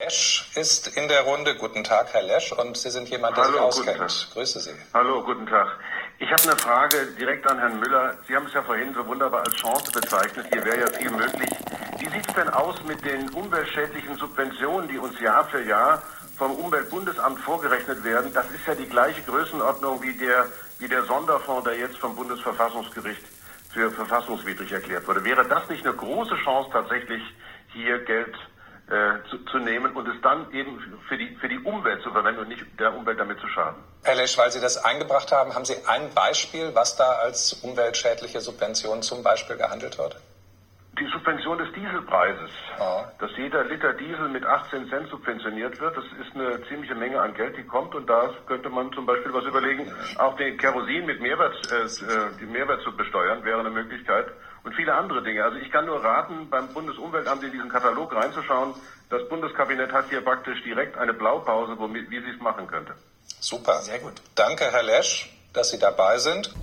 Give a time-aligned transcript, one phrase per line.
[0.00, 1.56] Lesch ist in der Runde.
[1.56, 2.52] Guten Tag, Herr Lesch.
[2.52, 4.30] Und Sie sind jemand, der Hallo, sich guten auskennt.
[4.32, 4.70] Grüße Sie.
[4.94, 5.76] Hallo, guten Tag.
[6.20, 8.16] Ich habe eine Frage direkt an Herrn Müller.
[8.28, 10.46] Sie haben es ja vorhin so wunderbar als Chance bezeichnet.
[10.52, 11.50] Hier wäre ja viel möglich.
[11.98, 16.00] Wie sieht es denn aus mit den umweltschädlichen Subventionen, die uns Jahr für Jahr
[16.36, 18.32] vom Umweltbundesamt vorgerechnet werden?
[18.32, 20.46] Das ist ja die gleiche Größenordnung wie der,
[20.78, 23.24] wie der Sonderfonds, der jetzt vom Bundesverfassungsgericht
[23.74, 25.24] für verfassungswidrig erklärt wurde.
[25.24, 27.22] Wäre das nicht eine große Chance, tatsächlich
[27.72, 28.36] hier Geld
[28.90, 30.78] äh, zu, zu nehmen und es dann eben
[31.08, 33.76] für die, für die Umwelt zu verwenden und nicht der Umwelt damit zu schaden?
[34.04, 38.40] Herr Lesch, weil Sie das eingebracht haben, haben Sie ein Beispiel, was da als umweltschädliche
[38.40, 40.16] Subvention zum Beispiel gehandelt wird?
[40.98, 43.12] Die Subvention des Dieselpreises, Ja.
[43.20, 47.34] dass jeder Liter Diesel mit 18 Cent subventioniert wird, das ist eine ziemliche Menge an
[47.34, 51.20] Geld, die kommt und da könnte man zum Beispiel was überlegen, auch den Kerosin mit
[51.20, 54.26] Mehrwert, äh, äh, die Mehrwert zu besteuern, wäre eine Möglichkeit
[54.68, 55.42] und viele andere Dinge.
[55.42, 58.74] Also ich kann nur raten, beim Bundesumweltamt in diesen Katalog reinzuschauen.
[59.08, 62.92] Das Bundeskabinett hat hier praktisch direkt eine Blaupause, womit, wie sie es machen könnte.
[63.40, 63.80] Super.
[63.80, 64.12] Sehr gut.
[64.34, 66.54] Danke, Herr Lesch, dass Sie dabei sind.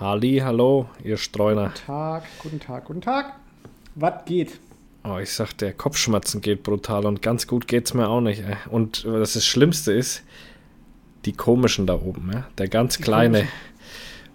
[0.00, 1.74] Halli, hallo, ihr Streuner.
[1.74, 3.34] Tag, guten Tag, guten Tag.
[3.96, 4.58] Was geht?
[5.04, 8.42] Oh, ich sag, der Kopfschmerzen geht brutal und ganz gut geht's mir auch nicht.
[8.42, 8.56] Ey.
[8.70, 10.22] Und was das Schlimmste ist,
[11.26, 12.46] die komischen da oben, ja?
[12.56, 13.46] der ganz kleine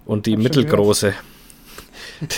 [0.06, 1.14] und die mittelgroße.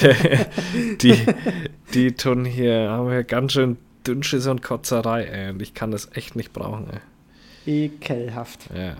[0.02, 0.48] Der-
[1.02, 1.26] die,
[1.94, 5.50] die tun hier, haben hier ganz schön Dünnschiss und Kotzerei, ey.
[5.50, 7.86] Und ich kann das echt nicht brauchen, ey.
[7.86, 8.70] Ekelhaft.
[8.74, 8.96] Ja.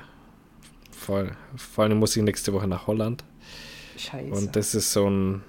[0.92, 1.32] Voll.
[1.56, 3.24] Vor allem muss ich nächste Woche nach Holland.
[3.98, 4.32] Scheiße.
[4.32, 5.44] Und das ist so ein,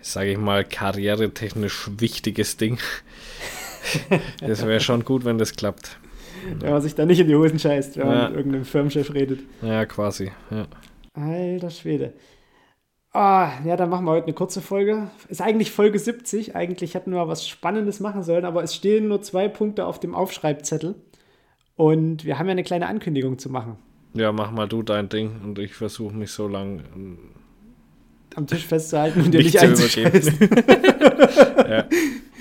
[0.00, 2.78] sage ich mal, karrieretechnisch wichtiges Ding.
[4.40, 5.98] das wäre schon gut, wenn das klappt.
[6.58, 8.12] wenn man sich da nicht in die Hosen scheißt, wenn Ja.
[8.14, 9.40] man mit irgendeinem Firmenchef redet.
[9.60, 10.32] Ja, quasi.
[10.50, 10.66] Ja.
[11.14, 12.14] Alter Schwede.
[13.14, 15.10] Ah, ja, dann machen wir heute eine kurze Folge.
[15.28, 16.56] Ist eigentlich Folge 70.
[16.56, 20.14] Eigentlich hätten wir was Spannendes machen sollen, aber es stehen nur zwei Punkte auf dem
[20.14, 20.94] Aufschreibzettel.
[21.76, 23.76] Und wir haben ja eine kleine Ankündigung zu machen.
[24.14, 27.18] Ja, mach mal du dein Ding und ich versuche mich so lang ähm,
[28.34, 30.50] Am Tisch festzuhalten und dir nicht nicht übergeben.
[31.70, 31.86] ja.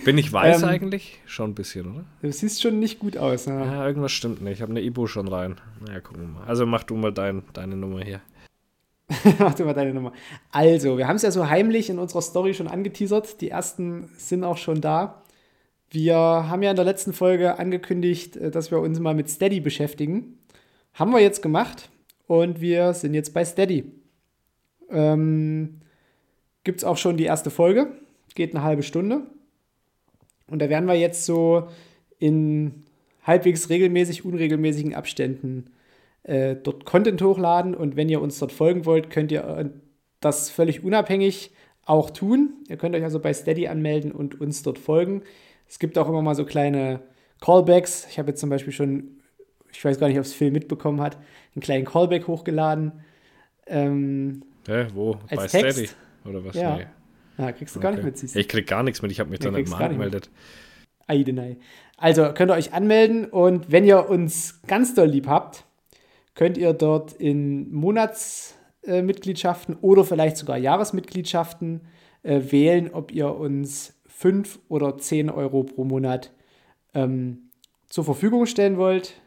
[0.05, 1.19] Bin ich weiß Ähm, eigentlich?
[1.25, 2.05] Schon ein bisschen, oder?
[2.21, 3.47] Du siehst schon nicht gut aus.
[3.47, 3.53] Ne?
[3.65, 4.53] Ja, irgendwas stimmt nicht.
[4.53, 5.59] Ich habe eine Ibu schon rein.
[5.85, 6.47] Na ja, gucken wir mal.
[6.47, 8.21] Also mach du mal dein, deine Nummer hier.
[9.39, 10.13] Mach dir mal deine Nummer.
[10.51, 13.41] Also, wir haben es ja so heimlich in unserer Story schon angeteasert.
[13.41, 15.21] Die ersten sind auch schon da.
[15.89, 19.59] Wir haben ja in der letzten Folge angekündigt, äh, dass wir uns mal mit Steady
[19.59, 20.37] beschäftigen.
[20.93, 21.89] Haben wir jetzt gemacht
[22.27, 23.91] und wir sind jetzt bei Steady.
[24.89, 25.81] Ähm,
[26.63, 27.91] Gibt es auch schon die erste Folge.
[28.35, 29.27] Geht eine halbe Stunde.
[30.47, 31.67] Und da werden wir jetzt so
[32.19, 32.83] in
[33.23, 35.71] halbwegs regelmäßig, unregelmäßigen Abständen
[36.23, 39.69] äh, dort Content hochladen und wenn ihr uns dort folgen wollt, könnt ihr äh,
[40.19, 41.51] das völlig unabhängig
[41.85, 42.53] auch tun.
[42.69, 45.23] Ihr könnt euch also bei Steady anmelden und uns dort folgen.
[45.67, 47.01] Es gibt auch immer mal so kleine
[47.39, 48.07] Callbacks.
[48.09, 49.20] Ich habe jetzt zum Beispiel schon,
[49.71, 51.17] ich weiß gar nicht, ob es Phil mitbekommen hat,
[51.55, 52.91] einen kleinen Callback hochgeladen.
[53.67, 55.17] Ähm, Hä, wo?
[55.29, 55.77] Als Bei Text?
[55.79, 55.89] Steady?
[56.29, 56.55] Oder was?
[56.55, 56.75] Ja.
[56.75, 56.85] Nee.
[57.37, 58.07] ja, kriegst du gar nicht Okay.
[58.07, 58.35] mit, siehst.
[58.35, 59.11] Ich krieg gar nichts mit.
[59.11, 60.29] Ich habe mich Nee, da nicht mal angemeldet.
[61.07, 61.57] Eidenei.
[61.97, 65.65] Also könnt ihr euch anmelden und wenn ihr uns ganz doll lieb habt,
[66.35, 71.81] könnt ihr dort in Monatsmitgliedschaften oder vielleicht sogar Jahresmitgliedschaften
[72.23, 76.31] äh, wählen, ob ihr uns 5 oder 10 Euro pro Monat
[76.93, 77.49] ähm,
[77.87, 79.20] zur Verfügung stellen wollt.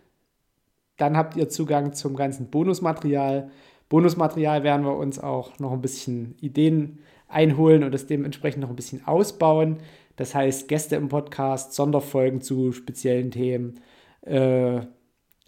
[0.96, 3.50] Dann habt ihr Zugang zum ganzen Bonusmaterial.
[3.88, 8.76] Bonusmaterial werden wir uns auch noch ein bisschen Ideen einholen und das dementsprechend noch ein
[8.76, 9.78] bisschen ausbauen.
[10.16, 13.80] Das heißt, Gäste im Podcast, Sonderfolgen zu speziellen Themen.
[14.22, 14.80] Äh,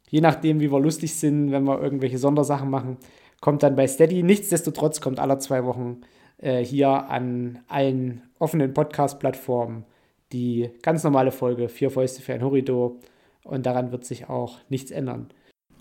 [0.09, 2.97] je nachdem, wie wir lustig sind, wenn wir irgendwelche Sondersachen machen,
[3.41, 4.23] kommt dann bei Steady.
[4.23, 6.01] Nichtsdestotrotz kommt alle zwei Wochen
[6.39, 9.85] äh, hier an allen offenen Podcast-Plattformen
[10.33, 12.97] die ganz normale Folge Vier Fäuste für ein Horridor.
[13.45, 15.29] Und daran wird sich auch nichts ändern.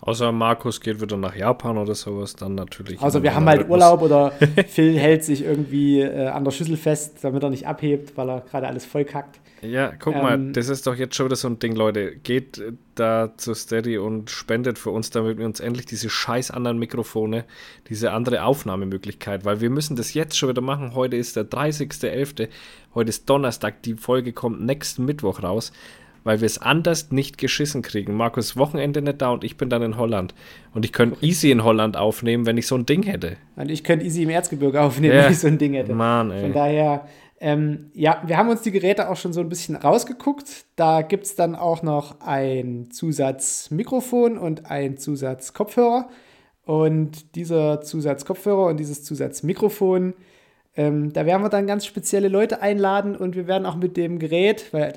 [0.02, 3.02] Außer Markus geht wieder nach Japan oder sowas, dann natürlich.
[3.02, 3.76] Also wir haben halt Rhythmus.
[3.76, 4.32] Urlaub oder
[4.68, 8.42] Phil hält sich irgendwie äh, an der Schüssel fest, damit er nicht abhebt, weil er
[8.42, 9.40] gerade alles voll kackt.
[9.62, 12.18] Ja, guck ähm, mal, das ist doch jetzt schon wieder so ein Ding, Leute.
[12.18, 12.62] Geht
[12.96, 17.46] da zu Steady und spendet für uns, damit wir uns endlich diese scheiß anderen Mikrofone,
[17.90, 20.94] diese andere Aufnahmemöglichkeit, weil wir müssen das jetzt schon wieder machen.
[20.94, 22.50] Heute ist der 30.11.,
[22.94, 25.72] heute ist Donnerstag, die Folge kommt nächsten Mittwoch raus
[26.26, 28.14] weil wir es anders nicht geschissen kriegen.
[28.14, 30.34] Markus Wochenende nicht da und ich bin dann in Holland.
[30.74, 33.38] Und ich könnte easy in Holland aufnehmen, wenn ich so ein Ding hätte.
[33.56, 35.26] Und ich könnte easy im Erzgebirge aufnehmen, ja.
[35.26, 35.94] wenn ich so ein Ding hätte.
[35.94, 36.42] Mann, ey.
[36.42, 37.08] Von daher,
[37.40, 40.66] ähm, ja, wir haben uns die Geräte auch schon so ein bisschen rausgeguckt.
[40.76, 46.10] Da gibt es dann auch noch ein Zusatzmikrofon und ein Zusatzkopfhörer.
[46.66, 50.16] Und dieser Zusatzkopfhörer und dieses Zusatzmikrofon,
[50.76, 54.18] ähm, da werden wir dann ganz spezielle Leute einladen und wir werden auch mit dem
[54.18, 54.94] Gerät, weil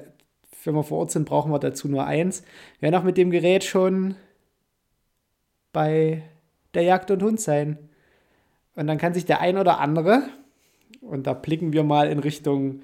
[0.69, 2.43] wenn wir vor Ort sind, brauchen wir dazu nur eins.
[2.79, 4.17] Wir werden auch mit dem Gerät schon
[5.73, 6.23] bei
[6.75, 7.79] der Jagd und Hund sein.
[8.76, 10.25] Und dann kann sich der ein oder andere,
[11.00, 12.82] und da blicken wir mal in Richtung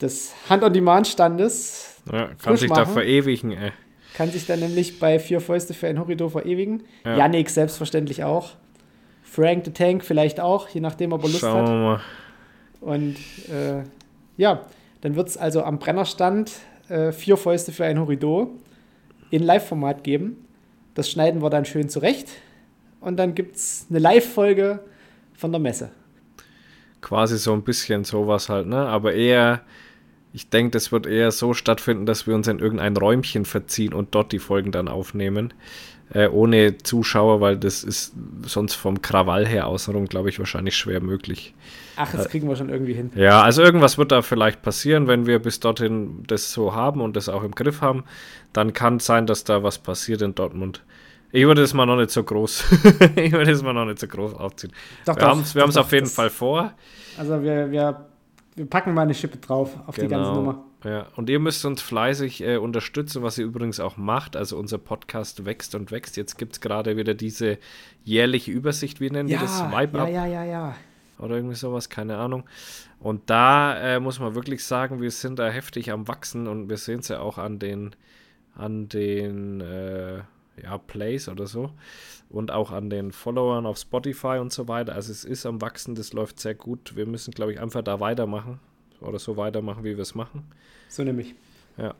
[0.00, 2.02] des Hand-on-Demand-Standes.
[2.10, 2.84] Ja, kann sich machen.
[2.84, 3.72] da verewigen, ey.
[4.14, 6.84] Kann sich dann nämlich bei Vier Fäuste für ein Horridor verewigen.
[7.04, 7.18] Ja.
[7.18, 8.52] Yannick selbstverständlich auch.
[9.22, 11.68] Frank the Tank vielleicht auch, je nachdem, ob er Lust Schauen hat.
[11.68, 12.00] Mal.
[12.80, 13.16] Und
[13.50, 13.82] äh,
[14.38, 14.64] ja,
[15.02, 16.52] dann wird es also am Brennerstand
[16.88, 18.48] äh, vier Fäuste für ein Horridor
[19.30, 20.46] in Live-Format geben.
[20.94, 22.28] Das schneiden wir dann schön zurecht.
[23.00, 24.80] Und dann gibt es eine Live-Folge
[25.34, 25.90] von der Messe.
[27.00, 28.78] Quasi so ein bisschen sowas halt, ne?
[28.78, 29.60] Aber eher,
[30.32, 34.14] ich denke, das wird eher so stattfinden, dass wir uns in irgendein Räumchen verziehen und
[34.14, 35.52] dort die Folgen dann aufnehmen
[36.12, 41.00] äh, ohne Zuschauer, weil das ist sonst vom Krawall her außenrum, glaube ich, wahrscheinlich schwer
[41.00, 41.54] möglich.
[41.96, 43.10] Ach, das äh, kriegen wir schon irgendwie hin.
[43.14, 47.16] Ja, also irgendwas wird da vielleicht passieren, wenn wir bis dorthin das so haben und
[47.16, 48.04] das auch im Griff haben.
[48.52, 50.82] Dann kann es sein, dass da was passiert in Dortmund.
[51.32, 52.64] Ich würde es mal noch nicht so groß.
[53.16, 54.72] ich würde es mal noch nicht so groß aufziehen.
[55.04, 56.72] Doch, wir haben es auf jeden Fall vor.
[57.18, 58.06] Also wir, wir,
[58.54, 60.08] wir packen mal eine Schippe drauf auf genau.
[60.08, 60.32] die ganze.
[60.32, 60.64] Nummer.
[60.84, 64.36] Ja, und ihr müsst uns fleißig äh, unterstützen, was ihr übrigens auch macht.
[64.36, 66.16] Also unser Podcast wächst und wächst.
[66.18, 67.58] Jetzt gibt es gerade wieder diese
[68.04, 69.62] jährliche Übersicht, wie nennen ja, wir das?
[69.62, 70.76] Vibe ja, ja, ja, ja.
[71.18, 72.44] Oder irgendwie sowas, keine Ahnung.
[73.00, 76.76] Und da äh, muss man wirklich sagen, wir sind da heftig am Wachsen und wir
[76.76, 77.96] sehen es ja auch an den,
[78.54, 80.18] an den äh,
[80.62, 81.70] ja, Plays oder so
[82.28, 84.94] und auch an den Followern auf Spotify und so weiter.
[84.94, 86.94] Also es ist am Wachsen, das läuft sehr gut.
[86.96, 88.60] Wir müssen, glaube ich, einfach da weitermachen
[89.00, 90.44] oder so weitermachen, wie wir es machen.
[90.94, 91.34] So nämlich.
[91.76, 91.94] Ja.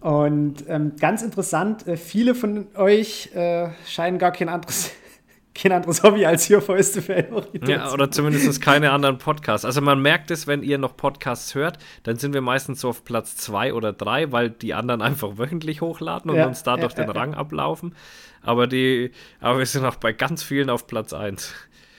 [0.00, 4.90] Und ähm, ganz interessant, äh, viele von euch äh, scheinen gar kein anderes,
[5.54, 7.24] kein anderes Hobby als hier Fäuste für
[7.64, 9.64] Ja, oder zumindest keine anderen Podcasts.
[9.64, 13.04] Also man merkt es, wenn ihr noch Podcasts hört, dann sind wir meistens so auf
[13.04, 17.04] Platz zwei oder drei, weil die anderen einfach wöchentlich hochladen und ja, uns dadurch ja,
[17.04, 17.94] den ja, Rang ablaufen.
[18.42, 21.54] Aber die, aber wir sind auch bei ganz vielen auf Platz eins.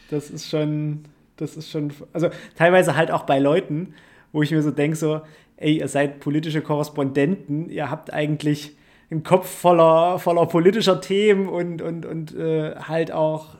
[0.09, 1.05] Das ist schon,
[1.37, 3.93] das ist schon, also teilweise halt auch bei Leuten,
[4.33, 5.21] wo ich mir so denke, so,
[5.61, 8.75] ey, ihr seid politische Korrespondenten, ihr habt eigentlich
[9.09, 13.57] einen Kopf voller, voller politischer Themen und, und, und äh, halt auch,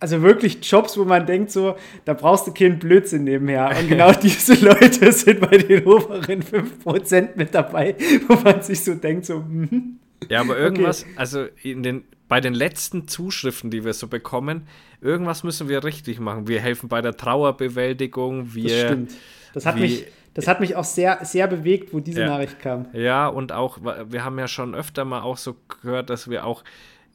[0.00, 3.70] also wirklich Jobs, wo man denkt, so, da brauchst du keinen Blödsinn nebenher.
[3.78, 7.94] Und genau diese Leute sind bei den oberen 5% mit dabei,
[8.26, 9.98] wo man sich so denkt, so, hm.
[10.28, 11.12] Ja, aber irgendwas, okay.
[11.16, 14.68] also in den, bei den letzten Zuschriften, die wir so bekommen,
[15.00, 16.46] irgendwas müssen wir richtig machen.
[16.46, 18.70] Wir helfen bei der Trauerbewältigung, wir.
[18.70, 19.12] Das stimmt
[19.52, 22.86] das hat, mich, das hat mich auch sehr, sehr bewegt, wo diese ja, Nachricht kam.
[22.92, 26.64] Ja, und auch, wir haben ja schon öfter mal auch so gehört, dass wir auch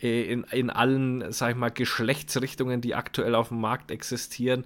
[0.02, 4.66] äh, in, in allen, sag ich mal, Geschlechtsrichtungen, die aktuell auf dem Markt existieren,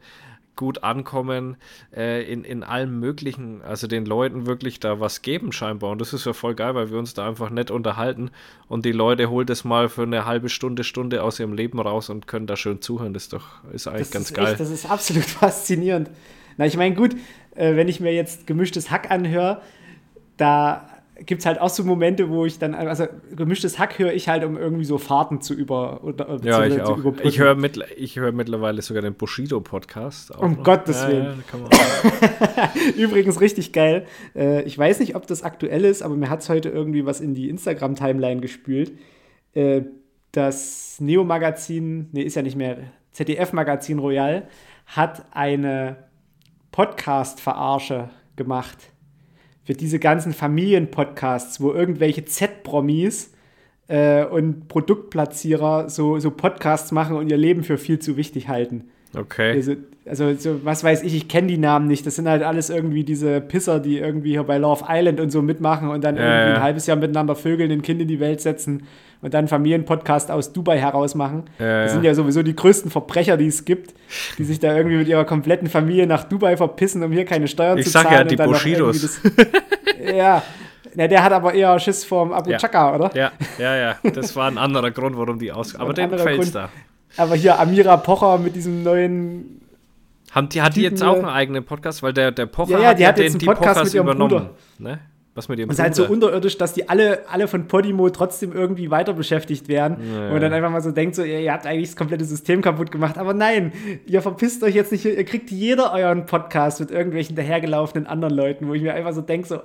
[0.57, 1.55] gut ankommen,
[1.95, 5.91] äh, in, in allem Möglichen, also den Leuten wirklich da was geben scheinbar.
[5.91, 8.31] Und das ist ja voll geil, weil wir uns da einfach nett unterhalten
[8.67, 12.09] und die Leute holt es mal für eine halbe Stunde, Stunde aus ihrem Leben raus
[12.09, 13.13] und können da schön zuhören.
[13.13, 14.51] Das ist doch, ist eigentlich das ganz ist geil.
[14.51, 16.09] Echt, das ist absolut faszinierend.
[16.61, 17.15] Na, ich meine, gut,
[17.55, 19.63] äh, wenn ich mir jetzt gemischtes Hack anhöre,
[20.37, 20.87] da
[21.25, 24.43] gibt es halt auch so Momente, wo ich dann, also gemischtes Hack höre ich halt,
[24.43, 27.19] um irgendwie so Fahrten zu über oder, äh, ja, zu, ich auch.
[27.23, 30.37] Ich höre mit, hör mittlerweile sogar den Bushido-Podcast.
[30.37, 30.63] Um noch.
[30.63, 31.43] Gottes Willen.
[31.51, 34.05] Ja, Übrigens richtig geil.
[34.35, 37.21] Äh, ich weiß nicht, ob das aktuell ist, aber mir hat es heute irgendwie was
[37.21, 38.91] in die Instagram-Timeline gespült.
[39.55, 39.81] Äh,
[40.31, 42.77] das Neo-Magazin, nee, ist ja nicht mehr,
[43.13, 44.47] ZDF-Magazin Royal,
[44.85, 46.10] hat eine
[46.71, 48.77] Podcast-Verarsche gemacht.
[49.63, 53.33] Für diese ganzen Familienpodcasts, wo irgendwelche Z-Promis
[53.87, 58.89] äh, und Produktplatzierer so, so Podcasts machen und ihr Leben für viel zu wichtig halten.
[59.15, 59.51] Okay.
[59.51, 59.73] Also,
[60.09, 62.05] also so, was weiß ich, ich kenne die Namen nicht.
[62.05, 65.41] Das sind halt alles irgendwie diese Pisser, die irgendwie hier bei Love Island und so
[65.41, 66.55] mitmachen und dann Ja, irgendwie ja.
[66.55, 68.83] ein halbes Jahr miteinander vögeln, ein Kind in die Welt setzen
[69.21, 71.43] und dann Familienpodcast aus Dubai herausmachen.
[71.59, 71.93] Ja, das ja.
[71.95, 73.93] sind ja sowieso die größten Verbrecher, die es gibt,
[74.37, 77.77] die sich da irgendwie mit ihrer kompletten Familie nach Dubai verpissen, um hier keine Steuern
[77.77, 78.15] Ich zu sag zahlen.
[78.15, 79.19] ja, und die dann noch Bushidos.
[80.15, 80.41] ja.
[80.95, 82.57] Na, der hat aber eher Schiss vorm Abu Ja.
[82.57, 83.11] Chaka, oder?
[83.15, 83.95] Ja, ja, ja.
[84.13, 85.75] Das war ein anderer Grund, warum die aus.
[85.75, 86.55] Aber dem gefällt's Grund.
[86.55, 86.69] da.
[87.17, 89.61] Aber hier Amira Pocher mit diesem neuen
[90.31, 92.03] Haben die, hat die jetzt auch einen eigenen Podcast?
[92.03, 93.79] Weil der, der Pocher Ja, ja, hat die ja hat jetzt den, einen die Podcast
[93.79, 94.49] Pochers übernommen.
[94.79, 94.99] Ne?
[95.33, 98.09] Was mit ihrem Und es ist halt so unterirdisch, dass die alle, alle von Podimo
[98.09, 99.95] trotzdem irgendwie weiter beschäftigt werden.
[99.95, 102.61] Und man dann einfach mal so denkt, so, ihr, ihr habt eigentlich das komplette System
[102.61, 103.17] kaputt gemacht.
[103.17, 103.71] Aber nein,
[104.05, 105.05] ihr verpisst euch jetzt nicht.
[105.05, 109.21] Ihr kriegt jeder euren Podcast mit irgendwelchen dahergelaufenen anderen Leuten, wo ich mir einfach so
[109.21, 109.61] denke, so,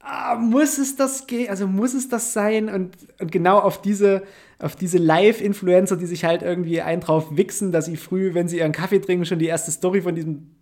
[0.00, 1.50] ah, muss es das gehen?
[1.50, 2.68] Also muss es das sein?
[2.68, 4.22] Und, und genau auf diese,
[4.58, 8.58] auf diese Live-Influencer, die sich halt irgendwie einen drauf wichsen, dass sie früh, wenn sie
[8.58, 10.54] ihren Kaffee trinken, schon die erste Story von diesem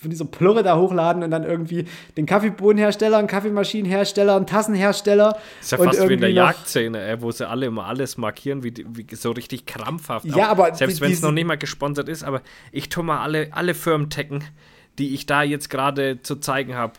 [0.00, 1.84] von dieser Plurre da hochladen und dann irgendwie
[2.16, 5.36] den Kaffeebohnenhersteller, einen Kaffeemaschinenhersteller, einen Tassenhersteller.
[5.60, 8.72] ist ja fast wie in der Jagdszene, ey, wo sie alle immer alles markieren, wie,
[8.88, 10.24] wie so richtig krampfhaft.
[10.24, 12.40] Ja, Auch aber Selbst wenn es noch nicht mal gesponsert ist, aber
[12.72, 14.42] ich tue mal alle, alle Firmen taggen,
[15.00, 16.92] die ich da jetzt gerade zu zeigen habe.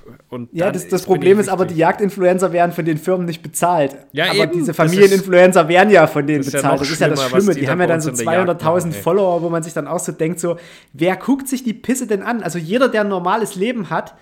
[0.51, 1.75] Ja, das, das Problem ist aber, die.
[1.75, 3.95] Jagdinfluencer werden von den Firmen nicht bezahlt.
[4.11, 6.73] Ja, aber eben, diese Familieninfluencer werden ja von denen ja bezahlt.
[6.73, 7.53] noch das ist ja das Schlimme.
[7.53, 9.01] die Die haben ja dann so in der Jagd 200.000 machen, ey.
[9.01, 10.57] Follower, wo man sich dann auch so denkt, so,
[10.93, 12.41] wer guckt sich die Pisse denn an?
[12.41, 14.15] Also jeder, der ein normales Leben hat,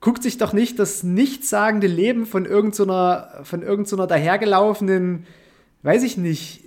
[0.00, 5.26] guckt sich doch nicht das nichtssagende Leben von irgendeiner, von irgendeiner dahergelaufenen,
[5.82, 6.63] weiß ich nicht,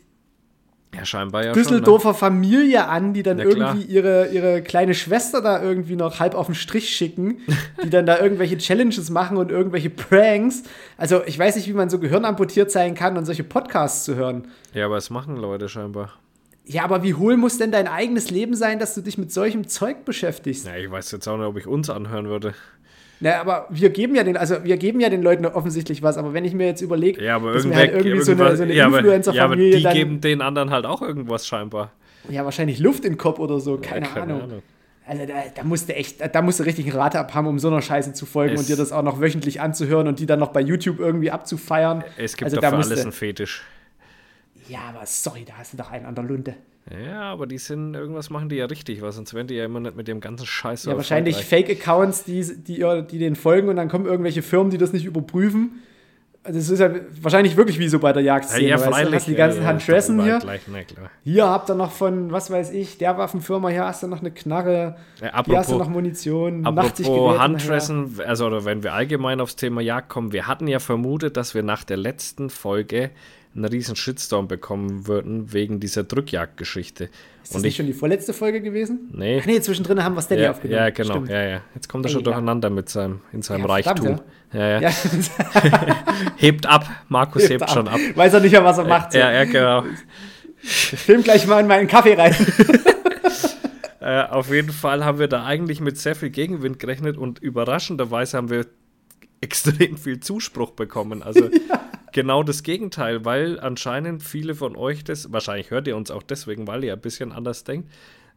[0.95, 5.61] Ja, scheinbar ja Düsseldorfer Familie an, die dann Ja, irgendwie ihre, ihre kleine Schwester da
[5.61, 7.39] irgendwie noch halb auf den Strich schicken,
[7.83, 10.63] die dann da irgendwelche Challenges machen und irgendwelche Pranks.
[10.95, 14.27] Also ich weiß nicht, wie man so gehirnamputiert sein kann und solche Podcasts zu hören.
[14.27, 14.43] Schon.
[14.73, 16.13] Ja, aber es machen Leute scheinbar.
[16.65, 19.69] Ja, aber wie hohl muss denn dein eigenes Leben sein, dass du dich mit solchem
[19.69, 20.67] Zeug beschäftigst?
[20.67, 22.53] Ja, ich weiß jetzt auch nicht, ob ich uns anhören würde.
[23.19, 26.33] Na, aber wir geben ja den, also wir geben ja den Leuten offensichtlich was, aber
[26.33, 28.73] wenn ich mir jetzt überlege, Ja, aber dass irgendwer, halt irgendwie so eine, so eine
[28.73, 31.91] ja, aber, ja, aber Influencer-Familie die geben den anderen halt auch irgendwas scheinbar.
[32.29, 34.41] ja wahrscheinlich Luft in den Kopf oder so, keine, Ja, keine Ahnung.
[34.43, 34.61] Ahnung.
[35.09, 37.69] Also da, da musst du echt, da musst du richtig einen Rate abhaben, um so
[37.69, 40.37] einer Scheiße zu folgen Es- und dir das auch noch wöchentlich anzuhören und die dann
[40.39, 42.03] noch bei YouTube irgendwie abzufeiern.
[42.17, 43.63] Es gibt also doch da alles einen Fetisch.
[44.67, 46.55] Ja, aber sorry, da hast du doch einen an der Lunte.
[47.05, 49.79] Ja, aber die sind, irgendwas machen die ja richtig, weil sonst wären die ja immer
[49.81, 51.35] nicht mit dem ganzen Scheiß Ja, wahrscheinlich.
[51.35, 55.81] Fake-Accounts, die, die, die den folgen und dann kommen irgendwelche Firmen, die das nicht überprüfen.
[56.43, 56.89] Also es ist ja
[57.21, 58.69] wahrscheinlich wirklich wie so bei der Ja, Jagdszene.
[58.69, 58.91] ja, weißt du?
[58.91, 59.15] freilich.
[59.15, 60.39] Hast die ganzen ja, ja, Handschressen hier.
[60.39, 60.77] Gleich, na.
[61.25, 64.31] Hier habt ihr noch von, was weiß ich, der Waffenfirma, hier hast du noch eine
[64.31, 69.41] Knarre, Ja, hier hast du apropos- noch Munition, Apropos Handfressen, also oder wenn wir allgemein
[69.41, 73.09] aufs Thema Jagd kommen, wir hatten ja vermutet, dass wir nach der letzten Folge
[73.57, 77.05] einen riesen Shitstorm bekommen würden wegen dieser Drückjagdgeschichte.
[77.05, 77.11] Ist
[77.43, 79.09] das Und nicht ich, schon die vorletzte Folge gewesen?
[79.13, 80.77] nee, Ach nee, zwischendrin haben wir Steady ja, aufgenommen.
[80.79, 81.29] ja, genau, Stimmt.
[81.29, 81.61] ja, ja.
[81.75, 82.25] Jetzt kommt er Ey, schon ja.
[82.25, 84.21] durcheinander mit seinem, in seinem Ja, Reichtum.
[84.53, 84.79] Ja, ja.
[84.81, 84.91] Ja.
[86.37, 87.99] Hebt ab, Markus hebt, schon ab.
[88.15, 89.11] Weiß er nicht mehr, was er macht.
[89.11, 89.17] So.
[89.19, 89.83] Ja, ja, genau.
[90.61, 92.35] Ich film gleich mal in meinen Kaffee rein.
[93.99, 98.37] Äh, auf jeden Fall haben wir da eigentlich mit sehr viel Gegenwind gerechnet und überraschenderweise
[98.37, 98.65] haben wir
[99.41, 101.23] extrem viel Zuspruch bekommen.
[101.23, 101.49] Also
[102.17, 106.65] genau das Gegenteil, weil anscheinend viele von euch das, wahrscheinlich hört ihr uns auch deswegen,
[106.65, 107.91] weil ihr ein bisschen anders denkt,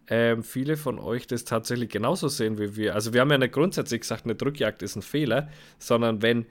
[0.07, 2.95] ähm, viele von euch das tatsächlich genauso sehen wie wir.
[2.95, 6.45] Also wir haben ja nicht grundsätzlich gesagt, eine Drückjagd ist ein Fehler, sondern wenn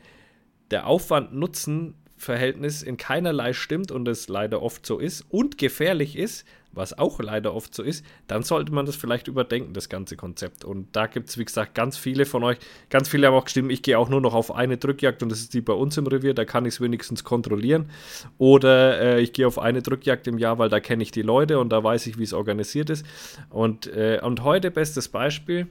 [0.71, 6.98] der Aufwand-Nutzen-Verhältnis in keinerlei stimmt und es leider oft so ist und gefährlich ist, was
[6.98, 10.64] auch leider oft so ist, dann sollte man das vielleicht überdenken, das ganze Konzept.
[10.64, 12.58] Und da gibt es, wie gesagt, ganz viele von euch,
[12.90, 15.40] ganz viele haben auch gestimmt, ich gehe auch nur noch auf eine Drückjagd und das
[15.40, 17.90] ist die bei uns im Revier, da kann ich es wenigstens kontrollieren.
[18.38, 21.60] Oder äh, ich gehe auf eine Drückjagd im Jahr, weil da kenne ich die Leute
[21.60, 23.06] und da weiß ich, wie es organisiert ist.
[23.50, 25.68] Und, äh, und heute bestes Beispiel,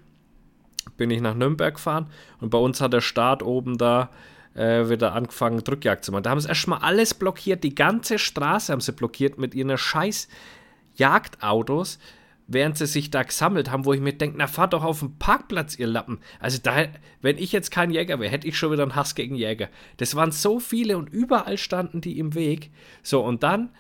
[0.96, 2.08] bin ich nach Nürnberg gefahren
[2.40, 4.10] und bei uns hat der Staat oben da
[4.54, 6.24] äh, wieder angefangen, Drückjagd zu machen.
[6.24, 10.28] Da haben sie erstmal alles blockiert, die ganze Straße haben sie blockiert mit ihren scheiß
[10.98, 11.98] Jagdautos,
[12.46, 15.18] während sie sich da gesammelt haben, wo ich mir denke, na fahrt doch auf den
[15.18, 16.18] Parkplatz, ihr Lappen.
[16.40, 16.86] Also da,
[17.20, 19.68] wenn ich jetzt kein Jäger wäre, hätte ich schon wieder einen Hass gegen Jäger.
[19.98, 22.70] Das waren so viele und überall standen die im Weg.
[23.02, 23.70] So, und dann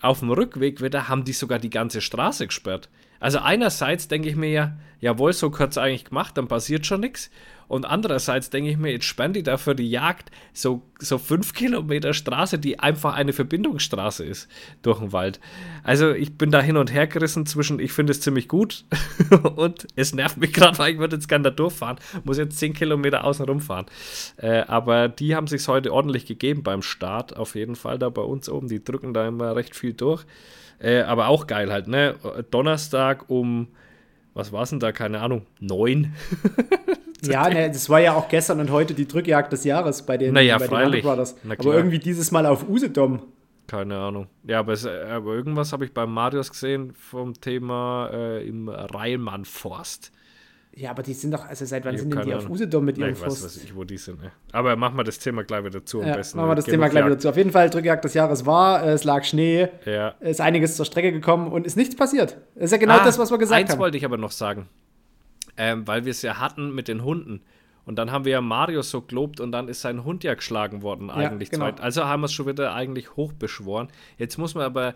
[0.00, 2.88] auf dem Rückweg wieder haben die sogar die ganze Straße gesperrt.
[3.20, 7.30] Also einerseits denke ich mir ja, jawohl, so kurz eigentlich gemacht, dann passiert schon nichts.
[7.72, 12.12] Und andererseits denke ich mir, jetzt sperren die dafür die Jagd so, so fünf Kilometer
[12.12, 14.50] Straße, die einfach eine Verbindungsstraße ist
[14.82, 15.40] durch den Wald.
[15.82, 18.84] Also ich bin da hin und her gerissen zwischen, ich finde es ziemlich gut
[19.56, 22.74] und es nervt mich gerade, weil ich würde jetzt gerne da durchfahren, muss jetzt zehn
[22.74, 23.86] Kilometer außen rumfahren.
[24.36, 28.20] Äh, aber die haben sich heute ordentlich gegeben beim Start, auf jeden Fall da bei
[28.20, 28.68] uns oben.
[28.68, 30.26] Die drücken da immer recht viel durch.
[30.78, 32.16] Äh, aber auch geil halt, ne?
[32.50, 33.68] Donnerstag um
[34.34, 34.92] was war es denn da?
[34.92, 36.14] Keine Ahnung, neun?
[37.24, 40.34] ja, ne, das war ja auch gestern und heute die Drückjagd des Jahres bei den,
[40.34, 41.02] naja, bei freilich.
[41.02, 41.36] den Brothers.
[41.48, 43.22] Aber irgendwie dieses Mal auf Usedom.
[43.66, 44.26] Keine Ahnung.
[44.44, 50.12] Ja, aber, es, aber irgendwas habe ich bei Marius gesehen vom Thema äh, im Rheinmann-Forst.
[50.74, 52.46] Ja, aber die sind doch, also seit wann sind denn die Ahnung.
[52.46, 54.22] auf Usedom mit ihrem ja, ich Weiß, weiß ich, wo die sind.
[54.22, 54.32] Ne?
[54.52, 56.00] Aber machen wir das Thema gleich wieder zu.
[56.00, 57.28] Ja, machen wir das Thema gleich wieder zu.
[57.28, 60.08] Auf jeden Fall, Drückjagd des Jahres war, es lag Schnee, ja.
[60.20, 62.38] ist einiges zur Strecke gekommen und ist nichts passiert.
[62.54, 63.74] Das ist ja genau ah, das, was wir gesagt eins haben.
[63.76, 64.66] Eins wollte ich aber noch sagen,
[65.58, 67.42] ähm, weil wir es ja hatten mit den Hunden.
[67.84, 70.82] Und dann haben wir ja Marius so gelobt und dann ist sein Hund ja geschlagen
[70.82, 71.50] worden eigentlich.
[71.52, 71.82] Ja, genau.
[71.82, 73.88] Also haben wir es schon wieder eigentlich hochbeschworen.
[74.18, 74.94] Jetzt muss man aber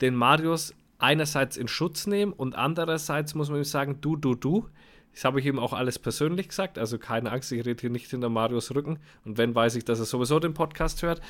[0.00, 4.68] den Marius einerseits in Schutz nehmen und andererseits muss man ihm sagen, du, du, du.
[5.12, 6.78] Das habe ich ihm auch alles persönlich gesagt.
[6.78, 8.98] Also keine Angst, ich rede hier nicht hinter Marius Rücken.
[9.24, 11.20] Und wenn, weiß ich, dass er sowieso den Podcast hört.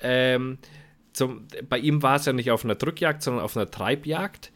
[0.00, 0.58] Ähm,
[1.12, 4.52] zum, bei ihm war es ja nicht auf einer Drückjagd, sondern auf einer Treibjagd.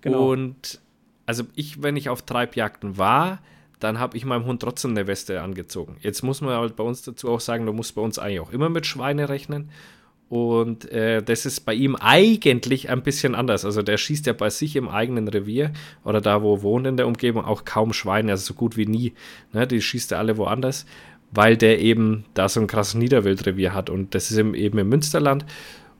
[0.00, 0.30] Genau.
[0.30, 0.80] Und
[1.26, 3.40] also ich, wenn ich auf Treibjagden war,
[3.80, 5.96] dann habe ich meinem Hund trotzdem eine Weste angezogen.
[6.00, 8.52] Jetzt muss man halt bei uns dazu auch sagen, du musst bei uns eigentlich auch
[8.52, 9.70] immer mit Schweine rechnen.
[10.28, 13.64] Und äh, das ist bei ihm eigentlich ein bisschen anders.
[13.64, 15.72] Also der schießt ja bei sich im eigenen Revier
[16.04, 18.86] oder da, wo er wohnt in der Umgebung, auch kaum Schweine, also so gut wie
[18.86, 19.14] nie.
[19.52, 19.66] Ne?
[19.66, 20.84] Die schießt er alle woanders,
[21.30, 23.88] weil der eben da so ein krasses Niederwildrevier hat.
[23.88, 25.46] Und das ist eben im Münsterland.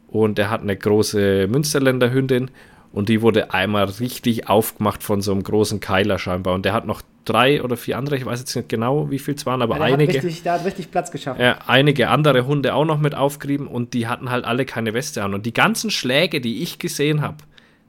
[0.09, 2.51] Und er hat eine große Münsterländer Hündin
[2.99, 6.55] und die wurde einmal richtig aufgemacht von so einem großen Keiler scheinbar.
[6.55, 9.35] Und der hat noch drei oder vier andere, ich weiß jetzt nicht genau, wie viel
[9.35, 10.19] es waren, aber ja, der einige.
[10.19, 11.41] Hat richtig, der hat richtig Platz geschafft.
[11.41, 15.23] Ja, einige andere Hunde auch noch mit aufgerieben und die hatten halt alle keine Weste
[15.23, 15.33] an.
[15.33, 17.37] Und die ganzen Schläge, die ich gesehen habe,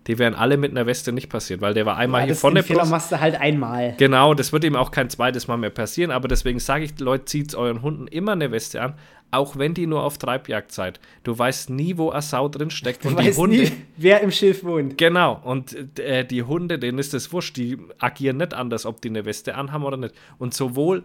[0.05, 2.61] die wären alle mit einer Weste nicht passiert, weil der war einmal ja, hier vorne.
[2.61, 3.95] Fehler machst du halt einmal.
[3.97, 7.25] Genau, das wird ihm auch kein zweites Mal mehr passieren, aber deswegen sage ich, Leute,
[7.25, 8.93] zieht euren Hunden immer eine Weste an,
[9.31, 10.99] auch wenn die nur auf Treibjagd seid.
[11.23, 13.05] Du weißt nie, wo eine Sau drin steckt.
[13.05, 14.97] Und die Hunde, nie, wer im Schiff wohnt.
[14.97, 19.09] Genau, und äh, die Hunde, denen ist das wurscht, die agieren nicht anders, ob die
[19.09, 20.15] eine Weste anhaben oder nicht.
[20.37, 21.03] Und sowohl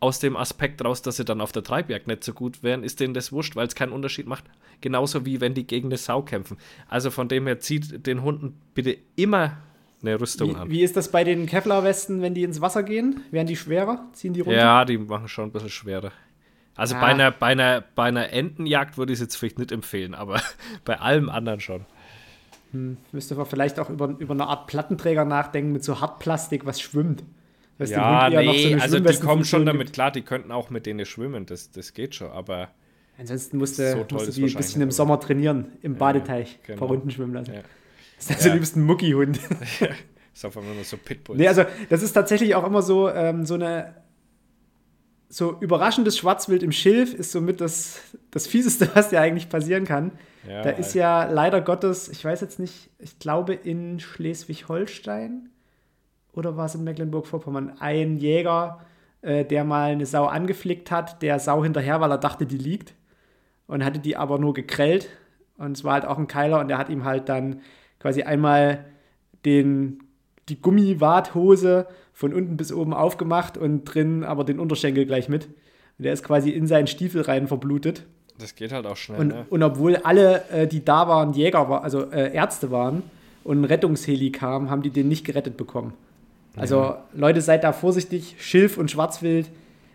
[0.00, 3.00] aus dem Aspekt raus, dass sie dann auf der Treibjagd nicht so gut wären, ist
[3.00, 4.44] denen das wurscht, weil es keinen Unterschied macht.
[4.80, 6.58] Genauso wie wenn die gegen eine Sau kämpfen.
[6.88, 9.58] Also von dem her zieht den Hunden bitte immer
[10.02, 10.70] eine Rüstung wie, an.
[10.70, 13.22] Wie ist das bei den Kevlar-Westen, wenn die ins Wasser gehen?
[13.30, 14.06] Werden die schwerer?
[14.12, 14.58] Ziehen die runter?
[14.58, 16.12] Ja, die machen schon ein bisschen schwerer.
[16.76, 17.00] Also ah.
[17.00, 20.40] bei, einer, bei, einer, bei einer Entenjagd würde ich es jetzt vielleicht nicht empfehlen, aber
[20.84, 21.86] bei allem anderen schon.
[22.72, 26.80] Hm, müsste man vielleicht auch über, über eine Art Plattenträger nachdenken mit so Hartplastik, was
[26.80, 27.22] schwimmt.
[27.78, 31.04] Dass ja, nee, so also die kommen schon damit klar, die könnten auch mit denen
[31.06, 32.68] schwimmen, das, das geht schon, aber.
[33.18, 36.76] Ansonsten musste, so musste die ein bisschen im Sommer trainieren, im Badeteich, ja, genau.
[36.76, 37.54] ein paar Runden schwimmen lassen.
[37.54, 37.60] Ja.
[38.16, 38.54] Das ist also ja.
[38.54, 39.40] liebst ein Muckihund.
[39.80, 39.88] Ja,
[40.32, 41.36] ist auf einmal nur so Pitbull.
[41.36, 43.94] Nee, also das ist tatsächlich auch immer so, ähm, so eine
[45.34, 50.12] so überraschendes Schwarzwild im Schilf ist somit das, das Fieseste, was dir eigentlich passieren kann.
[50.48, 55.48] Ja, da ist ja leider Gottes, ich weiß jetzt nicht, ich glaube in Schleswig-Holstein
[56.34, 58.80] oder war es in Mecklenburg-Vorpommern, ein Jäger,
[59.22, 62.94] äh, der mal eine Sau angeflickt hat, der Sau hinterher, weil er dachte, die liegt.
[63.66, 65.08] Und hatte die aber nur gekrellt.
[65.56, 67.62] Und es war halt auch ein Keiler und der hat ihm halt dann
[67.98, 68.84] quasi einmal
[69.44, 70.04] den,
[70.48, 75.46] die Gummiwarthose von unten bis oben aufgemacht und drin aber den Unterschenkel gleich mit.
[75.98, 78.04] Und der ist quasi in seinen Stiefel rein verblutet.
[78.38, 79.20] Das geht halt auch schnell.
[79.20, 79.46] Und, ne?
[79.50, 83.02] und obwohl alle, äh, die da waren, Jäger, also äh, Ärzte waren
[83.42, 85.92] und ein Rettungsheli kam, haben die den nicht gerettet bekommen.
[86.56, 87.04] Also ja.
[87.14, 88.36] Leute, seid da vorsichtig.
[88.38, 89.50] Schilf und Schwarzwild.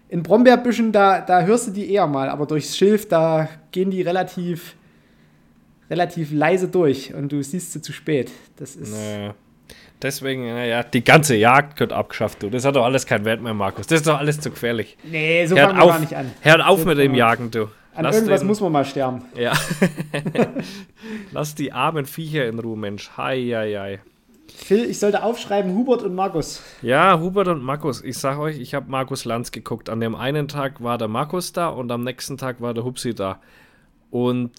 [0.10, 4.02] In Brombeerbüschen, da, da hörst du die eher mal, aber durchs Schilf, da gehen die
[4.02, 4.76] relativ,
[5.90, 8.32] relativ leise durch und du siehst sie zu spät.
[8.58, 8.92] Das ist.
[8.92, 9.36] Naja.
[10.02, 12.50] Deswegen, naja, die ganze Jagd wird abgeschafft, du.
[12.50, 13.88] Das hat doch alles keinen Wert mehr, Markus.
[13.88, 14.98] Das ist doch alles zu gefährlich.
[15.04, 16.32] Nee, so fangen wir gar nicht an.
[16.42, 17.68] Hört auf mit dem Jagen, du.
[17.96, 19.24] An Lass irgendwas den, muss man mal sterben.
[19.36, 19.52] Ja.
[21.32, 23.12] Lass die armen Viecher in Ruhe, Mensch.
[23.18, 24.00] Hei, hei, hei.
[24.56, 26.64] Phil, ich sollte aufschreiben, Hubert und Markus.
[26.82, 28.02] Ja, Hubert und Markus.
[28.02, 29.90] Ich sag euch, ich habe Markus Lanz geguckt.
[29.90, 33.14] An dem einen Tag war der Markus da und am nächsten Tag war der Hupsi
[33.14, 33.42] da.
[34.12, 34.52] Und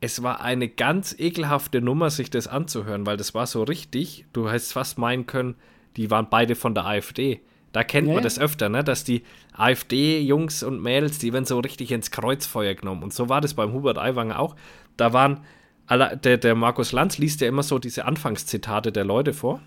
[0.00, 4.24] es war eine ganz ekelhafte Nummer, sich das anzuhören, weil das war so richtig.
[4.32, 5.56] Du hättest fast meinen können,
[5.96, 7.40] die waren beide von der AfD.
[7.72, 8.82] Da kennt ja, man das öfter, ne?
[8.82, 13.02] dass die AfD-Jungs und Mädels, die werden so richtig ins Kreuzfeuer genommen.
[13.02, 14.56] Und so war das beim Hubert Aiwanger auch.
[14.96, 15.44] Da waren
[15.88, 19.60] der, der Markus Lanz liest ja immer so diese Anfangszitate der Leute vor.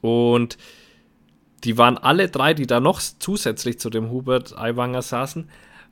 [0.00, 0.58] Und
[1.64, 5.48] die waren alle drei, die da noch zusätzlich zu dem Hubert Aiwanger saßen,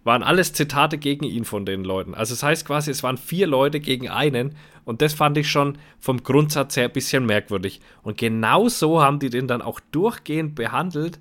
[0.07, 2.15] waren alles Zitate gegen ihn von den Leuten.
[2.15, 5.79] Also das heißt quasi, es waren vier Leute gegen einen und das fand ich schon
[5.99, 7.81] vom Grundsatz her ein bisschen merkwürdig.
[8.03, 11.19] Und genau so haben die den dann auch durchgehend behandelt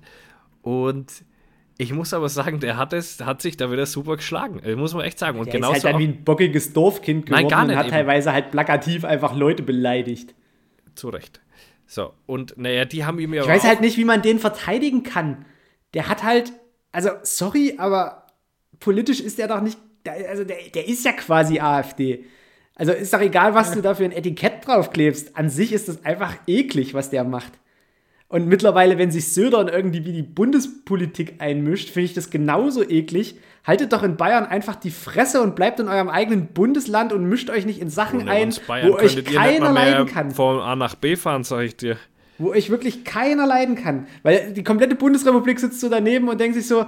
[0.62, 1.24] und
[1.78, 4.60] ich muss aber sagen, der hat es, hat sich da wieder super geschlagen.
[4.64, 5.38] Das muss man echt sagen.
[5.38, 7.86] Und der ist halt dann wie ein bockiges Dorfkind geworden Nein, gar nicht und hat
[7.86, 7.94] eben.
[7.96, 10.34] teilweise halt plakativ einfach Leute beleidigt.
[10.94, 11.40] Zu Recht.
[11.86, 13.42] So, und naja, die haben ihm ja.
[13.42, 15.44] Ich weiß halt nicht, wie man den verteidigen kann.
[15.92, 16.52] Der hat halt,
[16.92, 18.25] also sorry, aber
[18.80, 19.78] politisch ist der doch nicht,
[20.28, 22.24] also der, der ist ja quasi AfD.
[22.74, 25.36] Also ist doch egal, was du da für ein Etikett draufklebst.
[25.36, 27.52] An sich ist das einfach eklig, was der macht.
[28.28, 33.36] Und mittlerweile, wenn sich Söder irgendwie wie die Bundespolitik einmischt, finde ich das genauso eklig.
[33.64, 37.50] Haltet doch in Bayern einfach die Fresse und bleibt in eurem eigenen Bundesland und mischt
[37.50, 40.32] euch nicht in Sachen Ohne ein, wo euch keiner leiden kann.
[40.32, 41.96] Von A nach B fahren, sag ich dir.
[42.38, 44.06] Wo euch wirklich keiner leiden kann.
[44.22, 46.84] Weil die komplette Bundesrepublik sitzt so daneben und denkt sich so,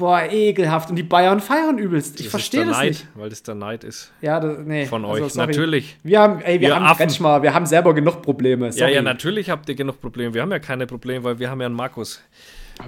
[0.00, 0.90] boah, ekelhaft.
[0.90, 2.18] Und die Bayern feiern übelst.
[2.20, 3.06] Ich verstehe das Neid, nicht.
[3.14, 4.10] weil das der Neid ist.
[4.22, 4.86] Ja, das, nee.
[4.86, 5.46] Von also, euch, sorry.
[5.46, 5.96] natürlich.
[6.02, 6.96] Wir haben, ey, wir Ihr haben.
[6.96, 8.66] Kretschmer, wir haben selber genug Probleme.
[8.66, 8.94] Ja, Sorry.
[8.94, 10.34] ja, natürlich habt ihr genug Probleme.
[10.34, 12.22] Wir haben ja keine Probleme, weil wir haben ja einen Markus.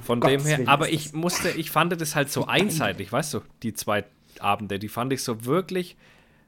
[0.03, 3.41] Von dem Gottes her, aber ich musste, ich fand das halt so einseitig, weißt du,
[3.63, 4.05] die zwei
[4.41, 5.97] Abende, die fand ich so wirklich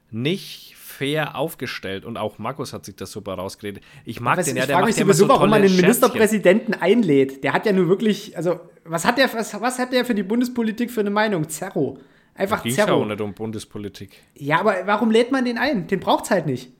[0.09, 3.83] nicht fair aufgestellt und auch Markus hat sich das super rausgeredet.
[4.05, 5.61] Ich mag Was, den ich ja, der macht mich ja immer sowieso, so warum man
[5.61, 5.85] den Scherzchen.
[5.85, 7.43] Ministerpräsidenten einlädt.
[7.43, 10.23] Der hat ja nur wirklich, also, was hat der, was, was hat der für die
[10.23, 11.49] Bundespolitik für eine Meinung?
[11.49, 11.99] Zerro.
[12.33, 13.01] Einfach ja Zerro.
[13.01, 14.11] auch nicht um Bundespolitik.
[14.35, 15.87] Ja, aber warum lädt man den ein?
[15.87, 16.71] Den braucht's halt nicht.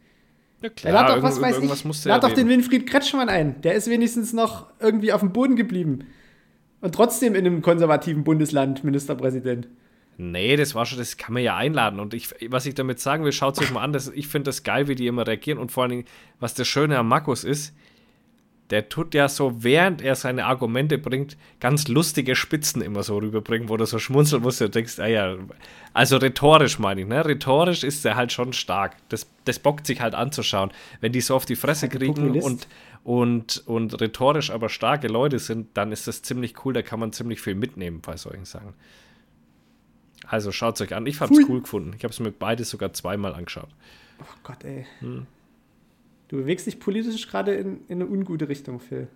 [0.62, 2.48] Ja klar, lad doch, was weiß ich, er lad doch den.
[2.48, 3.62] Winfried Kretschmann ein.
[3.62, 6.06] Der ist wenigstens noch irgendwie auf dem Boden geblieben.
[6.82, 9.68] Und trotzdem in einem konservativen Bundesland Ministerpräsident.
[10.18, 12.00] Nee, das war schon, das kann man ja einladen.
[12.00, 13.92] Und ich, was ich damit sagen will, schaut es euch mal an.
[13.94, 15.60] Das, ich finde das geil, wie die immer reagieren.
[15.60, 16.06] Und vor allen Dingen,
[16.40, 17.74] was das Schöne am Markus ist,
[18.70, 23.70] der tut ja so, während er seine Argumente bringt, ganz lustige Spitzen immer so rüberbringen,
[23.70, 25.36] wo du so schmunzeln musst und denkst, ah ja,
[25.94, 27.24] also rhetorisch meine ich, ne?
[27.24, 28.96] Rhetorisch ist er halt schon stark.
[29.10, 30.72] Das, das bockt sich halt anzuschauen.
[31.00, 32.68] Wenn die so auf die Fresse kriegen und,
[33.04, 37.14] und, und rhetorisch aber starke Leute sind, dann ist das ziemlich cool, da kann man
[37.14, 38.74] ziemlich viel mitnehmen bei solchen Sachen.
[40.28, 41.06] Also schaut es euch an.
[41.06, 41.94] Ich habe es cool gefunden.
[41.98, 43.70] Ich habe es mir beide sogar zweimal angeschaut.
[44.22, 44.86] Oh Gott, ey.
[45.00, 45.26] Hm.
[46.28, 49.08] Du bewegst dich politisch gerade in, in eine ungute Richtung, Phil.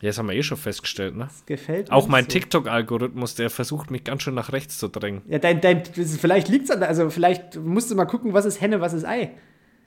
[0.00, 1.26] Ja, das haben wir eh schon festgestellt, ne?
[1.26, 2.30] Das gefällt mir Auch mein so.
[2.30, 5.22] TikTok-Algorithmus, der versucht mich ganz schön nach rechts zu drängen.
[5.28, 8.80] Ja, dein, dein, vielleicht liegt's an, also vielleicht musst du mal gucken, was ist Henne,
[8.80, 9.30] was ist Ei.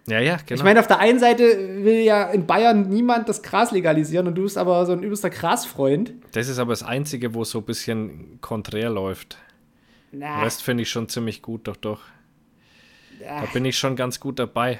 [0.07, 0.59] Ja, ja, genau.
[0.59, 1.43] Ich meine, auf der einen Seite
[1.83, 5.31] will ja in Bayern niemand das Gras legalisieren und du bist aber so ein übelster
[5.31, 6.13] Grasfreund.
[6.31, 9.37] das ist aber das Einzige, wo so ein bisschen konträr läuft.
[10.15, 11.99] Den Na, Rest finde ich schon ziemlich gut, doch, doch.
[13.21, 13.41] ja.
[13.41, 14.79] Da bin ich schon ganz gut dabei.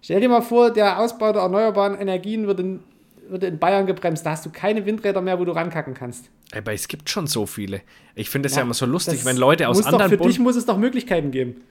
[0.00, 2.80] Stell dir mal vor, der Ausbau der erneuerbaren Energien würde in,
[3.28, 4.26] würde in Bayern gebremst.
[4.26, 6.30] Da hast du keine Windräder mehr, wo du rankacken kannst.
[6.52, 7.82] Aber es gibt schon so viele.
[8.16, 10.16] Ich finde es ja, Ja, immer so lustig, wenn Leute aus muss doch, anderen Für
[10.16, 11.62] dich Bund muss es doch Möglichkeiten geben.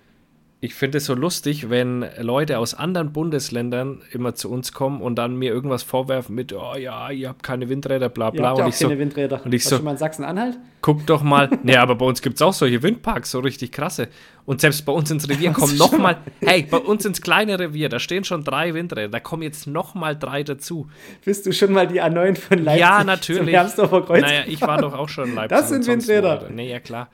[0.64, 5.16] Ich finde es so lustig, wenn Leute aus anderen Bundesländern immer zu uns kommen und
[5.16, 8.50] dann mir irgendwas vorwerfen mit, oh ja, ihr habt keine Windräder, bla Ihr bla.
[8.50, 9.42] habt ja Und auch ich so, keine Windräder.
[9.44, 10.60] und ich Warst so- schon mal in Sachsen-Anhalt?
[10.82, 11.50] guck doch mal.
[11.64, 14.10] nee, aber bei uns gibt es auch solche Windparks, so richtig krasse.
[14.46, 17.90] Und selbst bei uns ins Revier kommen noch mal, hey, bei uns ins kleine Revier,
[17.90, 20.88] da stehen schon drei Windräder, da kommen jetzt noch mal drei dazu.
[21.26, 23.56] Bist du schon mal die A9 von Leipzig ja, natürlich.
[23.56, 25.58] Naja, ich war doch auch schon in Leipzig.
[25.58, 26.50] Das sind Windräder.
[26.54, 27.10] Nee, ja, klar.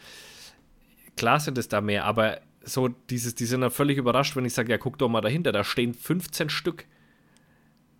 [1.16, 4.54] Klar sind es da mehr, aber so dieses, die sind dann völlig überrascht, wenn ich
[4.54, 6.86] sage, ja, guck doch mal dahinter, da stehen 15 Stück.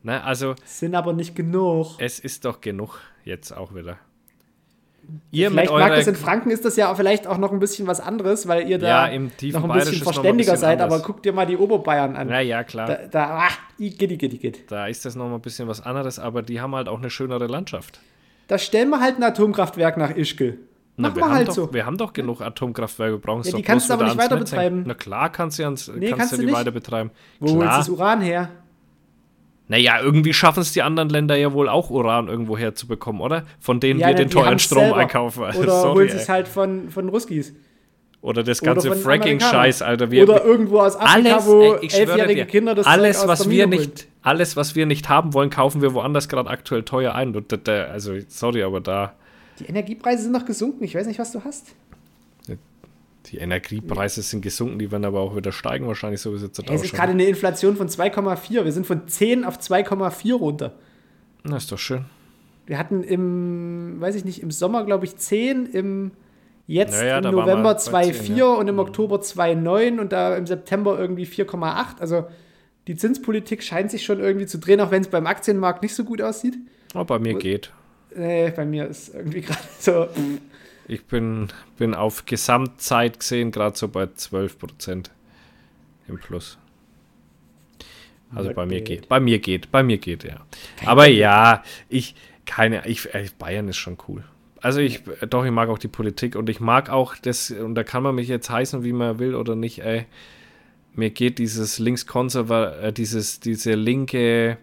[0.04, 1.96] Ne, also, Sind aber nicht genug.
[2.00, 3.98] es ist doch genug jetzt auch wieder.
[5.32, 8.02] Ihr Vielleicht mag das in Franken ist das ja vielleicht auch noch ein bisschen was
[8.02, 11.00] anderes, weil ihr da Ja, noch ein Bayerisch bisschen ein verständiger bisschen seid, anders.
[11.00, 12.28] aber guck dir mal die Oberbayern an.
[12.30, 12.88] Ja, ja, klar.
[12.88, 13.50] Da, Da, da ah,
[13.80, 14.76] gitti, gitti, gitti.
[14.90, 17.48] ist das noch mal ein bisschen was anderes, aber die haben halt auch eine schönere
[17.48, 18.02] Landschaft.
[18.48, 20.58] Da stellen wir halt ein Atomkraftwerk nach Ischgl.
[21.00, 21.74] Na, wir, wir haben halt doch, so.
[21.74, 24.16] wir haben doch genug Atomkraftwerke, wir brauchen es Ja, doch die kannst du aber nicht
[24.16, 24.44] Netz weiter hängen.
[24.46, 24.84] betreiben.
[24.88, 26.56] Na klar, kannst du, ans, Nee, kannst kannst du die nicht.
[26.56, 27.12] weiter betreiben.
[27.40, 27.78] Wo holst du Klar.
[27.78, 28.50] das Uran her?
[29.70, 33.44] Naja, irgendwie schaffen es die anderen Länder ja wohl auch Uran irgendwo herzubekommen, oder?
[33.60, 34.98] Von denen wir Ja, den die teuren Strom selber.
[34.98, 35.44] einkaufen.
[35.44, 36.22] Oder Sorry, holen sie ey.
[36.22, 37.54] es halt von, von Ruskis.
[38.22, 39.82] Oder das ganze Fracking-Scheiß.
[39.82, 40.10] Alter.
[40.10, 43.30] Wir, Oder irgendwo aus Afrika, alles, wo ey, elfjährige dir, Kinder das alles, Zeug aus
[43.30, 43.70] was der wir holen.
[43.72, 47.36] nicht, alles, was wir nicht haben wollen, kaufen wir woanders gerade aktuell teuer ein.
[47.92, 49.14] Also, sorry, aber da
[49.60, 50.84] Die Energiepreise sind noch gesunken.
[50.84, 51.74] Ich weiß nicht, was du hast.
[53.26, 56.60] die Energiepreise sind gesunken, die werden aber auch wieder steigen, wahrscheinlich so wie es jetzt
[56.60, 58.64] es ist gerade eine Inflation von 2,4.
[58.64, 60.76] Wir sind von 10 auf 2,4 runter.
[61.44, 62.06] Na, ist doch schön.
[62.66, 66.12] Wir hatten im, weiß ich nicht, im Sommer, glaube ich, 10, im
[66.68, 68.46] jetzt Ja, ja, im November wir bei 2,4 10, ja.
[68.46, 68.60] Mhm.
[68.60, 72.00] und im Oktober 2,9 und da im September irgendwie 4,8.
[72.00, 72.28] Also
[72.88, 76.04] die Zinspolitik scheint sich schon irgendwie zu drehen, auch wenn es beim Aktienmarkt nicht so
[76.04, 76.58] gut aussieht.
[76.94, 77.72] Aber bei mir geht.
[78.16, 80.08] Äh, bei mir ist irgendwie gerade so.
[80.88, 85.12] Ich bin, bin auf Gesamtzeit gesehen gerade so bei 12 Prozent
[86.08, 86.58] im Plus.
[88.34, 89.02] Also bei mir geht.
[89.02, 90.46] geht, bei mir geht, bei mir geht, ja.
[90.86, 92.16] Aber ja, ich,
[92.46, 94.24] keine, ich, äh, Bayern ist schon cool.
[94.62, 97.84] Also ich, doch, ich mag auch die Politik und ich mag auch das, und da
[97.84, 100.06] kann man mich jetzt heißen, wie man will oder nicht, ey.
[100.94, 104.58] Mir geht dieses linkskonserva, äh, dieses, diese linke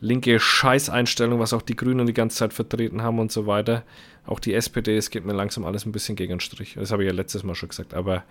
[0.00, 3.82] linke Scheißeinstellung, was auch die Grünen die ganze Zeit vertreten haben und so weiter.
[4.26, 6.74] Auch die SPD, es geht mir langsam alles ein bisschen gegen den Strich.
[6.74, 8.24] Das habe ich ja letztes Mal schon gesagt, aber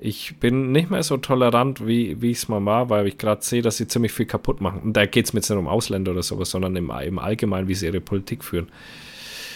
[0.00, 3.44] ich bin nicht mehr so tolerant, wie, wie ich es mal war, weil ich gerade
[3.44, 4.80] sehe, dass sie ziemlich viel kaputt machen.
[4.80, 7.68] Und da geht es mir jetzt nicht um Ausländer oder sowas, sondern im, im Allgemeinen,
[7.68, 8.68] wie sie ihre Politik führen.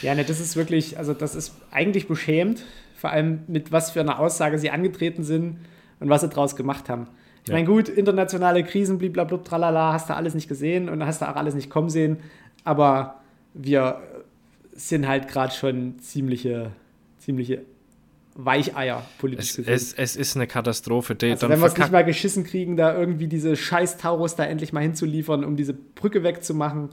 [0.02, 2.64] Ja, ne, das ist wirklich, also das ist eigentlich beschämend,
[2.96, 5.58] vor allem mit was für einer Aussage sie angetreten sind
[6.00, 7.06] und was sie daraus gemacht haben.
[7.42, 7.54] Ich ja.
[7.54, 11.36] meine, gut, internationale Krisen, blablabla, tralala, hast du alles nicht gesehen und hast du auch
[11.36, 12.18] alles nicht kommen sehen,
[12.64, 13.20] aber
[13.54, 14.00] wir
[14.72, 16.72] sind halt gerade schon ziemliche,
[17.18, 17.62] ziemliche
[18.34, 21.14] Weicheier politisch es, es, es, ist eine Katastrophe.
[21.14, 24.44] Die also wenn wir es nicht mal geschissen kriegen, da irgendwie diese scheiß Taurus da
[24.44, 26.88] endlich mal hinzuliefern, um diese Brücke wegzumachen,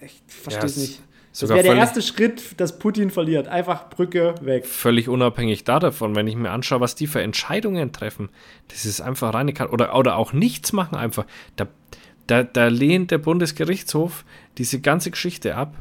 [0.00, 1.02] ich verstehe es nicht.
[1.40, 3.48] Das wäre der erste Schritt, dass Putin verliert.
[3.48, 4.66] Einfach Brücke weg.
[4.66, 8.28] Völlig unabhängig davon, wenn ich mir anschaue, was die für Entscheidungen treffen.
[8.68, 9.72] Das ist einfach reine Karte.
[9.72, 11.24] Oder, oder auch nichts machen einfach.
[11.56, 11.68] Da,
[12.26, 14.24] da, da lehnt der Bundesgerichtshof
[14.58, 15.74] diese ganze Geschichte ab.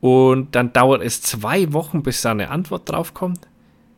[0.00, 3.48] Und dann dauert es zwei Wochen, bis da eine Antwort drauf kommt.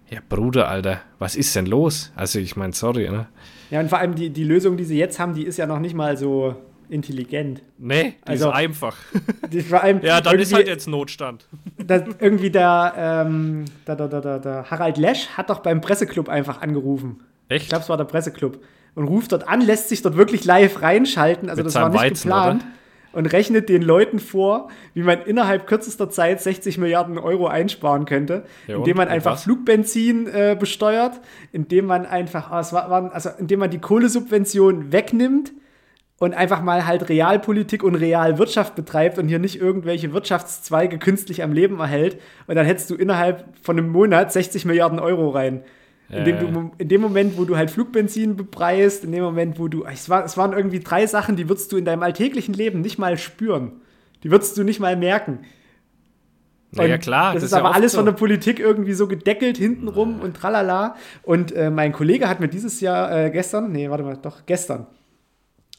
[0.08, 2.12] Ja, Bruder, Alter, was ist denn los?
[2.16, 3.26] Also, ich meine, sorry, ne?
[3.70, 5.80] Ja, und vor allem die, die Lösung, die sie jetzt haben, die ist ja noch
[5.80, 6.56] nicht mal so
[6.90, 7.62] intelligent.
[7.78, 8.96] Nee, die also, ist einfach.
[9.50, 11.46] Die vor allem ja, dann ist halt jetzt Notstand.
[11.78, 16.60] Das, irgendwie der, ähm, der, der, der, der Harald Lesch hat doch beim Presseclub einfach
[16.62, 17.20] angerufen.
[17.48, 17.64] Echt?
[17.64, 18.62] Ich glaube, es war der Presseclub.
[18.94, 21.48] Und ruft dort an, lässt sich dort wirklich live reinschalten.
[21.48, 22.62] Also Mit das war nicht Weizen, geplant.
[22.62, 22.72] Oder?
[23.12, 28.44] Und rechnet den Leuten vor, wie man innerhalb kürzester Zeit 60 Milliarden Euro einsparen könnte,
[28.66, 29.44] ja, indem man einfach was?
[29.44, 31.20] Flugbenzin äh, besteuert,
[31.52, 35.52] indem man einfach, oh, es war, waren, also indem man die Kohlesubvention wegnimmt,
[36.18, 41.52] und einfach mal halt Realpolitik und Realwirtschaft betreibt und hier nicht irgendwelche Wirtschaftszweige künstlich am
[41.52, 45.62] Leben erhält und dann hättest du innerhalb von einem Monat 60 Milliarden Euro rein.
[46.10, 49.68] In dem, du, in dem Moment, wo du halt Flugbenzin bepreist, in dem Moment, wo
[49.68, 49.84] du.
[49.84, 52.98] Es, war, es waren irgendwie drei Sachen, die würdest du in deinem alltäglichen Leben nicht
[52.98, 53.72] mal spüren.
[54.22, 55.40] Die würdest du nicht mal merken.
[56.70, 57.34] Naja, klar.
[57.34, 57.98] Das, das ist, ist aber alles so.
[57.98, 60.96] von der Politik irgendwie so gedeckelt hintenrum und tralala.
[61.22, 64.86] Und äh, mein Kollege hat mir dieses Jahr, äh, gestern, nee, warte mal, doch, gestern,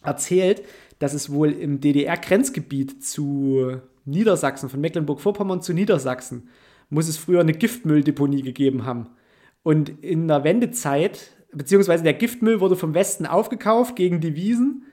[0.03, 0.63] erzählt,
[0.99, 6.49] dass es wohl im DDR-Grenzgebiet zu Niedersachsen, von Mecklenburg-Vorpommern zu Niedersachsen,
[6.89, 9.07] muss es früher eine Giftmülldeponie gegeben haben.
[9.63, 14.85] Und in der Wendezeit, beziehungsweise der Giftmüll wurde vom Westen aufgekauft gegen die Wiesen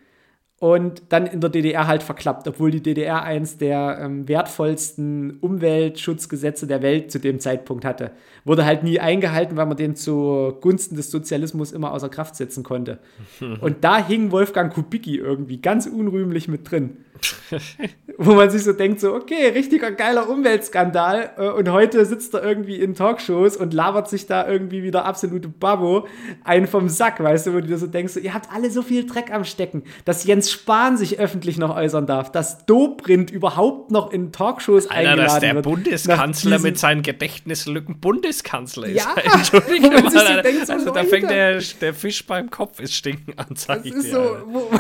[0.59, 6.67] und dann in der DDR halt verklappt, obwohl die DDR eins der ähm, wertvollsten Umweltschutzgesetze
[6.67, 8.13] der Welt zu dem Zeitpunkt hatte.
[8.47, 13.01] Wurde halt nie eingehalten, weil man den zugunsten des Sozialismus immer außer Kraft setzen konnte.
[13.61, 17.05] Und da hing Wolfgang Kubicki irgendwie ganz unrühmlich mit drin.
[18.19, 21.31] Wo man sich so denkt, so, okay, richtiger geiler Umweltskandal.
[21.37, 25.49] Äh, und heute sitzt er irgendwie in Talkshows und labert sich da irgendwie wieder absolute
[25.49, 26.07] Babbo
[26.45, 28.83] einen vom Sack, weißt du, wo du dir so denkst, so, ihr habt alle so
[28.83, 33.91] viel Dreck am Stecken, dass Jens Spahn sich öffentlich noch äußern darf, dass Dobrindt überhaupt
[33.91, 35.65] noch in Talkshows Alter, eingeladen dass der wird.
[35.65, 38.97] Bundeskanzler mit seinen Gedächtnislücken Bundeskanzler ist.
[38.97, 43.35] Ja, Entschuldigung, so denkt, so also da fängt der, der Fisch beim Kopf ist stinken
[43.39, 44.71] an, das ist dir, so,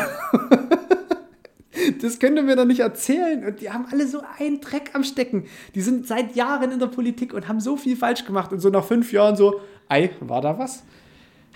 [2.00, 3.44] Das könnt ihr mir doch nicht erzählen.
[3.44, 5.44] Und die haben alle so einen Dreck am Stecken.
[5.74, 8.52] Die sind seit Jahren in der Politik und haben so viel falsch gemacht.
[8.52, 10.82] Und so nach fünf Jahren so, ei, war da was?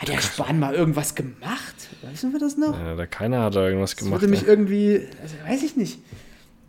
[0.00, 1.74] Hat der Spahn mal irgendwas gemacht?
[2.10, 2.78] Wissen wir das noch?
[2.78, 4.22] Ja, der keiner hat da irgendwas das gemacht.
[4.22, 4.48] Würde mich ja.
[4.48, 5.98] irgendwie, also weiß ich nicht.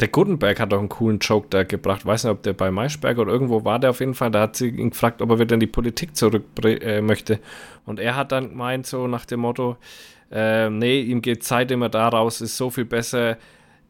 [0.01, 2.05] Der Gutenberg hat doch einen coolen Joke da gebracht.
[2.05, 4.31] Weiß nicht, ob der bei Maischberg oder irgendwo war der auf jeden Fall.
[4.31, 7.39] Da hat sie ihn gefragt, ob er wieder in die Politik zurück äh, möchte.
[7.85, 9.77] Und er hat dann gemeint, so nach dem Motto,
[10.29, 13.37] äh, nee, ihm geht Zeit immer daraus, ist so viel besser,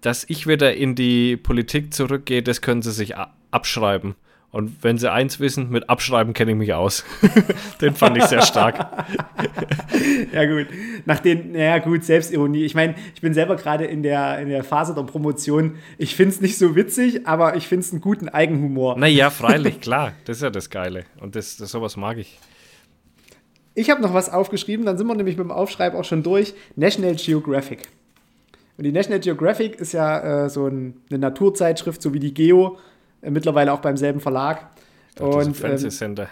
[0.01, 3.15] dass ich wieder in die Politik zurückgehe, das können sie sich
[3.49, 4.13] abschreiben.
[4.51, 7.05] Und wenn sie eins wissen, mit Abschreiben kenne ich mich aus.
[7.81, 8.79] den fand ich sehr stark.
[10.33, 10.67] ja, gut.
[11.05, 12.65] Nach den, naja, gut, Selbstironie.
[12.65, 15.75] Ich meine, ich bin selber gerade in der, in der Phase der Promotion.
[15.97, 18.97] Ich finde es nicht so witzig, aber ich finde es einen guten Eigenhumor.
[18.97, 20.11] Naja, freilich, klar.
[20.25, 21.05] Das ist ja das Geile.
[21.21, 22.37] Und das, das sowas mag ich.
[23.73, 26.53] Ich habe noch was aufgeschrieben, dann sind wir nämlich mit dem Aufschreib auch schon durch.
[26.75, 27.87] National Geographic.
[28.77, 32.77] Und die National Geographic ist ja äh, so ein, eine Naturzeitschrift, so wie die Geo,
[33.21, 34.69] mittlerweile auch beim selben Verlag.
[35.15, 36.23] Dachte, und, das ist ein Fernsehsender.
[36.23, 36.29] Ähm,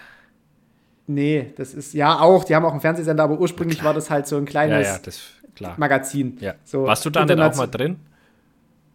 [1.07, 4.27] nee, das ist ja auch, die haben auch einen Fernsehsender, aber ursprünglich war das halt
[4.27, 6.37] so ein kleines ja, ja, das, Magazin.
[6.39, 6.55] Ja.
[6.63, 7.97] So Warst du da denn auch mal drin?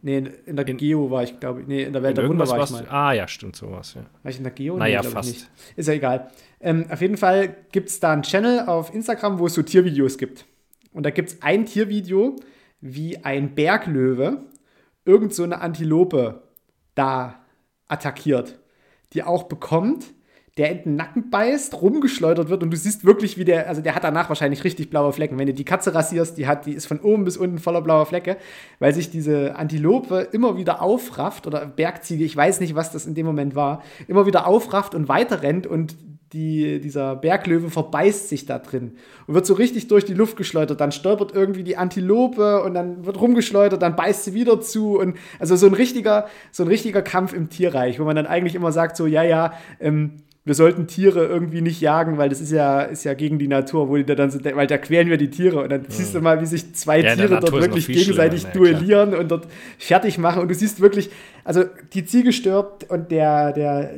[0.02, 1.66] Nee, in der in, Geo war ich, glaube ich.
[1.66, 2.86] Nee, in der Welt in der Wunder war ich mal.
[2.90, 4.02] Ah, ja, stimmt, sowas, ja.
[4.22, 4.76] War ich in der Geo?
[4.76, 5.48] Naja, nee, fast.
[5.76, 6.30] Ist ja egal.
[6.60, 10.18] Ähm, auf jeden Fall gibt es da einen Channel auf Instagram, wo es so Tiervideos
[10.18, 10.44] gibt.
[10.92, 12.36] Und da gibt es ein Tiervideo,
[12.82, 14.42] wie ein Berglöwe
[15.06, 16.42] irgend so eine Antilope
[16.94, 17.43] da
[17.88, 18.58] attackiert,
[19.12, 20.04] die auch bekommt,
[20.56, 23.96] der in den Nacken beißt, rumgeschleudert wird und du siehst wirklich, wie der, also der
[23.96, 25.36] hat danach wahrscheinlich richtig blaue Flecken.
[25.36, 28.06] Wenn du die Katze rasierst, die hat, die ist von oben bis unten voller blauer
[28.06, 28.36] Flecke,
[28.78, 33.14] weil sich diese Antilope immer wieder aufrafft oder Bergziege, ich weiß nicht, was das in
[33.14, 35.96] dem Moment war, immer wieder aufrafft und weiter rennt und
[36.34, 38.92] die, dieser Berglöwe verbeißt sich da drin
[39.26, 40.80] und wird so richtig durch die Luft geschleudert.
[40.80, 44.98] Dann stolpert irgendwie die Antilope und dann wird rumgeschleudert, dann beißt sie wieder zu.
[44.98, 48.56] Und also so ein richtiger, so ein richtiger Kampf im Tierreich, wo man dann eigentlich
[48.56, 52.52] immer sagt: so, ja, ja, ähm, wir sollten Tiere irgendwie nicht jagen, weil das ist
[52.52, 55.16] ja, ist ja gegen die Natur, wo die da dann so, weil da quälen wir
[55.16, 55.86] die Tiere und dann mhm.
[55.88, 59.46] siehst du mal, wie sich zwei ja, Tiere dort wirklich gegenseitig ne, duellieren und dort
[59.78, 61.10] fertig machen und du siehst wirklich,
[61.44, 63.92] also die Ziege stirbt und der, der,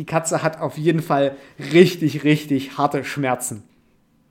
[0.00, 1.36] die Katze hat auf jeden Fall
[1.74, 3.64] richtig, richtig harte Schmerzen.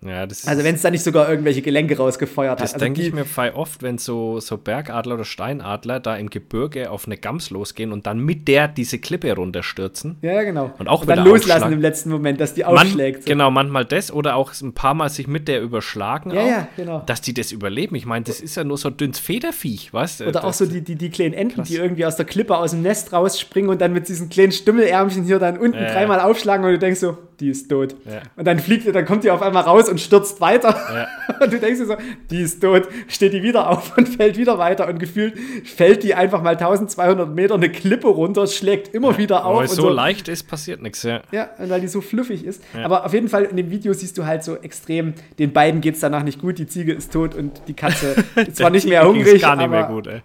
[0.01, 2.69] Ja, also wenn es da nicht sogar irgendwelche Gelenke rausgefeuert das hat.
[2.69, 6.29] Das also denke ich mir frei oft, wenn so, so Bergadler oder Steinadler da im
[6.29, 10.17] Gebirge auf eine Gams losgehen und dann mit der diese Klippe runterstürzen.
[10.21, 10.71] Ja, genau.
[10.79, 13.19] Und auch und dann loslassen im letzten Moment, dass die aufschlägt.
[13.19, 13.27] Man, so.
[13.27, 16.31] Genau, manchmal das oder auch ein paar Mal sich mit der überschlagen.
[16.31, 17.03] Ja, auch, ja, genau.
[17.05, 17.95] Dass die das überleben.
[17.95, 20.27] Ich meine, das ist ja nur so dünnes Federviech, weißt du?
[20.27, 21.67] Oder auch so die, die, die kleinen Enten, krass.
[21.67, 25.25] die irgendwie aus der Klippe aus dem Nest rausspringen und dann mit diesen kleinen Stummelärmchen
[25.25, 25.91] hier dann unten ja.
[25.91, 27.95] dreimal aufschlagen und du denkst so, die ist tot.
[28.06, 28.21] Ja.
[28.36, 30.69] Und dann fliegt, dann kommt die auf einmal raus und stürzt weiter.
[30.69, 31.08] Ja.
[31.39, 31.95] Und du denkst dir so,
[32.30, 36.13] die ist tot, steht die wieder auf und fällt wieder weiter und gefühlt fällt die
[36.13, 39.60] einfach mal 1200 Meter eine Klippe runter, schlägt immer wieder auf.
[39.60, 41.21] Weil so, so leicht ist, passiert nichts, ja.
[41.32, 42.62] Ja, weil die so fluffig ist.
[42.84, 45.95] Aber auf jeden Fall in dem Video siehst du halt so extrem, den beiden geht
[45.95, 49.08] es danach nicht gut, die Ziege ist tot und die Katze ist zwar nicht mehr
[49.08, 50.21] hungrig, gar nicht mehr gut, ey.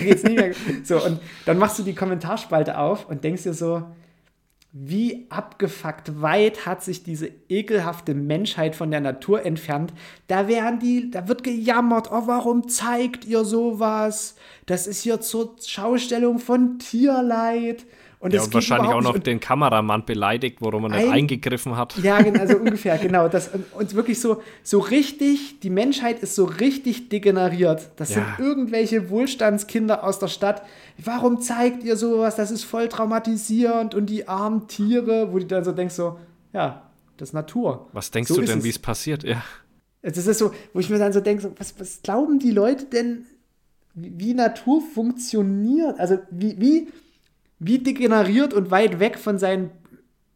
[0.00, 0.86] geht's nicht mehr gut.
[0.86, 3.84] So, und dann machst du die Kommentarspalte auf und denkst dir so,
[4.80, 9.92] wie abgefuckt weit hat sich diese ekelhafte Menschheit von der Natur entfernt.
[10.28, 14.36] Da werden die, da wird gejammert, oh, warum zeigt ihr sowas?
[14.66, 17.86] Das ist hier zur Schaustellung von Tierleid.
[18.20, 21.96] Und, ja, und wahrscheinlich auch noch den Kameramann beleidigt, worum er nicht eingegriffen hat.
[21.98, 23.28] Ja, also ungefähr, genau.
[23.28, 27.90] Das, und wirklich so, so richtig, die Menschheit ist so richtig degeneriert.
[27.94, 28.16] Das ja.
[28.16, 30.62] sind irgendwelche Wohlstandskinder aus der Stadt.
[30.96, 32.34] Warum zeigt ihr sowas?
[32.34, 36.18] Das ist voll traumatisierend und die armen Tiere, wo du dann so denkst, so,
[36.52, 36.82] ja,
[37.18, 37.88] das ist Natur.
[37.92, 39.22] Was denkst so du denn, wie es passiert?
[39.22, 39.44] Ja.
[40.02, 42.84] Das ist so, wo ich mir dann so denke, so, was, was glauben die Leute
[42.86, 43.26] denn,
[43.94, 45.98] wie Natur funktioniert?
[46.00, 46.88] Also, wie, wie
[47.58, 49.70] wie degeneriert und weit weg von seinen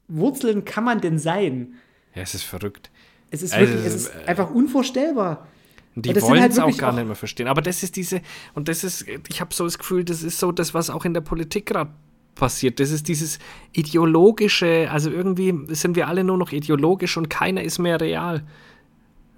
[0.09, 1.75] Wurzeln kann man denn sein?
[2.15, 2.91] Ja, es ist verrückt.
[3.31, 5.47] Es ist wirklich, also, es ist äh, einfach unvorstellbar.
[5.95, 7.49] Die wollen halt es auch gar auch nicht mehr verstehen.
[7.49, 8.23] Aber das ist diese,
[8.55, 11.15] und das ist, ich habe so das Gefühl, das ist so das, was auch in
[11.15, 11.91] der Politik gerade
[12.35, 12.81] passiert.
[12.81, 13.39] Das ist dieses
[13.73, 18.43] ideologische, also irgendwie sind wir alle nur noch ideologisch und keiner ist mehr real.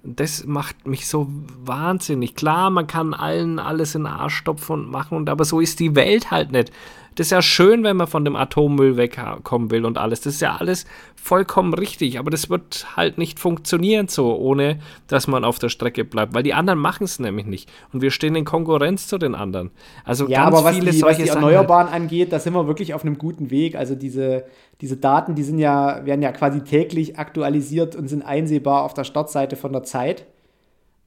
[0.03, 2.35] Das macht mich so wahnsinnig.
[2.35, 5.79] Klar, man kann allen alles in den Arsch stopfen und machen, und, aber so ist
[5.79, 6.71] die Welt halt nicht.
[7.15, 10.21] Das ist ja schön, wenn man von dem Atommüll wegkommen will und alles.
[10.21, 15.27] Das ist ja alles vollkommen richtig, aber das wird halt nicht funktionieren so, ohne dass
[15.27, 17.71] man auf der Strecke bleibt, weil die anderen machen es nämlich nicht.
[17.91, 19.71] Und wir stehen in Konkurrenz zu den anderen.
[20.03, 22.01] Also ja, aber was viele die, solche was die Erneuerbaren halt.
[22.01, 23.75] angeht, da sind wir wirklich auf einem guten Weg.
[23.75, 24.45] Also diese,
[24.81, 29.03] diese Daten, die sind ja, werden ja quasi täglich aktualisiert und sind einsehbar auf der
[29.03, 30.27] Startseite von der Zeit.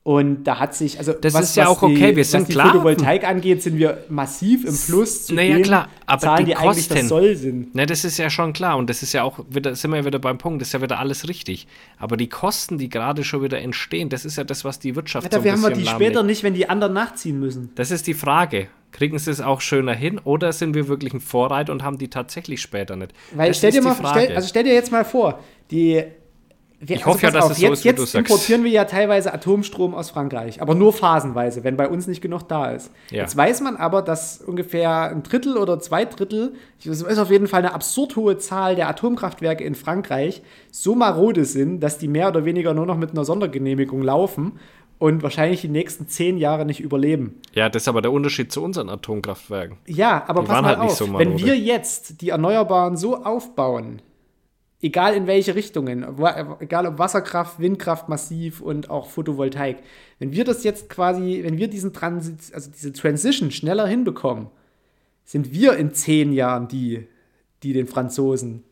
[0.09, 2.47] Und da hat sich, also das was, ist ja auch okay, die, wir sind was
[2.49, 2.69] die klar.
[2.69, 6.57] Photovoltaik angeht, sind wir massiv im Plus zu naja, den klar, aber Zahlen, die, die
[6.57, 7.75] Kosten, eigentlich das Soll sind.
[7.75, 10.07] Ne, das ist ja schon klar und das ist ja auch wieder, sind wir ja
[10.07, 11.67] wieder beim Punkt, das ist ja wieder alles richtig.
[11.99, 15.31] Aber die Kosten, die gerade schon wieder entstehen, das ist ja das, was die Wirtschaft
[15.31, 17.73] ja, so ein haben wir die später nicht, wenn die anderen nachziehen müssen.
[17.75, 18.69] Das ist die Frage.
[18.93, 22.09] Kriegen sie es auch schöner hin oder sind wir wirklich ein Vorreiter und haben die
[22.09, 23.13] tatsächlich später nicht?
[23.33, 25.41] Weil das stell dir mal, stell, also stell dir jetzt mal vor,
[25.71, 26.03] die
[26.81, 28.85] wir, ich hoffe ja, dass auf, es so jetzt, ist, wie jetzt importieren wir ja
[28.85, 32.93] teilweise Atomstrom aus Frankreich, aber nur phasenweise, wenn bei uns nicht genug da ist.
[33.11, 33.23] Ja.
[33.23, 37.49] Jetzt weiß man aber, dass ungefähr ein Drittel oder zwei Drittel, das ist auf jeden
[37.49, 42.29] Fall eine absurd hohe Zahl der Atomkraftwerke in Frankreich, so marode sind, dass die mehr
[42.29, 44.53] oder weniger nur noch mit einer Sondergenehmigung laufen
[44.99, 47.41] und wahrscheinlich die nächsten zehn Jahre nicht überleben.
[47.55, 49.79] Ja, das ist aber der Unterschied zu unseren Atomkraftwerken.
[49.87, 54.01] Ja, aber die pass mal halt auf, so wenn wir jetzt die Erneuerbaren so aufbauen,
[54.81, 56.07] egal in welche Richtungen,
[56.61, 59.79] egal ob Wasserkraft, Windkraft massiv und auch Photovoltaik.
[60.19, 64.49] Wenn wir das jetzt quasi, wenn wir diesen Transit, also diese Transition schneller hinbekommen,
[65.25, 67.07] sind wir in zehn Jahren die,
[67.63, 68.65] die den Franzosen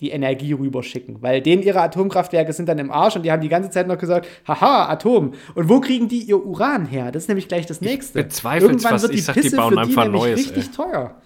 [0.00, 1.22] die Energie rüberschicken.
[1.22, 3.98] Weil denen ihre Atomkraftwerke sind dann im Arsch und die haben die ganze Zeit noch
[3.98, 5.32] gesagt, haha, Atom.
[5.56, 7.10] Und wo kriegen die ihr Uran her?
[7.10, 8.20] Das ist nämlich gleich das nächste.
[8.20, 10.72] Irgendwann wird die Pisse die für die nämlich Neues, richtig ey.
[10.72, 11.20] teuer.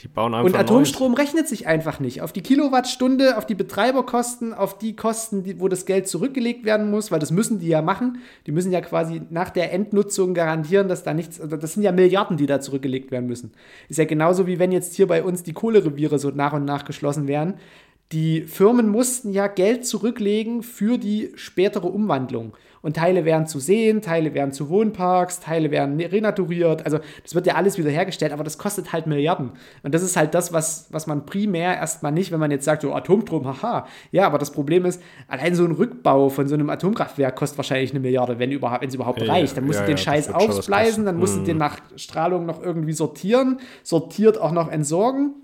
[0.00, 1.20] Die bauen einfach Und Atomstrom Neues.
[1.20, 2.22] rechnet sich einfach nicht.
[2.22, 6.90] Auf die Kilowattstunde, auf die Betreiberkosten, auf die Kosten, die, wo das Geld zurückgelegt werden
[6.90, 8.18] muss, weil das müssen die ja machen.
[8.46, 11.92] Die müssen ja quasi nach der Endnutzung garantieren, dass da nichts, also das sind ja
[11.92, 13.52] Milliarden, die da zurückgelegt werden müssen.
[13.88, 16.84] Ist ja genauso wie wenn jetzt hier bei uns die Kohlereviere so nach und nach
[16.84, 17.54] geschlossen werden.
[18.12, 22.56] die Firmen mussten ja Geld zurücklegen für die spätere Umwandlung.
[22.82, 26.84] Und Teile werden zu Seen, Teile werden zu Wohnparks, Teile werden renaturiert.
[26.84, 29.52] Also das wird ja alles wieder hergestellt, aber das kostet halt Milliarden.
[29.82, 32.82] Und das ist halt das, was, was man primär erstmal nicht, wenn man jetzt sagt,
[32.82, 33.86] so Atomstrom, haha.
[34.12, 37.90] Ja, aber das Problem ist, allein so ein Rückbau von so einem Atomkraftwerk kostet wahrscheinlich
[37.90, 39.56] eine Milliarde, wenn überhaupt, wenn es überhaupt Ja, reicht.
[39.56, 41.04] Dann musst ja, du den ja, Scheiß kosten.
[41.04, 45.34] dann musst du den nach Strahlung noch irgendwie sortieren, sortiert auch noch entsorgen.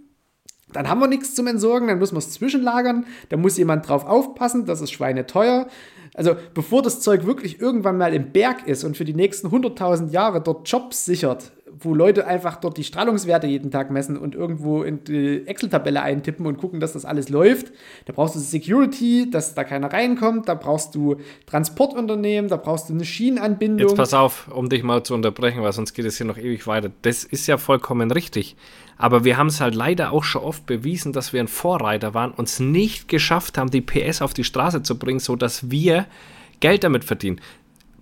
[0.72, 4.04] Dann haben wir nichts zum Entsorgen, dann müssen wir es zwischenlagern, da muss jemand drauf
[4.04, 5.68] aufpassen, das ist schweineteuer.
[6.16, 10.10] Also bevor das Zeug wirklich irgendwann mal im Berg ist und für die nächsten 100.000
[10.10, 14.82] Jahre dort Jobs sichert, wo Leute einfach dort die Strahlungswerte jeden Tag messen und irgendwo
[14.82, 17.72] in die Excel-Tabelle eintippen und gucken, dass das alles läuft,
[18.06, 21.16] da brauchst du Security, dass da keiner reinkommt, da brauchst du
[21.46, 23.88] Transportunternehmen, da brauchst du eine Schienenanbindung.
[23.88, 26.66] Jetzt pass auf, um dich mal zu unterbrechen, weil sonst geht es hier noch ewig
[26.66, 26.90] weiter.
[27.02, 28.56] Das ist ja vollkommen richtig.
[28.98, 32.30] Aber wir haben es halt leider auch schon oft bewiesen, dass wir ein Vorreiter waren,
[32.30, 36.06] uns nicht geschafft haben, die PS auf die Straße zu bringen, sodass wir
[36.60, 37.40] Geld damit verdienen.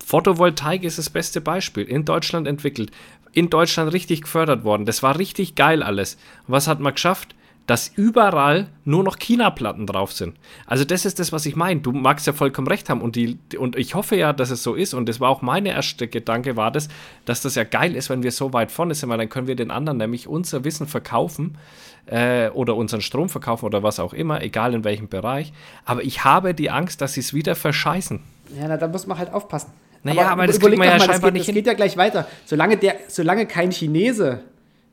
[0.04, 1.84] Photovoltaik ist das beste Beispiel.
[1.84, 2.90] In Deutschland entwickelt.
[3.32, 4.84] In Deutschland richtig gefördert worden.
[4.84, 6.18] Das war richtig geil alles.
[6.46, 7.34] Was hat man geschafft?
[7.66, 10.36] Dass überall nur noch China-Platten drauf sind.
[10.66, 11.80] Also das ist das, was ich meine.
[11.80, 14.74] Du magst ja vollkommen recht haben und, die, und ich hoffe ja, dass es so
[14.74, 16.88] ist und das war auch meine erste Gedanke, war das,
[17.24, 19.56] dass das ja geil ist, wenn wir so weit vorne sind, weil dann können wir
[19.56, 21.56] den anderen nämlich unser Wissen verkaufen
[22.04, 25.54] äh, oder unseren Strom verkaufen oder was auch immer, egal in welchem Bereich.
[25.86, 28.20] Aber ich habe die Angst, dass sie es wieder verscheißen.
[28.60, 29.72] Ja, na, da muss man halt aufpassen.
[30.04, 31.72] Naja, aber das überleg kriegt man ja mal, scheinbar das geht, nicht Das geht ja
[31.72, 32.26] gleich weiter.
[32.44, 34.40] Solange, der, solange kein Chinese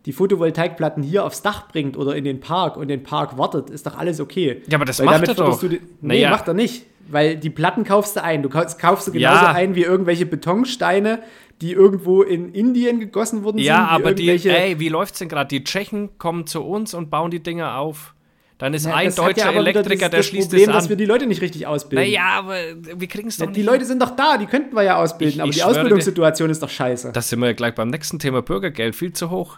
[0.05, 3.85] die Photovoltaikplatten hier aufs Dach bringt oder in den Park und den Park wartet, ist
[3.85, 4.63] doch alles okay.
[4.67, 5.59] Ja, aber das Weil macht er doch.
[5.59, 6.29] Du nee, Naja.
[6.31, 6.85] macht er nicht.
[7.07, 8.41] Weil die Platten kaufst du ein.
[8.41, 9.51] Du kaufst, kaufst du genauso Ja.
[9.51, 11.19] ein wie irgendwelche Betonsteine,
[11.61, 14.05] die irgendwo in Indien gegossen worden Ja, sind.
[14.05, 15.47] aber die, ey, wie läuft's denn gerade?
[15.49, 18.15] Die Tschechen kommen zu uns und bauen die Dinger auf.
[18.61, 20.93] Dann ist Ja, ein deutscher ja Elektriker, das, der das schließt Problem, es dass wir
[20.93, 20.97] an.
[20.99, 22.05] die Leute nicht richtig ausbilden.
[22.07, 22.55] Naja, aber
[22.95, 23.57] wir kriegen es doch Ja, nicht.
[23.57, 25.73] die Leute sind doch da, die könnten wir ja ausbilden, Ich- aber ich die schwöre
[25.73, 27.11] dir- Ausbildungssituation ist doch scheiße.
[27.11, 29.57] Da sind wir ja gleich beim nächsten Thema Bürgergeld viel zu hoch.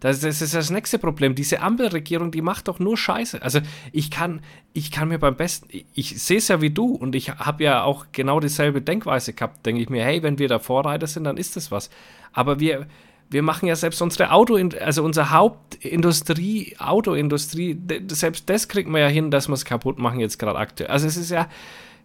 [0.00, 1.34] Das, das ist das nächste Problem.
[1.36, 3.40] Diese Ampelregierung, die macht doch nur Scheiße.
[3.42, 3.60] Also
[3.92, 4.40] ich kann,
[4.72, 7.62] ich kann mir beim besten, ich, ich sehe es ja wie du und ich habe
[7.62, 9.64] ja auch genau dieselbe Denkweise gehabt.
[9.64, 11.88] Denke ich mir, hey, wenn wir da Vorreiter sind, dann ist das was.
[12.32, 12.86] Aber wir,
[13.30, 17.78] wir machen ja selbst unsere Auto, also unsere Hauptindustrie, Autoindustrie,
[18.08, 20.90] selbst das kriegen wir ja hin, dass wir es kaputt machen jetzt gerade aktuell.
[20.90, 21.48] Also es ist ja,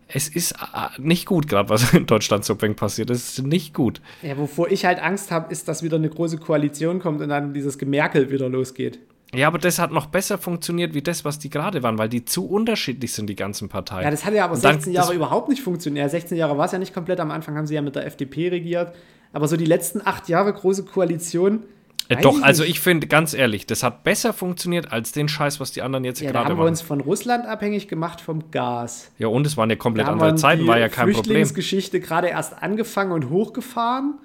[0.07, 0.55] es ist äh,
[0.99, 3.09] nicht gut gerade, was in Deutschland so passiert.
[3.09, 4.01] Es ist nicht gut.
[4.21, 7.53] Ja, wovor ich halt Angst habe, ist, dass wieder eine große Koalition kommt und dann
[7.53, 8.99] dieses Gemerkel wieder losgeht.
[9.33, 12.23] Ja, aber das hat noch besser funktioniert wie das, was die gerade waren, weil die
[12.23, 14.03] zu unterschiedlich sind, die ganzen Parteien.
[14.03, 16.09] Ja, das hat ja aber Und dann- 16 Jahre überhaupt nicht funktioniert.
[16.09, 17.19] 16 Jahre war es ja nicht komplett.
[17.19, 18.93] Am Anfang haben sie ja mit der FDP regiert.
[19.35, 21.63] Aber so die letzten acht Jahre große Koalition.
[22.07, 25.73] Äh, doch, also ich finde, ganz ehrlich, das hat besser funktioniert als den Scheiß, was
[25.73, 26.67] die anderen jetzt Ja, gerade haben wir machen.
[26.69, 29.11] uns von Russland abhängig gemacht vom Gas.
[29.17, 31.15] ja, und es waren ja komplett andere Zeiten, die war ja kein Problem.
[31.23, 34.19] Flüchtlingsgeschichte gerade erst angefangen und hochgefahren.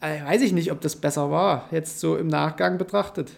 [0.00, 3.32] Äh, weiß ich nicht, ob das besser war, jetzt so im Nachgang betrachtet.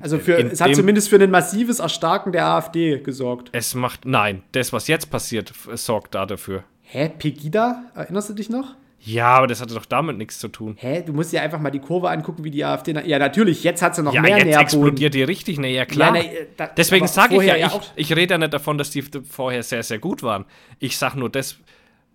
[0.00, 3.50] Also für, es hat zumindest für ein massives Erstarken der AfD gesorgt.
[3.52, 6.64] Es macht, nein, das, was jetzt passiert, sorgt da dafür.
[6.80, 7.84] Hä, Pegida?
[7.94, 8.74] Erinnerst du dich noch?
[9.06, 10.76] Ja, aber das hatte doch damit nichts zu tun.
[10.78, 12.92] Hä, du musst dir einfach mal die Kurve angucken, wie die AfD.
[12.94, 14.62] na- Ja, natürlich, jetzt hat sie noch Ja, mehr jetzt Nährboden.
[14.62, 16.16] explodiert die richtig, ne, ja klar.
[16.16, 19.02] Ja, ne, da- Deswegen sage ich ja, ich, ich rede ja nicht davon, dass die
[19.02, 20.46] vorher sehr, sehr gut waren.
[20.78, 21.58] Ich sage nur, das,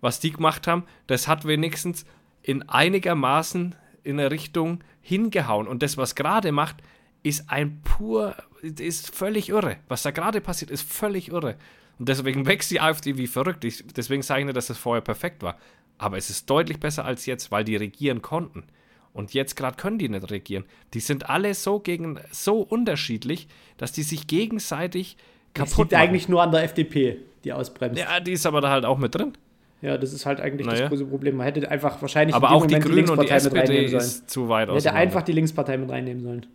[0.00, 2.04] was die gemacht haben, das hat wenigstens
[2.42, 5.68] in einigermaßen in eine Richtung hingehauen.
[5.68, 6.76] Und das, was gerade macht,
[7.22, 9.76] ist ein pur, ist völlig irre.
[9.88, 11.56] Was da gerade passiert, ist völlig irre.
[11.98, 13.62] Und deswegen wächst die AfD wie verrückt.
[13.64, 15.58] Ich, deswegen sage ich nicht, dass das vorher perfekt war.
[16.02, 18.64] Aber es ist deutlich besser als jetzt, weil die regieren konnten.
[19.12, 20.64] Und jetzt gerade können die nicht regieren.
[20.94, 25.16] Die sind alle so gegen so unterschiedlich, dass die sich gegenseitig
[25.52, 27.98] Das kaputt liegt eigentlich nur an der FDP, die ausbremst.
[28.00, 29.32] Ja, Ja, die ist aber da halt auch mit drin.
[29.82, 30.80] das ist halt eigentlich Naja.
[30.82, 31.36] das große Problem.
[31.36, 33.90] Man hätte einfach wahrscheinlich Aber auch die Moment Grünen und die Linkspartei mit SPD reinnehmen
[33.90, 34.02] sollen.
[34.02, 36.46] ist zu weit Man hätte einfach die Linkspartei mit reinnehmen sollen.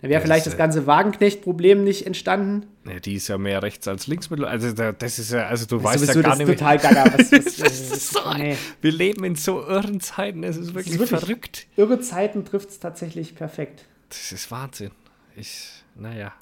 [0.00, 2.66] Da wäre vielleicht ist, das ganze Wagenknecht-Problem nicht entstanden.
[2.84, 4.30] Nee, die ist ja mehr rechts als links.
[4.30, 6.60] Also da, das ist ja, also du Das weißt ist ja gar das nicht ist
[6.60, 6.78] mehr.
[6.78, 7.18] total gaga.
[7.18, 8.56] Was, was, Das ist so nee.
[8.82, 10.44] Wir leben in so irren Zeiten.
[10.44, 11.66] Es ist wirklich, wirklich- verrückt.
[11.76, 13.86] Irre Zeiten trifft es tatsächlich perfekt.
[14.10, 14.90] Das ist Wahnsinn.
[15.36, 16.32] Ich, naja.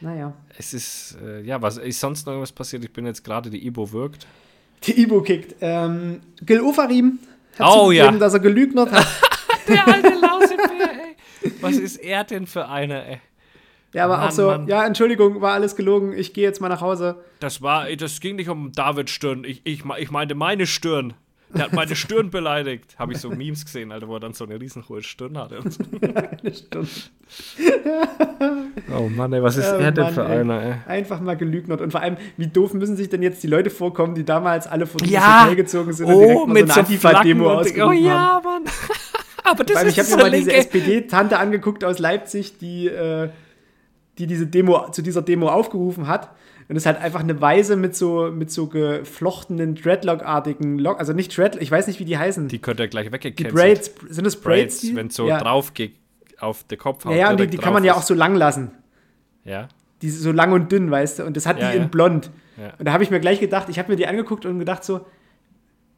[0.00, 0.32] Naja.
[0.58, 2.82] Es ist, äh, ja, was ist sonst noch irgendwas passiert?
[2.84, 4.26] Ich bin jetzt gerade, die Ibo wirkt.
[4.84, 5.54] Die Ibo kickt.
[5.60, 7.18] Ähm, Gil Ofarim
[7.58, 8.18] hat Oh, zugegeben, ja.
[8.18, 9.06] dass er gelügnert hat.
[9.68, 10.14] Der alte ey.
[11.60, 13.20] Was ist er denn für einer, ey?
[13.94, 14.68] Ja, aber auch Mann, so, Mann.
[14.68, 17.16] ja, Entschuldigung, war alles gelogen, ich gehe jetzt mal nach Hause.
[17.40, 19.44] Das war, das ging nicht um David Stirn.
[19.44, 21.14] Ich, ich, ich meinte meine Stirn.
[21.54, 22.98] Der hat meine Stirn beleidigt.
[22.98, 25.58] Habe ich so Memes gesehen, Alter, wo er dann so eine riesenhohe Stirn hatte.
[26.00, 26.88] eine Stirn.
[28.96, 30.40] oh Mann, ey, was ist oh, er denn Mann, für ey.
[30.40, 30.74] einer, ey?
[30.86, 31.82] Einfach mal gelügnert.
[31.82, 34.86] Und vor allem, wie doof müssen sich denn jetzt die Leute vorkommen, die damals alle
[34.86, 35.52] vor dieses ja.
[35.52, 38.62] Gezogen sind oh, und direkt mal so eine Antifa-Demo ausgerufen Oh ja, Mann.
[39.44, 43.30] Aber das Weil ist ich habe mir mal diese SPD-Tante angeguckt aus Leipzig, die, äh,
[44.18, 46.30] die diese Demo zu dieser Demo aufgerufen hat.
[46.68, 51.12] Und es ist halt einfach eine Weise mit so, mit so geflochtenen Dreadlock-artigen Lock, also
[51.12, 52.48] nicht Dreadlock, ich weiß nicht, wie die heißen.
[52.48, 53.50] Die könnt ihr gleich weggecancelt.
[53.50, 54.80] Die Braids, sind das Braids?
[54.80, 55.38] Braids wenn es so ja.
[55.38, 55.96] drauf geht
[56.38, 57.04] auf den Kopf.
[57.04, 58.70] Ja, ja, und die, die kann man ja auch so lang lassen.
[59.44, 59.68] Ja.
[60.02, 62.30] Die so lang und dünn, weißt du, und das hat ja, die in blond.
[62.56, 62.72] Ja.
[62.78, 65.06] Und da habe ich mir gleich gedacht, ich habe mir die angeguckt und gedacht so,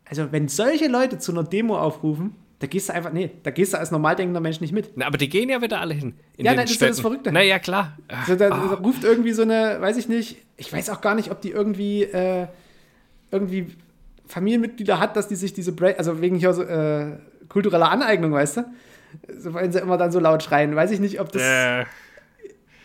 [0.04, 2.34] also wenn solche Leute zu einer Demo aufrufen,
[2.64, 4.96] da gehst du einfach, nee, da gehst du als normal denkender Mensch nicht mit.
[4.96, 6.14] Na, aber die gehen ja wieder alle hin.
[6.38, 7.30] ja, nein, das ist das Verrückte.
[7.30, 7.98] Na ja, klar.
[8.08, 8.82] Also, da, oh.
[8.82, 12.04] ruft irgendwie so eine, weiß ich nicht, ich weiß auch gar nicht, ob die irgendwie,
[12.04, 12.46] äh,
[13.30, 13.66] irgendwie
[14.28, 17.18] Familienmitglieder hat, dass die sich diese, Bra also wegen hier so, äh,
[17.50, 18.64] kultureller Aneignung, weißt du?
[19.38, 20.74] So, wenn sie immer dann so laut schreien.
[20.74, 21.42] Weiß ich nicht, ob das.
[21.42, 21.84] Äh.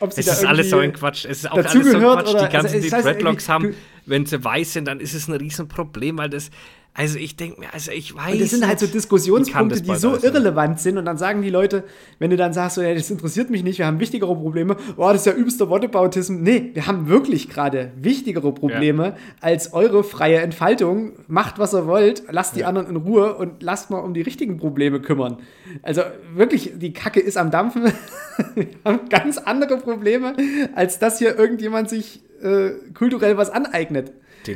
[0.02, 1.24] Ob sie es ist alles so ein Quatsch.
[1.24, 2.30] Es ist auch alles so ein Quatsch.
[2.30, 3.76] Oder, die ganzen, also, die Dreadlocks haben,
[4.06, 6.52] wenn sie weiß sind, dann ist es ein Riesenproblem, weil das,
[7.00, 8.34] also ich denke mir, also ich weiß.
[8.34, 10.98] Und das sind halt so Diskussionspunkte, die so irrelevant sind.
[10.98, 11.86] Und dann sagen die Leute,
[12.20, 15.08] wenn du dann sagst, so, ja, das interessiert mich nicht, wir haben wichtigere Probleme, oh,
[15.08, 16.44] das ist ja übelster Whataboutism.
[16.44, 19.16] Nee, wir haben wirklich gerade wichtigere Probleme ja.
[19.40, 21.14] als eure freie Entfaltung.
[21.30, 22.68] Macht, was ihr wollt, lasst die ja.
[22.68, 25.38] anderen in Ruhe und lasst mal um die richtigen Probleme kümmern.
[25.84, 26.02] Also
[26.36, 27.84] wirklich, die Kacke ist am Dampfen.
[28.56, 30.36] wir haben ganz andere Probleme,
[30.76, 34.12] als dass hier irgendjemand sich äh, kulturell was aneignet.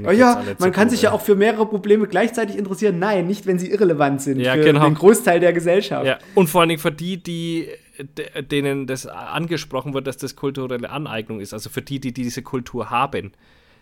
[0.06, 3.00] Oh ja, man kann sich ja auch für mehrere Probleme gleichzeitig interessieren.
[3.00, 4.86] Nein, nicht, wenn sie irrelevant sind ja, für genau.
[4.86, 6.06] den Großteil der Gesellschaft.
[6.06, 6.20] Ja.
[6.36, 7.70] Und vor allen Dingen für die, die
[8.52, 11.54] denen das angesprochen wird, dass das kulturelle Aneignung ist.
[11.54, 13.34] Also für die, die diese Kultur haben.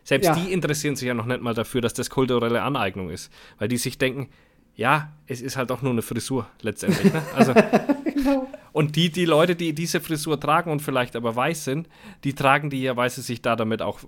[0.04, 0.36] Selbst ja.
[0.36, 3.32] die interessieren sich ja noch nicht mal dafür, dass das kulturelle Aneignung ist.
[3.58, 4.30] Weil die sich denken,
[4.76, 7.14] ja, es ist halt auch nur eine Frisur letztendlich.
[7.14, 7.22] Ne?
[7.36, 7.54] Also,
[8.06, 8.48] genau.
[8.74, 11.88] Und die, die Leute, die diese Frisur tragen und vielleicht aber weiß sind,
[12.24, 14.00] die tragen die ja, weil sie sich da damit auch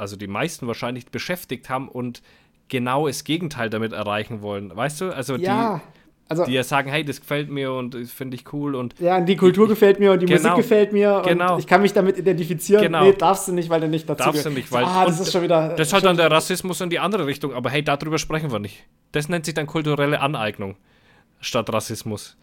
[0.00, 2.22] also die meisten wahrscheinlich beschäftigt haben und
[2.68, 4.74] genau das Gegenteil damit erreichen wollen.
[4.74, 5.14] Weißt du?
[5.14, 5.76] Also ja.
[5.76, 6.00] die.
[6.30, 9.16] Also, die ja sagen, hey, das gefällt mir und das finde ich cool und ja,
[9.16, 11.54] und die Kultur gefällt mir und die genau, Musik gefällt mir genau.
[11.54, 12.84] und ich kann mich damit identifizieren.
[12.84, 13.02] Genau.
[13.02, 15.32] Nee, darfst du nicht, weil du nicht dazu Darfst du nicht, weil ah, das ist
[15.32, 18.16] schon wieder Das ist halt dann der Rassismus in die andere Richtung, aber hey, darüber
[18.16, 18.84] sprechen wir nicht.
[19.10, 20.76] Das nennt sich dann kulturelle Aneignung
[21.40, 22.36] statt Rassismus.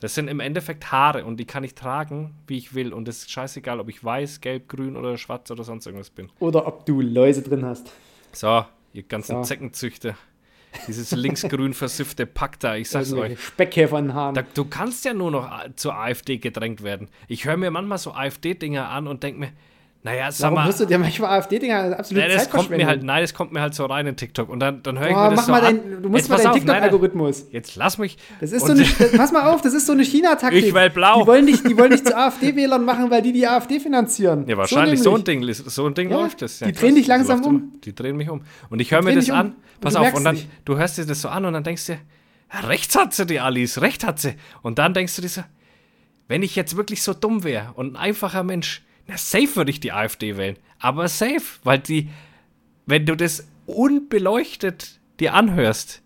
[0.00, 2.92] Das sind im Endeffekt Haare und die kann ich tragen, wie ich will.
[2.92, 6.30] Und es ist scheißegal, ob ich weiß, gelb, grün oder schwarz oder sonst irgendwas bin.
[6.38, 7.90] Oder ob du Läuse drin hast.
[8.32, 9.42] So, ihr ganzen so.
[9.42, 10.14] Zeckenzüchter.
[10.86, 13.40] Dieses linksgrün versiffte Pack da, ich sag's euch.
[13.40, 14.34] Speckkäfer in Haaren.
[14.34, 17.08] Da, du kannst ja nur noch zur AfD gedrängt werden.
[17.26, 19.52] Ich höre mir manchmal so AfD-Dinger an und denke mir,
[20.08, 20.72] naja, sag Warum mal.
[20.72, 23.74] du dir manchmal AfD-Dinger absolut nein, das kommt mir halt, Nein, das kommt mir halt
[23.74, 24.48] so rein in TikTok.
[24.48, 26.30] Und dann, dann höre ich Boah, mir das mach so mal dein, Du musst jetzt
[26.30, 27.46] mal deinen TikTok-Algorithmus.
[27.50, 28.16] Jetzt lass mich.
[28.40, 28.84] Das ist so eine,
[29.16, 30.64] pass mal auf, das ist so eine China-Taktik.
[30.64, 31.20] Ich will blau.
[31.20, 34.46] Die wollen dich, die wollen dich zu AfD-Wählern machen, weil die die AfD finanzieren.
[34.48, 36.60] Ja, wahrscheinlich so, so ein Ding, so ein Ding ja, läuft das.
[36.60, 37.72] Ja, die drehen dich langsam um.
[37.84, 38.40] Die drehen mich um.
[38.70, 39.36] Und ich höre mir das um.
[39.36, 39.54] an.
[39.80, 40.48] Pass auf, und dann, nicht.
[40.64, 43.40] du hörst dir das so an und dann denkst du dir, rechts hat sie, die
[43.40, 44.34] Alice, recht hat sie.
[44.62, 45.42] Und dann denkst du dir so,
[46.28, 49.80] wenn ich jetzt wirklich so dumm wäre und ein einfacher Mensch, na, safe würde ich
[49.80, 50.56] die AfD wählen.
[50.78, 52.10] Aber safe, weil die,
[52.86, 56.02] wenn du das unbeleuchtet dir anhörst,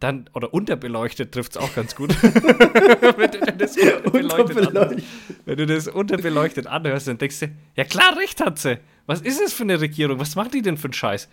[0.00, 2.10] dann, oder unterbeleuchtet trifft es auch ganz gut.
[2.22, 5.02] wenn, du das unterbeleuchtet an,
[5.44, 8.78] wenn du das unterbeleuchtet anhörst, dann denkst du, ja klar, recht hat sie.
[9.06, 10.18] Was ist es für eine Regierung?
[10.20, 11.28] Was macht die denn für einen Scheiß?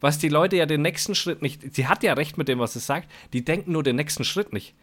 [0.00, 2.72] Was die Leute ja den nächsten Schritt nicht, sie hat ja recht mit dem, was
[2.72, 4.74] sie sagt, die denken nur den nächsten Schritt nicht.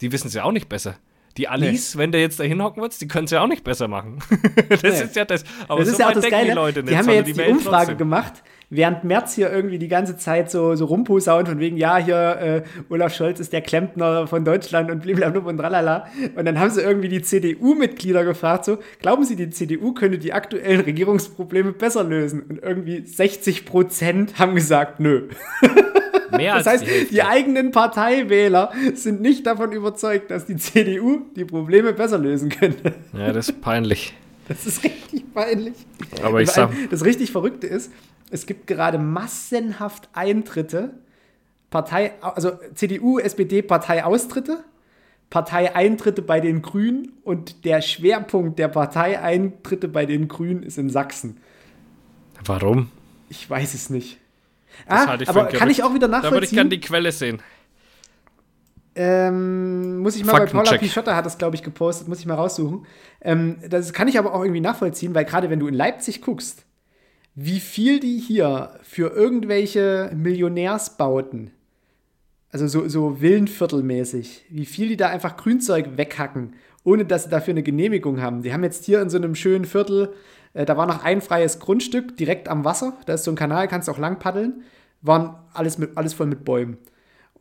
[0.00, 0.96] Die wissen es ja auch nicht besser.
[1.36, 2.00] Die Alice, nee.
[2.00, 4.18] wenn du jetzt da hinhocken würdest, die können es ja auch nicht besser machen.
[4.68, 4.88] das nee.
[4.88, 5.44] ist ja das.
[5.66, 6.50] Aber das so ist ja auch das Geile.
[6.50, 7.98] Die, Leute nicht, die haben ja jetzt die, die Umfrage trotzdem.
[7.98, 12.16] gemacht, während Merz hier irgendwie die ganze Zeit so, so rumposaunt von wegen, ja, hier
[12.16, 16.06] äh, Olaf Scholz ist der Klempner von Deutschland und blablabla und tralala.
[16.34, 20.32] Und dann haben sie irgendwie die CDU-Mitglieder gefragt, so, glauben Sie, die CDU könnte die
[20.32, 22.42] aktuellen Regierungsprobleme besser lösen?
[22.42, 25.28] Und irgendwie 60 Prozent haben gesagt, nö.
[26.36, 31.44] Mehr das heißt, die, die, eigenen Parteiwähler sind nicht davon überzeugt, dass die CDU die
[31.44, 32.94] Probleme besser lösen könnte.
[33.12, 34.14] Ja, das ist peinlich.
[34.48, 35.74] Das ist richtig peinlich.
[36.20, 36.72] Aber ich sag.
[36.90, 37.92] Das richtig Verrückte ist,
[38.30, 40.94] es gibt gerade massenhaft Eintritte,
[41.70, 44.64] Partei, also CDU, SPD, Parteiaustritte,
[45.30, 51.38] Parteieintritte bei den Grünen und der Schwerpunkt der Parteieintritte bei den Grünen ist in Sachsen.
[52.44, 52.90] Warum?
[53.30, 54.18] Ich weiß es nicht.
[54.86, 56.30] Ah, aber kann ich auch wieder nachvollziehen.
[56.30, 57.40] Da würde ich gerne die Quelle sehen.
[58.94, 62.34] Ähm, muss ich mal bei Paula Pichotta hat das, glaube ich, gepostet, muss ich mal
[62.34, 62.86] raussuchen.
[63.22, 66.66] Ähm, das kann ich aber auch irgendwie nachvollziehen, weil gerade wenn du in Leipzig guckst,
[67.34, 71.52] wie viel die hier für irgendwelche Millionärsbauten
[72.52, 76.54] also so, so Villenviertelmäßig, wie viel die da einfach Grünzeug weghacken,
[76.84, 78.42] ohne dass sie dafür eine Genehmigung haben.
[78.42, 80.12] Die haben jetzt hier in so einem schönen Viertel,
[80.54, 83.68] äh, da war noch ein freies Grundstück direkt am Wasser, da ist so ein Kanal,
[83.68, 84.62] kannst auch lang paddeln,
[85.00, 86.78] waren alles, mit, alles voll mit Bäumen.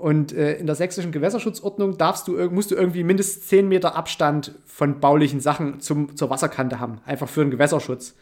[0.02, 4.56] Und äh, in der sächsischen Gewässerschutzordnung darfst du, musst du irgendwie mindestens 10 Meter Abstand
[4.66, 8.16] von baulichen Sachen zum, zur Wasserkante haben, einfach für den Gewässerschutz.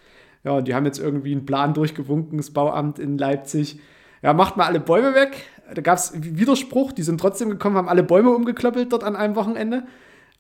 [0.43, 3.79] Ja, und die haben jetzt irgendwie einen Plan durchgewunken, das Bauamt in Leipzig.
[4.21, 5.45] Ja, macht mal alle Bäume weg.
[5.73, 9.35] Da gab es Widerspruch, die sind trotzdem gekommen, haben alle Bäume umgeklöppelt dort an einem
[9.35, 9.83] Wochenende.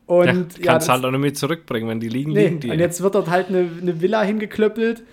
[0.09, 2.59] Und ja, kannst ja, das, halt auch nicht mehr zurückbringen, wenn die liegen, nee, liegen
[2.61, 2.71] die.
[2.71, 5.03] Und jetzt wird dort halt eine, eine Villa hingeklöppelt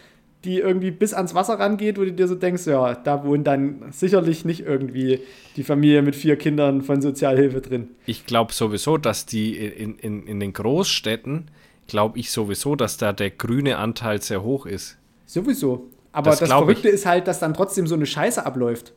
[0.47, 3.86] die irgendwie bis ans Wasser rangeht, wo du dir so denkst, ja, da wohnt dann
[3.90, 5.20] sicherlich nicht irgendwie
[5.57, 7.88] die Familie mit vier Kindern von Sozialhilfe drin.
[8.07, 11.51] Ich glaube sowieso, dass die in, in, in den Großstädten,
[11.88, 14.97] glaube ich sowieso, dass da der grüne Anteil sehr hoch ist.
[15.26, 15.88] Sowieso.
[16.12, 16.94] Aber das, das Verrückte ich.
[16.94, 18.92] ist halt, dass dann trotzdem so eine Scheiße abläuft.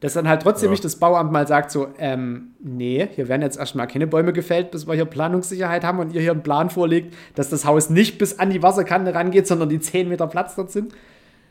[0.00, 0.70] Dass dann halt trotzdem ja.
[0.72, 4.70] nicht das Bauamt mal sagt, so, ähm, nee, hier werden jetzt erstmal keine Bäume gefällt,
[4.70, 8.18] bis wir hier Planungssicherheit haben und ihr hier einen Plan vorlegt, dass das Haus nicht
[8.18, 10.92] bis an die Wasserkante rangeht, sondern die 10 Meter Platz dort sind.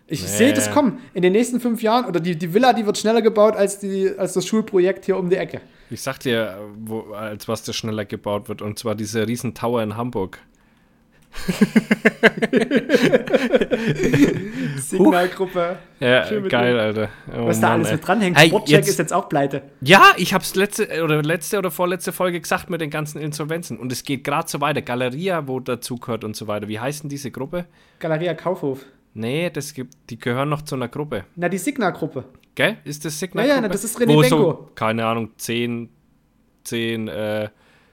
[0.09, 0.27] Ich nee.
[0.27, 0.99] sehe das kommen.
[1.13, 4.09] In den nächsten fünf Jahren, oder die, die Villa, die wird schneller gebaut als, die,
[4.17, 5.59] als das Schulprojekt hier um die Ecke.
[5.89, 9.83] Ich sag dir, wo, als was das schneller gebaut wird, und zwar diese riesen Tower
[9.83, 10.39] in Hamburg.
[14.77, 15.77] Signalgruppe.
[15.99, 16.79] Ja, geil.
[16.79, 17.09] Alter.
[17.35, 18.37] Oh, Was da Mann, alles mit dranhängt.
[18.37, 19.63] Hey, Sportcheck jetzt, ist jetzt auch pleite.
[19.81, 23.77] Ja, ich hab's letzte oder letzte oder vorletzte Folge gesagt mit den ganzen Insolvenzen.
[23.77, 24.81] Und es geht gerade so weiter.
[24.81, 26.67] Galeria, wo dazugehört und so weiter.
[26.67, 27.65] Wie heißt denn diese Gruppe?
[27.99, 28.85] Galeria Kaufhof.
[29.13, 31.25] Nee, das gibt, die gehören noch zu einer Gruppe.
[31.35, 32.25] Na, die Signalgruppe.
[32.53, 32.77] Gell?
[32.83, 33.57] Ist das Signalgruppe?
[33.57, 34.29] Ja, ja, das ist René Benko.
[34.29, 35.89] So, keine Ahnung, zehn,
[36.63, 37.49] zehn, äh,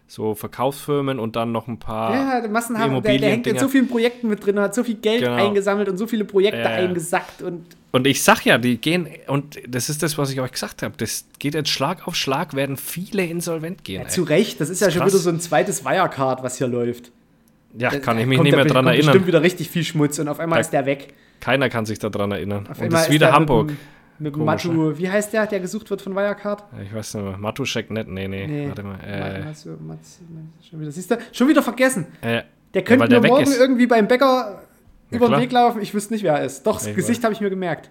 [0.06, 3.68] so Verkaufsfirmen und dann noch ein paar ja, Massen haben, der, der hängt in so
[3.68, 5.34] vielen Projekten mit drin, hat so viel Geld genau.
[5.34, 9.56] eingesammelt und so viele Projekte äh, eingesackt und und ich sag ja, die gehen und
[9.68, 12.76] das ist das, was ich euch gesagt habe, das geht jetzt Schlag auf Schlag, werden
[12.76, 14.02] viele insolvent gehen.
[14.02, 17.12] Ja, zu Recht, das ist ja schon wieder so ein zweites Wirecard, was hier läuft.
[17.78, 19.06] Ja, da, kann ich mich nicht mehr dran erinnern.
[19.06, 21.14] Bestimmt wieder richtig viel Schmutz und auf einmal da, ist der weg.
[21.38, 22.66] Keiner kann sich daran erinnern.
[22.68, 23.68] Auf und das ist wieder Hamburg.
[23.68, 23.76] Mit,
[24.18, 26.64] mit Komisch, Matu, wie heißt der, der gesucht wird von Wirecard?
[26.84, 27.36] Ich weiß nicht mehr.
[27.36, 28.68] Matuschek nicht, nee, nee, nee.
[28.68, 28.98] Warte mal.
[29.00, 29.40] Äh.
[29.40, 29.76] Matu,
[30.68, 31.18] schon, wieder, siehst du?
[31.32, 32.06] schon wieder vergessen.
[32.20, 32.42] Äh,
[32.74, 33.58] der könnte ja, mir morgen ist.
[33.58, 34.62] irgendwie beim Bäcker
[35.10, 35.80] ja, über den Weg laufen.
[35.82, 36.64] Ich wüsste nicht, wer er ist.
[36.66, 37.90] Doch, das ich Gesicht habe ich mir gemerkt.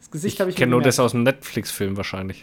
[0.00, 2.42] Das Gesicht habe ich, ich kenne nur das aus dem Netflix-Film wahrscheinlich.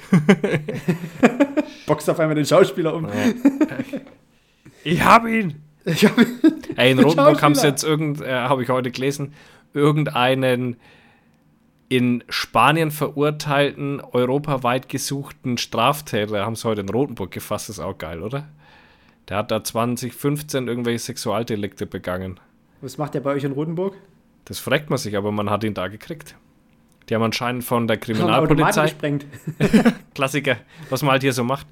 [1.85, 3.07] Boxt auf einmal den Schauspieler um.
[4.83, 5.55] ich habe ihn.
[5.83, 6.39] Ich hab ihn.
[6.77, 9.33] Ey, in Rotenburg haben sie jetzt irgend, äh, habe ich heute gelesen,
[9.73, 10.77] irgendeinen
[11.89, 17.67] in Spanien verurteilten, europaweit gesuchten Straftäter haben sie heute in Rotenburg gefasst.
[17.67, 18.47] Das ist auch geil, oder?
[19.27, 22.39] Der hat da 2015 irgendwelche Sexualdelikte begangen.
[22.81, 23.95] Was macht der bei euch in Rotenburg?
[24.45, 26.35] Das fragt man sich, aber man hat ihn da gekriegt.
[27.09, 28.93] Die haben anscheinend von der Kriminalpolizei.
[30.13, 30.57] Klassiker,
[30.91, 31.65] was man halt hier so macht.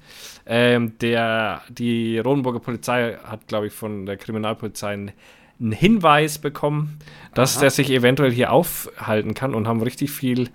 [0.46, 5.12] Ähm, der, die Rotenburger Polizei hat, glaube ich, von der Kriminalpolizei einen
[5.60, 6.98] einen Hinweis bekommen,
[7.34, 7.62] dass Aha.
[7.62, 10.50] der sich eventuell hier aufhalten kann und haben richtig viel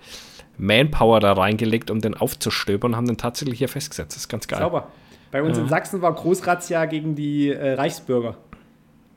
[0.56, 4.12] Manpower da reingelegt, um den aufzustöbern und haben den tatsächlich hier festgesetzt.
[4.12, 4.60] Das ist ganz geil.
[4.60, 4.88] Sauber.
[5.30, 5.64] Bei uns ja.
[5.64, 8.36] in Sachsen war Großrazzia gegen die äh, Reichsbürger.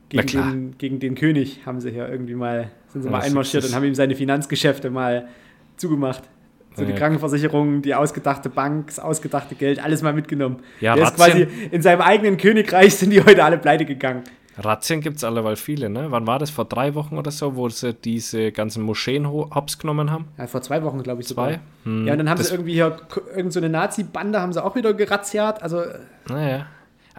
[0.08, 3.74] Gegen den, gegen den König haben sie hier irgendwie mal, sind sie mal einmarschiert und
[3.74, 5.28] haben ihm seine Finanzgeschäfte mal
[5.76, 6.24] zugemacht.
[6.74, 10.58] So die Krankenversicherung, die ausgedachte Bank, das ausgedachte Geld, alles mal mitgenommen.
[10.80, 14.22] Ja, der ist quasi in seinem eigenen Königreich sind die heute alle pleite gegangen.
[14.58, 16.10] Razzien gibt es alleweil viele, ne?
[16.10, 16.50] Wann war das?
[16.50, 20.26] Vor drei Wochen oder so, wo sie diese ganzen Moscheen hops genommen haben?
[20.36, 21.60] Ja, vor zwei Wochen, glaube ich, Zwei?
[21.84, 22.06] Hm.
[22.06, 22.96] Ja, und dann haben das sie irgendwie hier
[23.34, 25.62] irgendeine so Nazi-Bande haben sie auch wieder gerazziat.
[25.62, 25.82] Also,
[26.28, 26.66] naja.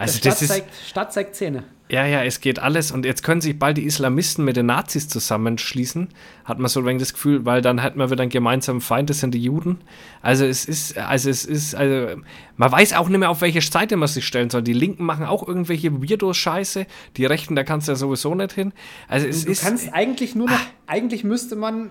[0.00, 1.62] Also Stadt, das ist, zeigt, Stadt zeigt Zähne.
[1.90, 2.90] Ja, ja, es geht alles.
[2.90, 6.08] Und jetzt können sich bald die Islamisten mit den Nazis zusammenschließen.
[6.46, 9.10] Hat man so ein wenig das Gefühl, weil dann hat man wieder einen gemeinsamen Feind,
[9.10, 9.78] das sind die Juden.
[10.22, 12.18] Also es ist, also es ist, also
[12.56, 14.62] man weiß auch nicht mehr, auf welche Seite man sich stellen soll.
[14.62, 16.86] Die Linken machen auch irgendwelche Weirdos-Scheiße.
[17.18, 18.72] Die Rechten, da kannst du ja sowieso nicht hin.
[19.06, 19.62] Also es du ist.
[19.62, 21.90] Du kannst eigentlich nur noch, ah, eigentlich müsste man.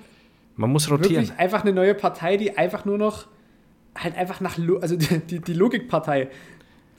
[0.56, 1.28] Man muss rotieren.
[1.28, 3.28] Wirklich einfach eine neue Partei, die einfach nur noch
[3.96, 6.30] halt einfach nach, also die, die, die Logikpartei.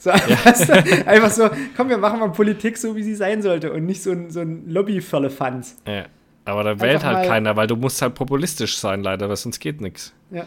[0.00, 0.16] So, ja.
[1.06, 4.10] einfach so, komm, wir machen mal Politik so, wie sie sein sollte und nicht so
[4.10, 5.76] ein, so ein Lobby-Firlefanz.
[5.86, 6.06] Ja.
[6.46, 9.82] Aber da wählt halt keiner, weil du musst halt populistisch sein, leider, weil sonst geht
[9.82, 10.14] nichts.
[10.30, 10.46] Ja.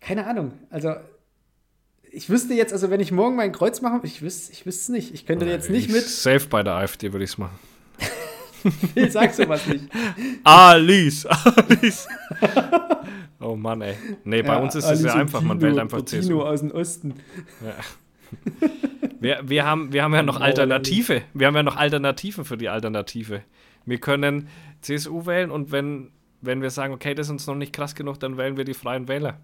[0.00, 0.52] Keine Ahnung.
[0.70, 0.96] Also,
[2.10, 5.14] ich wüsste jetzt, also wenn ich morgen mein Kreuz mache, ich wüsste ich es nicht.
[5.14, 6.02] Ich könnte jetzt nicht mit.
[6.02, 7.58] Safe bei der AfD würde ich es machen.
[8.96, 9.84] ich sag sowas nicht.
[10.44, 12.08] Alice, Alice.
[13.38, 13.94] oh Mann, ey.
[14.24, 16.42] Nee, bei ja, uns ist es ja einfach, man wählt einfach CSU.
[16.42, 17.14] aus dem Osten.
[17.64, 17.74] Ja.
[19.20, 21.22] Wir, wir, haben, wir haben ja noch Alternative.
[21.34, 23.42] Wir haben ja noch Alternativen für die Alternative.
[23.86, 24.48] Wir können
[24.80, 26.10] CSU wählen und wenn,
[26.40, 28.74] wenn wir sagen, okay, das ist uns noch nicht krass genug, dann wählen wir die
[28.74, 29.38] Freien Wähler.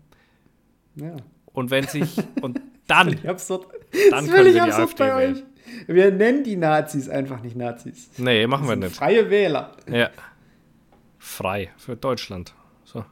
[0.97, 1.16] Ja.
[1.53, 3.66] Und wenn sich, und dann, Völlig absurd.
[4.11, 5.34] dann das können wir die absurd AfD bei wählen.
[5.37, 5.43] euch.
[5.89, 8.11] Wir nennen die Nazis einfach nicht Nazis.
[8.18, 8.97] Nee, machen wir Das nicht.
[8.99, 9.72] Freie Wähler.
[9.91, 10.11] Ja.
[11.18, 12.55] Frei für Deutschland.
[12.84, 13.05] So.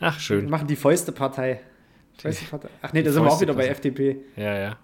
[0.00, 0.50] Ach, Wir schön.
[0.50, 1.60] machen die Fäuste-Partei.
[2.18, 2.68] Fäuste-Partei.
[2.82, 3.68] Ach nee, da sind wir auch wieder bei.
[3.68, 4.16] FDP.
[4.36, 4.76] Ja, ja.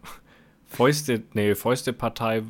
[0.66, 2.43] Fäuste, nee, Fäuste-Partei.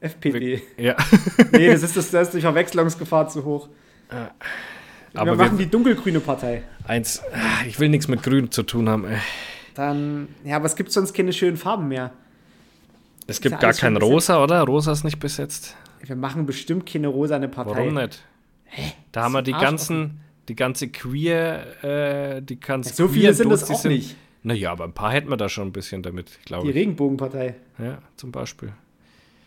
[0.00, 0.62] FPD.
[0.76, 0.96] Ja.
[1.52, 3.68] nee, das ist, das, das ist die Verwechslungsgefahr zu hoch.
[4.10, 4.30] wir
[5.20, 6.64] Aber machen wir, die dunkelgrüne Partei.
[6.86, 9.04] eins, ah, ich will nichts mit Grün zu tun haben.
[9.04, 9.18] ey.
[9.74, 12.10] Dann, ja, aber es gibt sonst keine schönen Farben mehr.
[13.26, 14.12] Es gibt ja gar kein besetzt.
[14.12, 14.62] Rosa, oder?
[14.62, 15.76] Rosa ist nicht besetzt.
[16.04, 17.76] Wir machen bestimmt keine rosane Partei.
[17.76, 18.24] Warum nicht?
[19.12, 23.50] Da haben wir die Arsch ganzen, die ganze Queer, äh, die ganzen So viele sind
[23.50, 24.16] das auch nicht.
[24.42, 26.74] Naja, aber ein paar hätten wir da schon ein bisschen damit, Die glaube ich.
[26.74, 27.54] Regenbogenpartei.
[27.78, 28.72] Ja, zum Beispiel.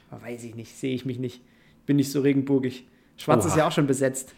[0.09, 1.41] Aber weiß ich nicht, sehe ich mich nicht.
[1.85, 2.85] Bin nicht so regenbogig.
[3.17, 3.51] Schwarz Oha.
[3.51, 4.33] ist ja auch schon besetzt.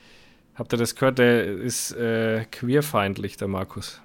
[0.56, 1.20] Habt ihr das gehört?
[1.20, 4.02] Der ist äh, queerfeindlich, der Markus.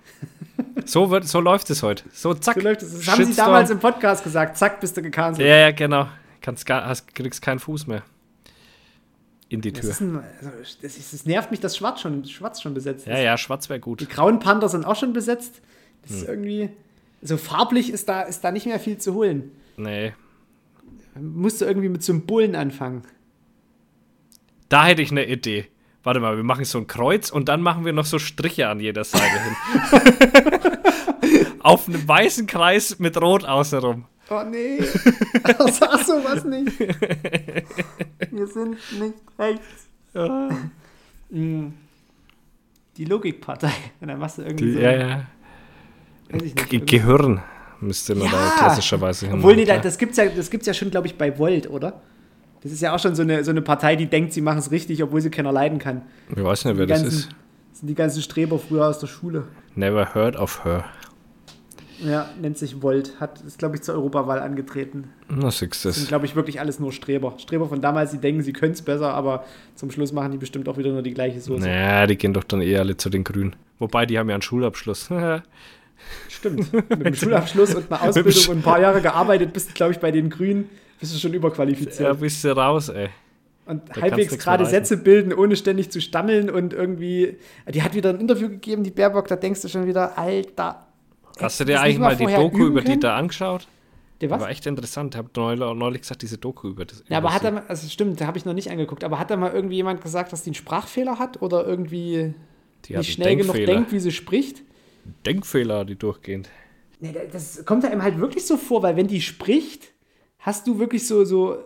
[0.85, 2.05] so, wird, so läuft es heute.
[2.13, 2.57] So, zack.
[2.57, 2.93] So läuft es.
[2.93, 3.47] Das haben sie Shitstorm.
[3.47, 4.59] damals im Podcast gesagt.
[4.59, 5.49] Zack, bist du gecancelt.
[5.49, 6.09] Ja, ja, genau.
[6.43, 8.03] Kannst gar, hast, kriegst keinen Fuß mehr.
[9.53, 9.91] In die Das, Tür.
[9.91, 10.51] ist ein, also,
[10.81, 13.23] das, ist, das nervt mich, dass Schwarz schon, Schwarz schon besetzt Ja, ist.
[13.25, 14.09] ja, schwarz wäre Die gut.
[14.09, 15.61] grauen Panther sind auch schon besetzt.
[16.03, 16.17] Das Hm.
[16.19, 16.71] ist irgendwie.
[17.21, 19.53] So farblich ist da, ist da nicht mehr viel zu holen.
[19.77, 20.13] Nee.
[21.15, 23.03] Man musste irgendwie mit Symbolen anfangen.
[24.71, 25.67] Da hätte ich eine Idee.
[26.03, 28.81] Warte mal, wir machen so ein Kreuz und dann machen wir noch so Striche an
[28.81, 30.61] jeder Seite hin.
[31.61, 34.07] Auf einem weißen Kreis mit Rot außenrum.
[34.31, 34.79] Oh nee.
[35.73, 36.79] Sag sowas nicht.
[38.31, 39.89] Wir sind nicht rechts.
[41.31, 41.69] Mm.
[42.97, 43.73] Die Logikpartei.
[44.01, 44.79] Und dann machst du irgendwie Die, so.
[44.81, 45.27] ja, ja.
[46.31, 46.69] Weiß ich nicht.
[46.71, 47.43] Ge Gehirn
[47.81, 49.37] müsste man da klassischerweise hin.
[49.37, 52.01] Obwohl, nee, da, das gibt's ja, das gibt's ja schon, glaube ich, bei Volt, oder?
[52.63, 54.71] Das ist ja auch schon so eine, so eine Partei, die denkt, sie machen es
[54.71, 56.03] richtig, obwohl sie keiner leiden kann.
[56.35, 57.29] Ich weiß nicht, wer Die das ganzen- ist.
[57.71, 59.49] Das sind die ganzen Streber früher aus der Schule.
[59.75, 60.85] Never heard of her.
[62.01, 63.21] Ja, nennt sich Volt.
[63.21, 65.11] Hat, ist, glaube ich, zur Europawahl angetreten.
[65.29, 67.35] Na, du Das sind, glaube ich, wirklich alles nur Streber.
[67.39, 70.69] Streber von damals, die denken, sie können es besser, aber zum Schluss machen die bestimmt
[70.69, 71.65] auch wieder nur die gleiche Soße.
[71.65, 73.55] Naja, die gehen doch dann eh alle zu den Grünen.
[73.79, 75.09] Wobei, die haben ja einen Schulabschluss.
[75.11, 75.43] ja,
[76.29, 76.73] Stimmt.
[76.73, 79.99] Mit einem Schulabschluss und einer Ausbildung und ein paar Jahre gearbeitet, bist du, glaube ich,
[79.99, 80.69] bei den Grünen,
[81.01, 82.21] bist du schon überqualifiziert.
[82.21, 83.11] bist du raus, ey.
[83.67, 84.67] und kannst halbwegs gerade.
[84.67, 87.37] Sätze bilden, ohne ständig zu stammeln und irgendwie.
[87.73, 90.87] Die hat wieder ein Interview gegeben, die Baerbock, da denkst du schon wieder, Alter.
[91.43, 93.01] Hast du dir eigentlich mal die Doku über die können?
[93.01, 93.67] da angeschaut?
[94.21, 94.41] Der was?
[94.41, 95.15] War echt interessant.
[95.15, 97.03] Ich habe neulich, gesagt, diese Doku über das.
[97.09, 99.31] Ja, aber hat er, mal- also stimmt, da habe ich noch nicht angeguckt, aber hat
[99.31, 102.35] da mal irgendwie jemand gesagt, dass die einen Sprachfehler hat oder irgendwie
[102.85, 104.63] die nicht schnell genug denkt, wie sie spricht?
[105.27, 106.49] Denkfehler, die durchgehend.
[107.01, 109.93] Nee, das kommt einem halt wirklich so vor, weil wenn die spricht,
[110.39, 111.59] hast du wirklich so, so,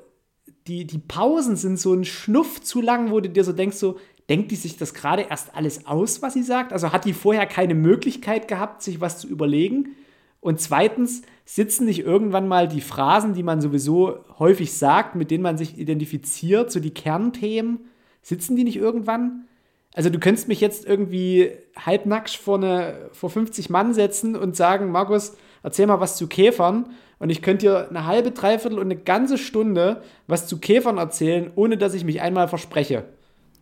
[0.67, 3.99] die, die Pausen sind so ein Schnuff zu lang, wo du dir so denkst, so,
[4.29, 6.73] denkt die sich das gerade erst alles aus, was sie sagt?
[6.73, 9.97] Also hat die vorher keine Möglichkeit gehabt, sich was zu überlegen?
[10.41, 15.43] Und zweitens, sitzen nicht irgendwann mal die Phrasen, die man sowieso häufig sagt, mit denen
[15.43, 17.81] man sich identifiziert, so die Kernthemen,
[18.23, 19.47] sitzen die nicht irgendwann?
[19.95, 24.91] Also du könntest mich jetzt irgendwie halbnackt vor, eine, vor 50 Mann setzen und sagen,
[24.91, 26.91] Markus, erzähl mal was zu Käfern.
[27.19, 31.51] Und ich könnte dir eine halbe, dreiviertel und eine ganze Stunde was zu Käfern erzählen,
[31.55, 33.05] ohne dass ich mich einmal verspreche.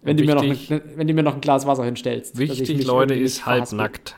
[0.05, 2.39] Wenn, du mir, noch, Wichtig- ein- wenn du mir noch ein Glas Wasser hinstellst.
[2.39, 4.15] Wichtig, Leute, ist halbnackt.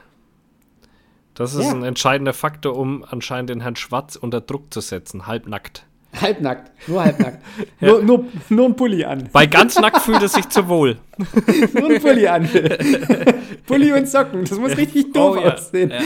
[1.34, 1.70] Das ist Ja.
[1.70, 5.26] ein entscheidender Faktor, um anscheinend den Herrn Schwarz unter Druck zu setzen.
[5.26, 5.84] Halbnackt.
[6.20, 7.42] Halbnackt, nur halbnackt.
[7.80, 9.28] nur, nur, nur ein Pulli an.
[9.32, 10.96] Bei ganz nackt fühlt es sich zu wohl.
[11.74, 12.48] Nur ein Pulli an.
[13.66, 15.54] Pulli und Socken, das muss richtig doof Oh, ja.
[15.54, 15.90] aussehen.
[15.90, 16.00] Ja.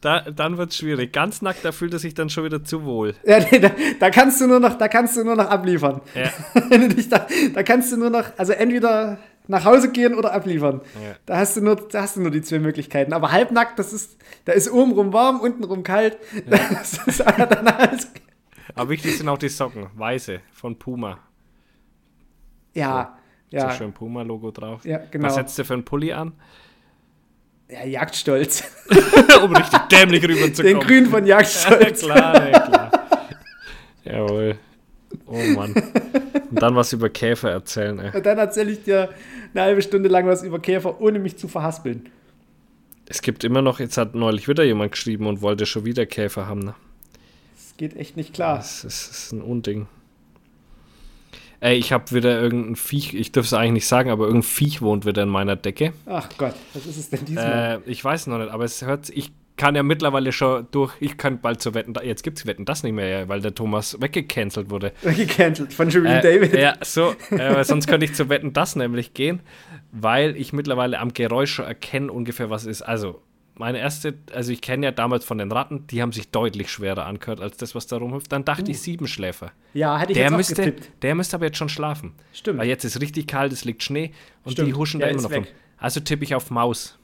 [0.00, 1.12] Da, dann wird es schwierig.
[1.12, 3.14] Ganz nackt, da fühlt es sich dann schon wieder zu wohl.
[3.24, 6.00] Ja, nee, da, da kannst du nur noch, da kannst du nur noch abliefern.
[6.14, 6.30] Ja.
[7.10, 9.18] Da, da kannst du nur noch, also entweder
[9.48, 10.80] nach Hause gehen oder abliefern.
[10.94, 11.16] Ja.
[11.24, 13.12] Da hast du nur, da hast du nur die zwei Möglichkeiten.
[13.12, 16.18] Aber halbnackt, das ist, da ist obenrum warm, untenrum kalt.
[16.46, 18.08] Das ist alles,
[18.74, 19.86] Aber wichtig sind auch die Socken.
[19.94, 21.18] Weiße von Puma.
[22.74, 23.16] ja,
[23.50, 24.84] So ja, schön Puma-Logo drauf.
[24.84, 25.26] Ja, genau.
[25.26, 26.32] Was setzt du für einen Pulli an?
[27.68, 28.64] Ja, Jagdstolz.
[29.42, 30.80] um richtig dämlich rüberzukommen.
[30.80, 32.00] Den Grün von Jagdstolz.
[32.02, 32.90] klar, ja, klar.
[34.04, 34.58] Jawohl.
[35.26, 35.74] Oh Mann.
[36.50, 38.16] Und dann was über Käfer erzählen, ey.
[38.16, 39.10] Und dann erzähle ich dir
[39.52, 42.08] eine halbe Stunde lang was über Käfer, ohne mich zu verhaspeln.
[43.08, 46.46] Es gibt immer noch, jetzt hat neulich wieder jemand geschrieben und wollte schon wieder Käfer
[46.46, 46.60] haben.
[46.60, 46.74] Ne?
[47.56, 48.56] Das geht echt nicht klar.
[48.56, 49.86] Das, ist, das ist ein Unding.
[51.66, 54.82] Ey, ich habe wieder irgendein Viech, ich dürfte es eigentlich nicht sagen, aber irgendein Viech
[54.82, 55.92] wohnt wieder in meiner Decke.
[56.06, 57.82] Ach Gott, was ist es denn diesmal?
[57.84, 61.16] Äh, ich weiß noch nicht, aber es hört, ich kann ja mittlerweile schon durch, ich
[61.16, 64.70] kann bald zu wetten, jetzt gibt es Wetten das nicht mehr, weil der Thomas weggecancelt
[64.70, 64.92] wurde.
[65.02, 66.52] Gecancelt von Shirin Äh, David.
[66.54, 69.40] Ja, so, äh, sonst könnte ich zu wetten das nämlich gehen,
[69.90, 72.82] weil ich mittlerweile am Geräusch schon erkenne ungefähr, was ist.
[72.82, 73.22] Also,
[73.58, 77.06] meine erste, also ich kenne ja damals von den Ratten, die haben sich deutlich schwerer
[77.06, 78.30] angehört als das, was da rumhüpft.
[78.32, 78.70] Dann dachte uh.
[78.70, 79.52] ich Siebenschläfer.
[79.74, 80.90] Ja, hätte ich der jetzt müsste, getippt.
[81.02, 82.12] Der müsste aber jetzt schon schlafen.
[82.32, 82.58] Stimmt.
[82.58, 84.12] Weil jetzt ist richtig kalt, es liegt Schnee
[84.44, 84.68] und Stimmt.
[84.68, 85.38] die huschen Ja, da immer noch weg.
[85.46, 85.46] rum.
[85.78, 86.98] Also tippe ich auf Maus.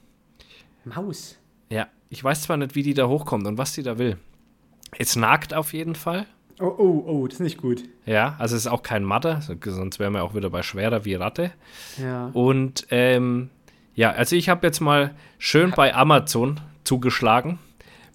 [0.85, 1.39] Maus.
[1.71, 4.19] Ja, ich weiß zwar nicht, wie die da hochkommt und was die da will.
[4.99, 6.27] Es nagt auf jeden Fall.
[6.61, 7.83] Oh, oh, oh, das ist nicht gut.
[8.05, 11.05] Ja, also es ist auch kein Matter, so- sonst wären wir auch wieder bei schwerer
[11.05, 11.53] wie Ratte.
[12.01, 12.27] Ja.
[12.35, 13.49] Und ähm,
[13.95, 17.59] ja, also ich habe jetzt mal schön bei Amazon zugeschlagen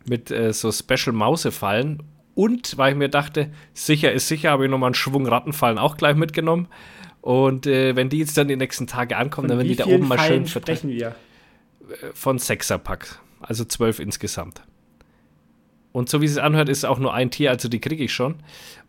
[0.08, 2.04] mit äh, so Special Mausefallen.
[2.34, 5.98] Und weil ich mir dachte, sicher ist sicher, habe ich nochmal einen Schwung Rattenfallen auch
[5.98, 6.68] gleich mitgenommen.
[7.22, 9.90] Und äh, wenn die jetzt dann die nächsten Tage ankommen, dann Von werden wie die
[9.90, 10.80] da oben mal schön Fallen verteilt.
[10.80, 11.16] sprechen wir?
[12.14, 13.20] Von Sechserpack.
[13.42, 14.62] Also zwölf insgesamt.
[15.92, 18.14] Und so wie es sich anhört, ist auch nur ein Tier, also die kriege ich
[18.14, 18.36] schon.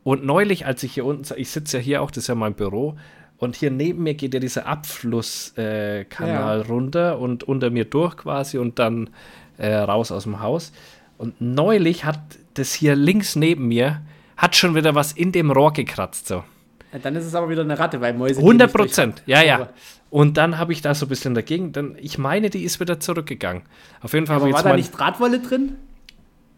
[0.05, 2.55] Und neulich, als ich hier unten, ich sitze ja hier auch, das ist ja mein
[2.55, 2.97] Büro,
[3.39, 6.67] und hier neben mir geht ja dieser Abflusskanal äh, Ja.
[6.69, 9.11] runter und unter mir durch quasi und dann
[9.59, 10.73] äh, raus aus dem Haus.
[11.17, 12.21] Und neulich hat
[12.55, 14.03] das hier links neben mir,
[14.37, 16.29] hat schon wieder was in dem Rohr gekratzt.
[16.29, 16.45] So.
[16.93, 18.35] Ja, Dann ist es aber wieder eine Ratte, weil Mäuse.
[18.37, 19.69] gehen 100 nicht durch Prozent, ja, ja.
[20.11, 22.99] Und dann habe ich da so ein bisschen dagegen, dann, ich meine, die ist wieder
[22.99, 23.63] zurückgegangen.
[24.01, 25.77] Auf jeden Fall habe Aber ich war jetzt da mal, nicht Drahtwolle drin?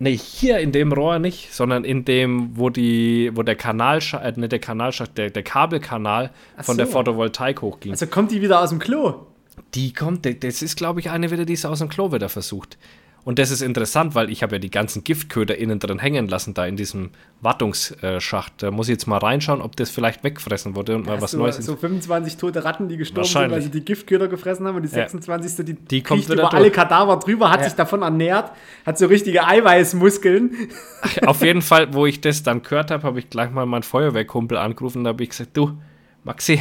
[0.02, 4.40] Nee, hier in dem Rohr nicht, sondern in dem, wo die, wo der Kanalschacht, äh,
[4.40, 6.86] nicht der Kanalschacht, der, der Kabelkanal Ach von der.
[6.86, 7.92] Photovoltaik hochging.
[7.92, 9.26] Also kommt die wieder aus dem Klo.
[9.74, 12.78] die kommt, das ist, glaube ich, eine wieder, die es aus dem Klo wieder versucht.
[13.22, 16.54] Und das ist interessant, weil ich habe ja die ganzen Giftköder innen drin hängen lassen,
[16.54, 17.10] da in diesem
[17.42, 18.54] Wartungsschacht.
[18.62, 21.30] Da muss ich jetzt mal reinschauen, ob das vielleicht wegfressen wurde und mal Hast was
[21.32, 21.56] du Neues.
[21.58, 24.88] so 25 tote Ratten, die gestorben sind, weil sie die Giftköder gefressen haben und die
[24.88, 25.06] Ja.
[25.08, 25.64] 26.
[25.66, 26.52] die, Die kommt über durch.
[26.54, 27.64] alle Kadaver drüber, hat Ja.
[27.66, 28.52] sich davon ernährt,
[28.86, 30.56] hat so richtige Eiweißmuskeln.
[31.26, 34.56] Auf jeden Fall, wo ich das dann gehört habe, habe ich gleich mal meinen Feuerwehrkumpel
[34.56, 35.78] angerufen und habe ich gesagt, du,
[36.24, 36.60] Maxi,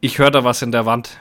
[0.00, 1.18] ich höre da was in der Wand.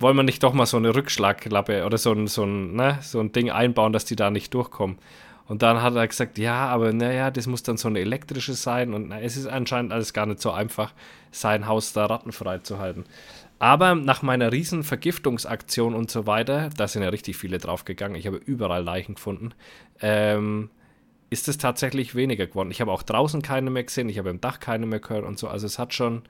[0.00, 3.20] Wollen wir nicht doch mal so eine Rückschlagklappe oder so ein, so ein, ne, so
[3.20, 4.98] ein Ding einbauen, dass die da nicht durchkommen?
[5.48, 8.92] Und dann hat er gesagt, ja, aber naja, das muss dann so eine elektrische sein
[8.92, 10.92] und na, es ist anscheinend alles gar nicht so einfach,
[11.30, 13.04] sein Haus da rattenfrei zu halten.
[13.58, 18.26] Aber nach meiner riesen Vergiftungsaktion und so weiter, da sind ja richtig viele draufgegangen, ich
[18.26, 19.52] habe überall Leichen gefunden,
[20.00, 20.70] ähm,
[21.30, 22.70] ist es tatsächlich weniger geworden.
[22.70, 25.38] Ich habe auch draußen keine mehr gesehen, ich habe im Dach keine mehr gehört und
[25.38, 25.48] so.
[25.48, 26.22] Also es hat schon,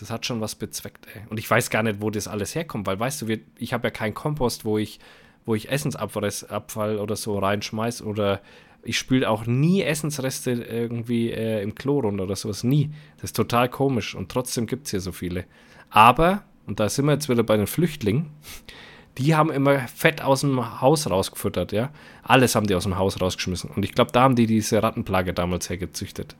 [0.00, 1.22] das hat schon was bezweckt, ey.
[1.28, 3.88] Und ich weiß gar nicht, wo das alles herkommt, weil weißt du, wir, ich habe
[3.88, 5.00] ja keinen Kompost, wo ich,
[5.44, 8.40] wo ich Essensabfall Abfall oder so reinschmeiß oder
[8.82, 12.64] ich spüle auch nie Essensreste irgendwie äh, im Klo runter oder sowas.
[12.64, 12.90] Nie.
[13.16, 15.44] Das ist total komisch und trotzdem gibt es hier so viele.
[15.90, 18.30] Aber, und da sind wir jetzt wieder bei den Flüchtlingen,
[19.18, 21.90] die haben immer Fett aus dem Haus rausgefuttert, ja.
[22.22, 23.70] Alles haben die aus dem Haus rausgeschmissen.
[23.70, 26.36] Und ich glaube, da haben die diese Rattenplage damals hergezüchtet.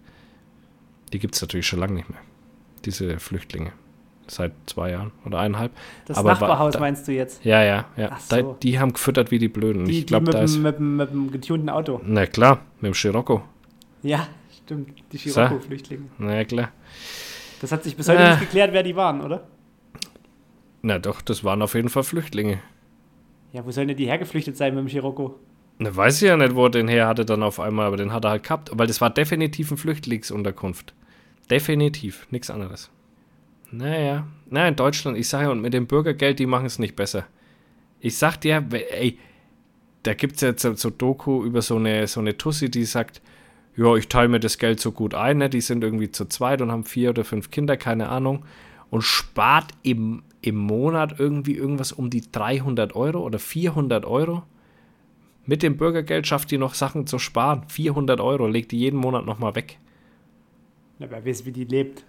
[1.12, 2.20] Die gibt es natürlich schon lange nicht mehr.
[2.84, 3.72] Diese Flüchtlinge.
[4.26, 5.72] Seit zwei Jahren oder eineinhalb.
[6.06, 7.42] Das Aber Nachbarhaus da- meinst du jetzt?
[7.44, 8.10] Ja, ja, ja.
[8.12, 8.56] Ach Da, so.
[8.62, 9.86] die haben gefüttert wie die Blöden.
[9.86, 10.54] Die, ich glaube, da mit, ist.
[10.56, 12.00] dem- mit, mit dem getunten Auto.
[12.04, 13.42] Na klar, mit dem Scirocco.
[14.02, 14.28] Ja,
[14.64, 14.90] stimmt.
[15.12, 15.30] Die So.
[15.30, 16.04] Scirocco-Flüchtlinge.
[16.18, 16.68] Na klar.
[17.62, 18.30] Das hat sich bis heute Äh.
[18.32, 19.46] nicht geklärt, wer die waren, oder?
[20.82, 22.60] Na doch, das waren auf jeden Fall Flüchtlinge.
[23.52, 25.38] Ja, wo sollen denn die hergeflüchtet sein mit dem Scirocco?
[25.78, 28.12] Na, weiß ich ja nicht, wo er den her hatte dann auf einmal, aber den
[28.12, 28.70] hat er halt gehabt.
[28.74, 30.92] Weil das war definitiv eine Flüchtlingsunterkunft.
[31.50, 32.90] Definitiv, nichts anderes.
[33.70, 36.96] Naja, na, in Deutschland, ich sage ja, und mit dem Bürgergeld, die machen es nicht
[36.96, 37.24] besser.
[38.00, 39.18] Ich sag dir, ey,
[40.02, 43.20] da gibt es jetzt so, so Doku über so eine, so eine Tussi, die sagt,
[43.76, 45.50] ja, ich teile mir das Geld so gut ein, ne?
[45.50, 48.44] die sind irgendwie zu zweit und haben vier oder fünf Kinder, keine Ahnung,
[48.90, 54.42] und spart im, im Monat irgendwie irgendwas um die 300 Euro oder 400 Euro.
[55.46, 57.64] Mit dem Bürgergeld schafft die noch Sachen zu sparen.
[57.68, 59.78] 400 Euro legt die jeden Monat nochmal weg.
[60.98, 62.04] Na, wer weiß, wie die lebt.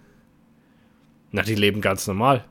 [1.32, 2.44] Na, die leben ganz normal.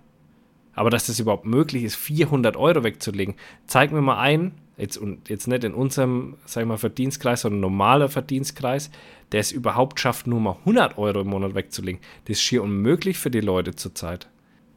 [0.73, 3.35] Aber dass das überhaupt möglich ist, 400 Euro wegzulegen,
[3.67, 7.59] zeig mir mal einen, jetzt, und jetzt nicht in unserem, sag ich mal, Verdienstkreis, sondern
[7.59, 8.89] normaler Verdienstkreis,
[9.33, 11.99] der es überhaupt schafft, nur mal 100 Euro im Monat wegzulegen.
[12.25, 14.29] Das ist schier unmöglich für die Leute zurzeit.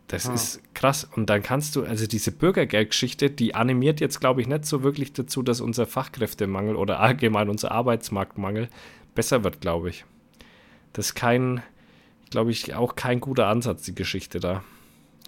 [0.09, 0.35] Das Ah.
[0.35, 1.09] ist krass.
[1.15, 5.13] Und dann kannst du, also diese Bürgergeldgeschichte, die animiert jetzt, glaube ich, nicht so wirklich
[5.13, 8.69] dazu, dass unser Fachkräftemangel oder allgemein unser Arbeitsmarktmangel
[9.15, 10.05] besser wird, glaube ich.
[10.93, 11.63] Das ist kein,
[12.31, 14.63] glaube ich, auch kein guter Ansatz, die Geschichte da.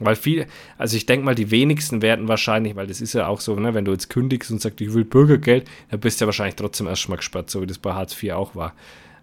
[0.00, 0.46] Weil viel,
[0.76, 3.74] also ich denke mal, die wenigsten werden wahrscheinlich, weil das ist ja auch so, ne,
[3.74, 6.88] wenn du jetzt kündigst und sagst, ich will Bürgergeld, dann bist du ja wahrscheinlich trotzdem
[6.88, 8.74] erstmal gesperrt, so wie das bei Hartz IV auch war.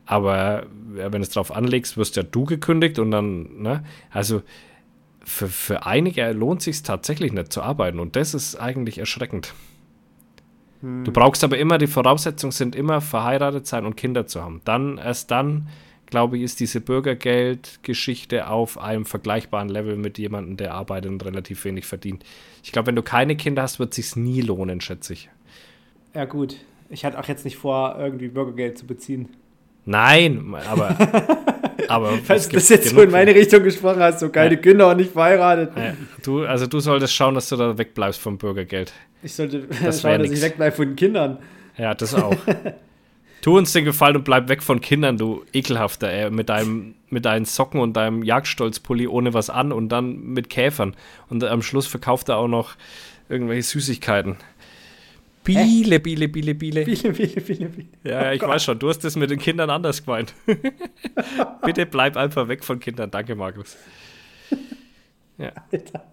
[0.06, 4.44] Aber wenn du es drauf anlegst, wirst ja du gekündigt und dann, ne, also
[5.24, 9.54] für, für einige lohnt sich tatsächlich nicht zu arbeiten und das ist eigentlich erschreckend.
[10.82, 14.62] Du brauchst aber immer, die Voraussetzungen sind immer verheiratet sein und Kinder zu haben.
[14.66, 15.68] Dann, erst dann
[16.12, 21.66] glaube ich, ist diese Bürgergeldgeschichte auf einem vergleichbaren Level mit jemandem, der arbeitet und relativ
[21.66, 22.24] wenig verdient.
[22.64, 25.30] Ich glaube, wenn du keine Kinder hast, wird es sich nie lohnen, schätze ich.
[26.14, 26.58] Ja, gut.
[26.90, 29.30] Ich hatte auch jetzt nicht vor, irgendwie Bürgergeld zu beziehen.
[29.86, 30.98] Nein, aber.
[31.88, 34.62] aber Falls du das jetzt so in meine Richtung gesprochen hast, so keine ja.
[34.62, 35.72] Kinder und nicht verheiratet.
[35.76, 35.94] Ja.
[36.22, 38.94] Du, also du solltest schauen, dass du da wegbleibst vom Bürgergeld.
[39.24, 40.40] Ich sollte das schauen, dass nix.
[40.40, 41.38] ich wegbleibe von den Kindern.
[41.78, 42.36] Ja, das auch.
[43.42, 47.26] tu uns den Gefallen und bleib weg von Kindern, du ekelhafter, ey, mit deinem, mit
[47.26, 50.96] deinen Socken und deinem Jagdstolzpulli ohne was an und dann mit Käfern.
[51.30, 52.76] Und am Schluss verkauft er auch noch
[53.30, 54.38] irgendwelche Süßigkeiten.
[55.44, 56.86] Biele, Biele, Biele, Biele.
[56.86, 57.88] Biele, Biele, Biele, Biele.
[58.04, 58.50] Ja, oh ich Gott.
[58.50, 60.36] weiß schon, du hast das mit den Kindern anders gemeint.
[61.66, 63.10] Bitte bleib einfach weg von Kindern.
[63.12, 63.78] Danke, Markus.
[65.38, 65.54] Ja.
[65.72, 66.06] Alter,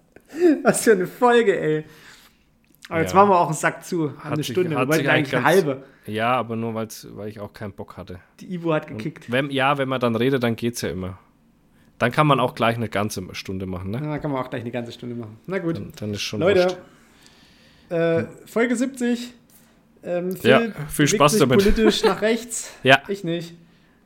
[0.63, 1.85] was für eine Folge, ey.
[2.89, 4.13] Aber jetzt machen wir auch einen Sack zu.
[4.19, 4.71] Haben eine sich, Stunde.
[4.71, 5.83] Wir wollten eigentlich eine halbe.
[6.07, 6.89] Ja, aber nur weil
[7.29, 8.21] ich auch keinen Bock hatte.
[8.41, 9.31] Die Ivo hat gekickt.
[9.31, 11.19] Wenn, ja, wenn man dann redet, dann geht's ja immer.
[11.99, 14.01] Dann kann man auch gleich eine ganze Stunde machen, ne?
[14.03, 15.37] Ja, kann man auch gleich eine ganze Stunde machen.
[15.47, 15.77] Na gut.
[15.77, 16.79] Dann, dann ist schon Leute,
[17.91, 19.35] äh, Folge 70.
[20.05, 21.59] Ähm, Phil ja, viel Spaß damit.
[21.59, 22.73] Politisch nach rechts.
[22.85, 23.03] ja.
[23.09, 23.55] Ich nicht.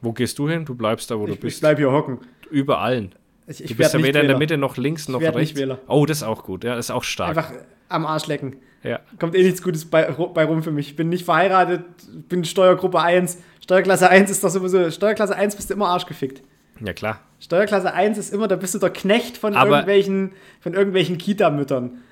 [0.00, 0.64] Wo gehst du hin?
[0.64, 1.56] Du bleibst da, wo ich, du bist.
[1.56, 2.18] Ich bleib hier hocken.
[2.50, 3.10] Überall.
[3.46, 4.20] Ich, ich du bist ja weder Wähler.
[4.22, 5.60] in der Mitte noch links noch rechts.
[5.86, 6.64] Oh, das ist auch gut.
[6.64, 7.36] Ja, das ist auch stark.
[7.36, 7.52] Einfach
[7.88, 8.56] am Arsch lecken.
[8.82, 9.00] Ja.
[9.18, 10.88] Kommt eh nichts Gutes bei, bei rum für mich.
[10.88, 11.84] Ich bin nicht verheiratet,
[12.28, 13.38] bin Steuergruppe 1.
[13.62, 14.90] Steuerklasse 1 ist doch sowieso.
[14.90, 16.42] Steuerklasse 1 bist du immer arschgefickt.
[16.80, 17.20] Ja, klar.
[17.38, 22.02] Steuerklasse 1 ist immer, da bist du der Knecht von Aber irgendwelchen, von irgendwelchen Kita-Müttern.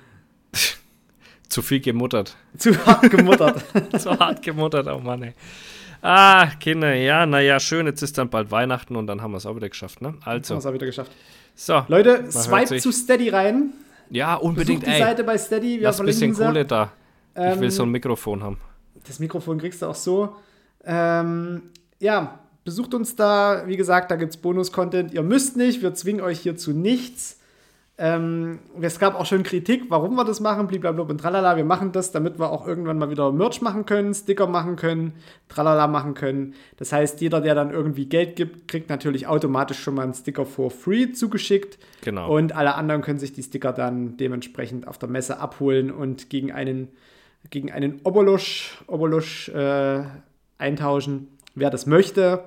[1.49, 2.37] Zu viel gemuttert.
[2.57, 3.61] Zu hart gemuttert.
[3.99, 5.33] Zu hart gemuttert, oh Mann, ey.
[6.01, 9.45] Ah, Kinder, ja, naja, schön, jetzt ist dann bald Weihnachten und dann haben wir es
[9.45, 10.15] auch wieder geschafft, ne?
[10.23, 10.55] Also.
[10.55, 11.11] Haben wir es auch wieder geschafft.
[11.53, 11.83] So.
[11.89, 13.73] Leute, swipe zu Steady rein.
[14.11, 15.07] Ja, unbedingt, Besucht die ey.
[15.07, 15.79] Seite bei Steady.
[15.79, 16.43] Wir Lass ein bisschen sie.
[16.43, 16.91] Kohle da.
[17.33, 18.57] Ich Ähm, will so ein Mikrofon haben.
[19.07, 20.35] Das Mikrofon kriegst du auch so.
[20.83, 21.63] Ähm,
[21.99, 23.63] ja, besucht uns da.
[23.65, 25.13] Wie gesagt, da gibt es Bonus-Content.
[25.13, 27.39] Ihr müsst nicht, wir zwingen euch hier zu nichts.
[28.03, 31.55] Ähm, es gab auch schon Kritik, warum wir das machen, blablabla und tralala.
[31.55, 35.13] Wir machen das, damit wir auch irgendwann mal wieder Merch machen können, Sticker machen können,
[35.49, 36.55] tralala machen können.
[36.77, 40.47] Das heißt, jeder, der dann irgendwie Geld gibt, kriegt natürlich automatisch schon mal einen Sticker
[40.47, 41.77] for free zugeschickt.
[42.03, 42.35] Genau.
[42.35, 46.51] Und alle anderen können sich die Sticker dann dementsprechend auf der Messe abholen und gegen
[46.51, 46.87] einen,
[47.51, 50.03] gegen einen Obolus, Obolus äh,
[50.57, 52.45] eintauschen, wer das möchte.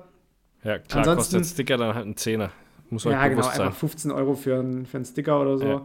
[0.65, 2.51] Ja, klar, Ansonsten- kostet Sticker dann halt einen Zehner.
[2.89, 3.65] Muss euch Ja, genau, bewusst sein.
[3.67, 5.65] einfach 15 Euro für, einen- für einen Sticker oder so.
[5.65, 5.81] Ja.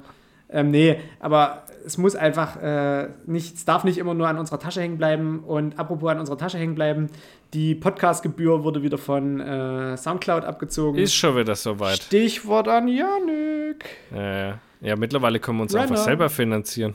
[0.52, 4.58] Ähm, nee, aber es muss einfach äh, nicht, es darf nicht immer nur an unserer
[4.58, 5.40] Tasche hängen bleiben.
[5.46, 7.08] Und apropos an unserer Tasche hängen bleiben,
[7.54, 10.98] die Podcast-Gebühr wurde wieder von äh, Soundcloud abgezogen.
[10.98, 11.98] Ist schon wieder soweit.
[12.02, 13.84] Stichwort an Janik.
[14.14, 14.58] Ja, ja.
[14.80, 15.84] ja, mittlerweile können wir uns Brenner.
[15.90, 16.94] einfach selber finanzieren.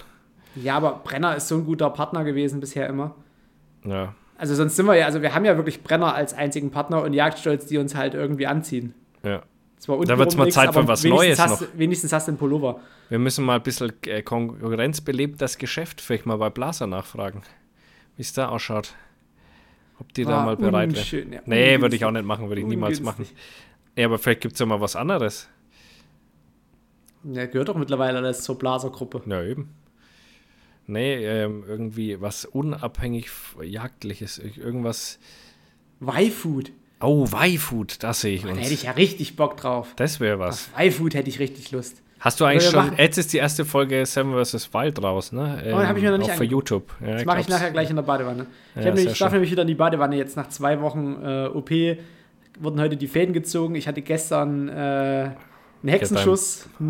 [0.55, 3.15] Ja, aber Brenner ist so ein guter Partner gewesen bisher immer.
[3.85, 4.13] Ja.
[4.37, 7.13] Also sonst sind wir ja, also wir haben ja wirklich Brenner als einzigen Partner und
[7.13, 8.93] Jagdstolz, die uns halt irgendwie anziehen.
[9.23, 9.41] ja.
[9.79, 11.67] Zwar Da wird's mal untenrum Zeit für was Neues hast, noch.
[11.75, 12.79] Wenigstens hast du einen Pullover.
[13.09, 17.43] Wir müssen mal ein bisschen äh, konkurrenzbelebt das Geschäft vielleicht mal bei Blaser nachfragen,
[18.15, 18.95] wie es da ausschaut.
[19.99, 21.33] Ob die da Ah, mal bereit wären.
[21.33, 23.25] ja, Nee, würde ich auch nicht machen, würde ich niemals machen.
[23.95, 25.47] Ja, aber vielleicht gibt es ja mal was anderes.
[27.23, 29.21] Ja, gehört doch mittlerweile alles zur Blasergruppe.
[29.25, 29.69] Ja, eben.
[30.87, 33.29] Nee, ähm, irgendwie was unabhängig
[33.63, 34.37] Jagdliches.
[34.37, 35.17] Irgendwas.
[36.01, 36.71] Y-Food.
[37.01, 38.59] Oh, Y-Food, da sehe ich Da uns.
[38.61, 39.89] hätte ich ja richtig Bock drauf.
[39.97, 40.69] das wäre was.
[40.73, 42.01] Auf Y-Food hätte ich richtig Lust.
[42.19, 42.75] Hast du eigentlich schon.
[42.75, 44.73] machen- Jetzt ist die erste Folge Seven vs.
[44.73, 45.61] Wild raus, ne?
[45.63, 46.43] Ähm, Oh, hab ich mir noch nicht Auch für.
[46.45, 46.89] YouTube.
[47.05, 48.47] Ja, Das mache ich nachher gleich in der Badewanne.
[48.75, 50.15] Ich, Ja, nämlich, ich darf nämlich wieder in die Badewanne.
[50.15, 51.69] Jetzt nach zwei Wochen äh, OP
[52.59, 53.75] wurden heute die Fäden gezogen.
[53.75, 55.35] Ich hatte gestern äh, einen
[55.83, 56.85] Hexenschuss, Ach, du?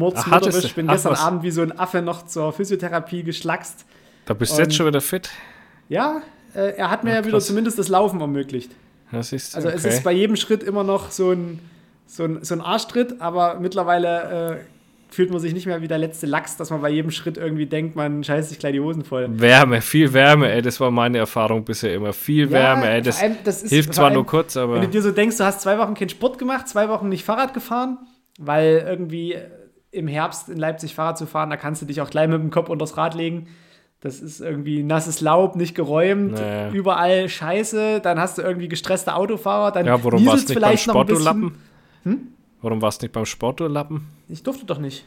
[0.76, 1.20] Bin Ach, gestern was.
[1.22, 3.86] Abend wie so ein Affe noch zur Physiotherapie geschlackst.
[4.26, 5.30] Da bist du jetzt schon wieder fit.
[5.90, 6.22] Ja,
[6.54, 8.72] äh, er hat mir Ja, ja wieder zumindest das Laufen ermöglicht.
[9.16, 9.78] Das ist, Also okay.
[9.78, 11.60] es ist bei jedem Schritt immer noch so ein,
[12.06, 15.98] so ein, so ein Arschtritt, aber mittlerweile äh, fühlt man sich nicht mehr wie der
[15.98, 19.04] letzte Lachs, dass man bei jedem Schritt irgendwie denkt, man scheißt sich gleich die Hosen
[19.04, 19.28] voll.
[19.40, 20.62] Wärme, viel Wärme, ey.
[20.62, 22.14] Das war meine Erfahrung bisher immer.
[22.14, 23.02] Viel Wärme, ey.
[23.02, 24.76] Das allem, das ist hilft zwar allem, nur kurz, aber.
[24.76, 27.24] Wenn du dir so denkst, du hast zwei Wochen keinen Sport gemacht, zwei Wochen nicht
[27.24, 27.98] Fahrrad gefahren,
[28.38, 29.38] weil irgendwie
[29.92, 32.52] im Herbst in Leipzig Fahrrad zu fahren, da kannst du dich auch gleich mit dem
[32.52, 33.48] Kopf unters Rad legen.
[34.06, 36.70] Das ist irgendwie nasses Laub, nicht geräumt, Naja.
[36.70, 38.02] überall Scheiße.
[38.02, 40.94] Dann hast du irgendwie gestresste Autofahrer, dann Ja, warum warst du nicht beim vielleicht bisschen.
[40.94, 41.52] Hm?
[42.04, 42.34] Sporturlappen?
[42.62, 44.08] Warum warst du nicht beim Sporturlappen?
[44.30, 45.06] Ich durfte doch nicht.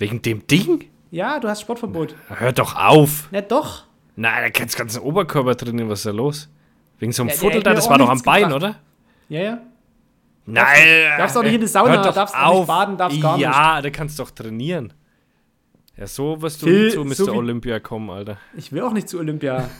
[0.00, 0.86] Wegen dem Ding?
[1.12, 2.16] Ja, du hast Sportverbot.
[2.26, 3.28] Hör doch auf!
[3.30, 3.84] Na doch.
[4.16, 6.48] Nein, da kannst du ganzen Oberkörper trainieren, was ist da los?
[6.98, 8.56] Wegen so einem Ja, hätte da, das war doch am Bein, gebracht.
[8.56, 8.76] oder?
[9.28, 9.58] Ja, ja.
[10.46, 10.64] Nein!
[11.18, 14.18] darfst auch nicht in die Sauna, darfst auch nicht baden, darfst gar Ja, da kannst
[14.18, 14.92] du doch trainieren.
[15.96, 17.14] Ja, so wirst du Phil, nie zu Mr.
[17.14, 18.38] so Olympia kommen, Alter.
[18.56, 19.70] Ich will auch nicht zu Olympia.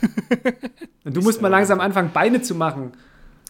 [1.05, 2.93] Und du musst mal langsam anfangen, Beine zu machen.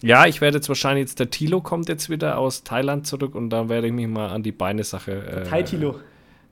[0.01, 3.49] Ja, ich werde jetzt wahrscheinlich jetzt, der Tilo kommt jetzt wieder aus Thailand zurück und
[3.49, 5.13] dann werde ich mich mal an die Beine-Sache.
[5.13, 5.99] Äh, Thai-Tilo.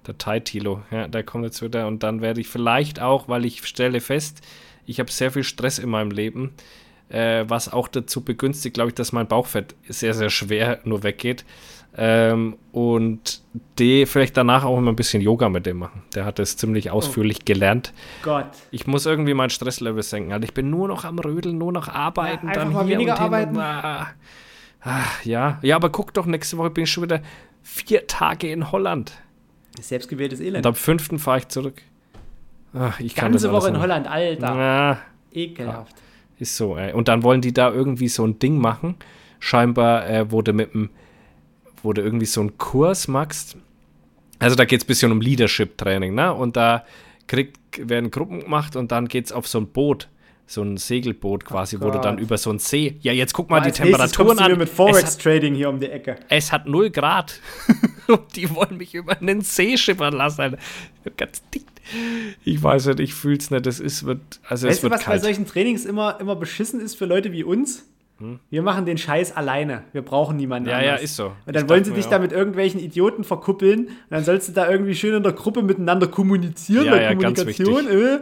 [0.06, 3.66] Der Thai-Tilo, ja, der kommt jetzt wieder und dann werde ich vielleicht auch, weil ich
[3.66, 4.40] stelle fest,
[4.86, 6.54] ich habe sehr viel Stress in meinem Leben,
[7.12, 11.44] äh, was auch dazu begünstigt, glaube ich, dass mein Bauchfett sehr, sehr schwer nur weggeht.
[11.94, 13.42] Ähm, und
[13.78, 16.02] die vielleicht danach auch immer ein bisschen Yoga mit dem machen.
[16.14, 17.44] Der hat das ziemlich ausführlich oh.
[17.44, 17.92] gelernt.
[18.22, 18.46] Gott.
[18.70, 20.32] Ich muss irgendwie mein Stresslevel senken.
[20.32, 22.46] Also ich bin nur noch am Rödeln, nur noch arbeiten.
[22.46, 23.58] Ja, dann mal weniger arbeiten.
[23.58, 24.08] Ah,
[24.80, 25.58] ah, ja.
[25.60, 27.20] ja, aber guck doch, nächste Woche bin ich schon wieder
[27.62, 29.12] vier Tage in Holland.
[29.78, 30.64] Selbstgewähltes Elend.
[30.64, 31.82] Und am fünften fahre ich zurück.
[32.72, 34.56] Ach, ich Ganze Woche in Holland, Alter.
[34.56, 34.98] Ja.
[35.30, 35.94] Ekelhaft.
[36.38, 36.92] Ist so, ey.
[36.92, 38.96] Und dann wollen die da irgendwie so ein Ding machen.
[39.38, 40.90] Scheinbar äh, wurde mit dem
[41.82, 43.56] du irgendwie so einen Kurs machst.
[44.38, 46.32] Also da geht es ein bisschen um Leadership-Training, ne?
[46.32, 46.84] Und da
[47.26, 50.08] kriegt, werden Gruppen gemacht und dann geht es auf so ein Boot,
[50.52, 52.96] so ein Segelboot quasi, oh wo du dann über so einen See.
[53.00, 54.58] Ja, jetzt guck mal Boah, die Temperaturen an.
[54.58, 56.16] mit Forex-Trading hier um die Ecke.
[56.28, 57.40] Es hat 0 Grad.
[58.06, 60.56] und die wollen mich über einen See schippern lassen.
[61.16, 61.64] Ganz dick.
[62.44, 63.66] Ich weiß nicht, ich fühle es nicht.
[63.66, 65.20] Das ist, wird, also weißt es wird du, was kalt.
[65.20, 67.84] bei solchen Trainings immer, immer beschissen ist für Leute wie uns?
[68.18, 68.38] Hm?
[68.50, 69.82] Wir machen den Scheiß alleine.
[69.92, 71.00] Wir brauchen niemanden ja, anders.
[71.00, 71.32] Ja, ist so.
[71.46, 74.52] Und dann ich wollen sie dich da mit irgendwelchen Idioten verkuppeln und dann sollst du
[74.52, 76.86] da irgendwie schön in der Gruppe miteinander kommunizieren.
[76.86, 78.18] Ja, ja, Kommunikation, äh,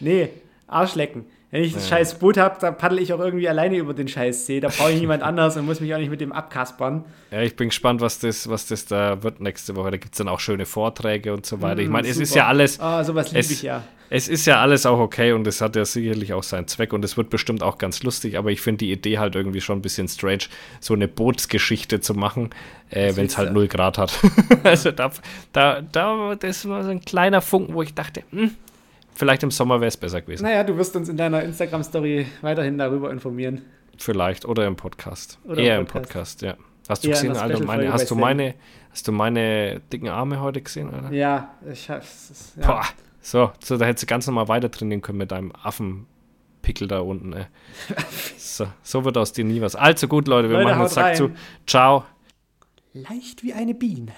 [0.00, 0.30] nee,
[0.66, 1.26] Arschlecken.
[1.56, 1.96] Wenn ich das ja.
[1.96, 4.60] scheiß Boot habe, dann paddel ich auch irgendwie alleine über den scheiß See.
[4.60, 7.02] Da brauche ich niemand anders und muss mich auch nicht mit dem abkaspern.
[7.30, 9.90] Ja, ich bin gespannt, was das, was das da wird nächste Woche.
[9.90, 11.80] Da gibt es dann auch schöne Vorträge und so weiter.
[11.80, 12.78] ich meine, es ist ja alles.
[12.78, 13.82] Ah, oh, sowas liebe ich ja.
[14.10, 17.04] Es ist ja alles auch okay und es hat ja sicherlich auch seinen Zweck und
[17.04, 19.82] es wird bestimmt auch ganz lustig, aber ich finde die Idee halt irgendwie schon ein
[19.82, 20.44] bisschen strange,
[20.78, 22.50] so eine Bootsgeschichte zu machen,
[22.90, 24.16] äh, wenn es halt 0 Grad hat.
[24.62, 25.10] also da,
[25.52, 28.52] da, da, das war so ein kleiner Funken, wo ich dachte, hm,
[29.16, 30.44] vielleicht im Sommer wäre es besser gewesen.
[30.44, 33.62] Naja, du wirst uns in deiner Instagram-Story weiterhin darüber informieren.
[33.98, 35.38] Vielleicht oder im Podcast.
[35.44, 36.42] Oder Eher im Podcast.
[36.42, 36.66] im Podcast, ja.
[36.88, 38.54] Hast du Eher gesehen, Alter, meine, hast du meine,
[38.90, 41.12] hast du meine dicken Arme heute gesehen, Alter?
[41.12, 42.54] Ja, ich hab's.
[42.60, 42.66] Ja.
[42.66, 42.84] Boah.
[43.20, 47.32] So, so, da hättest du ganz normal weiter trainieren können mit deinem Affenpickel da unten.
[47.32, 47.46] Ey.
[48.38, 49.74] so, so wird aus dir nie was.
[49.74, 50.48] Allzu gut, Leute.
[50.48, 51.30] Wir Leute, machen jetzt Sack zu.
[51.66, 52.04] Ciao.
[52.92, 54.12] Leicht wie eine Biene.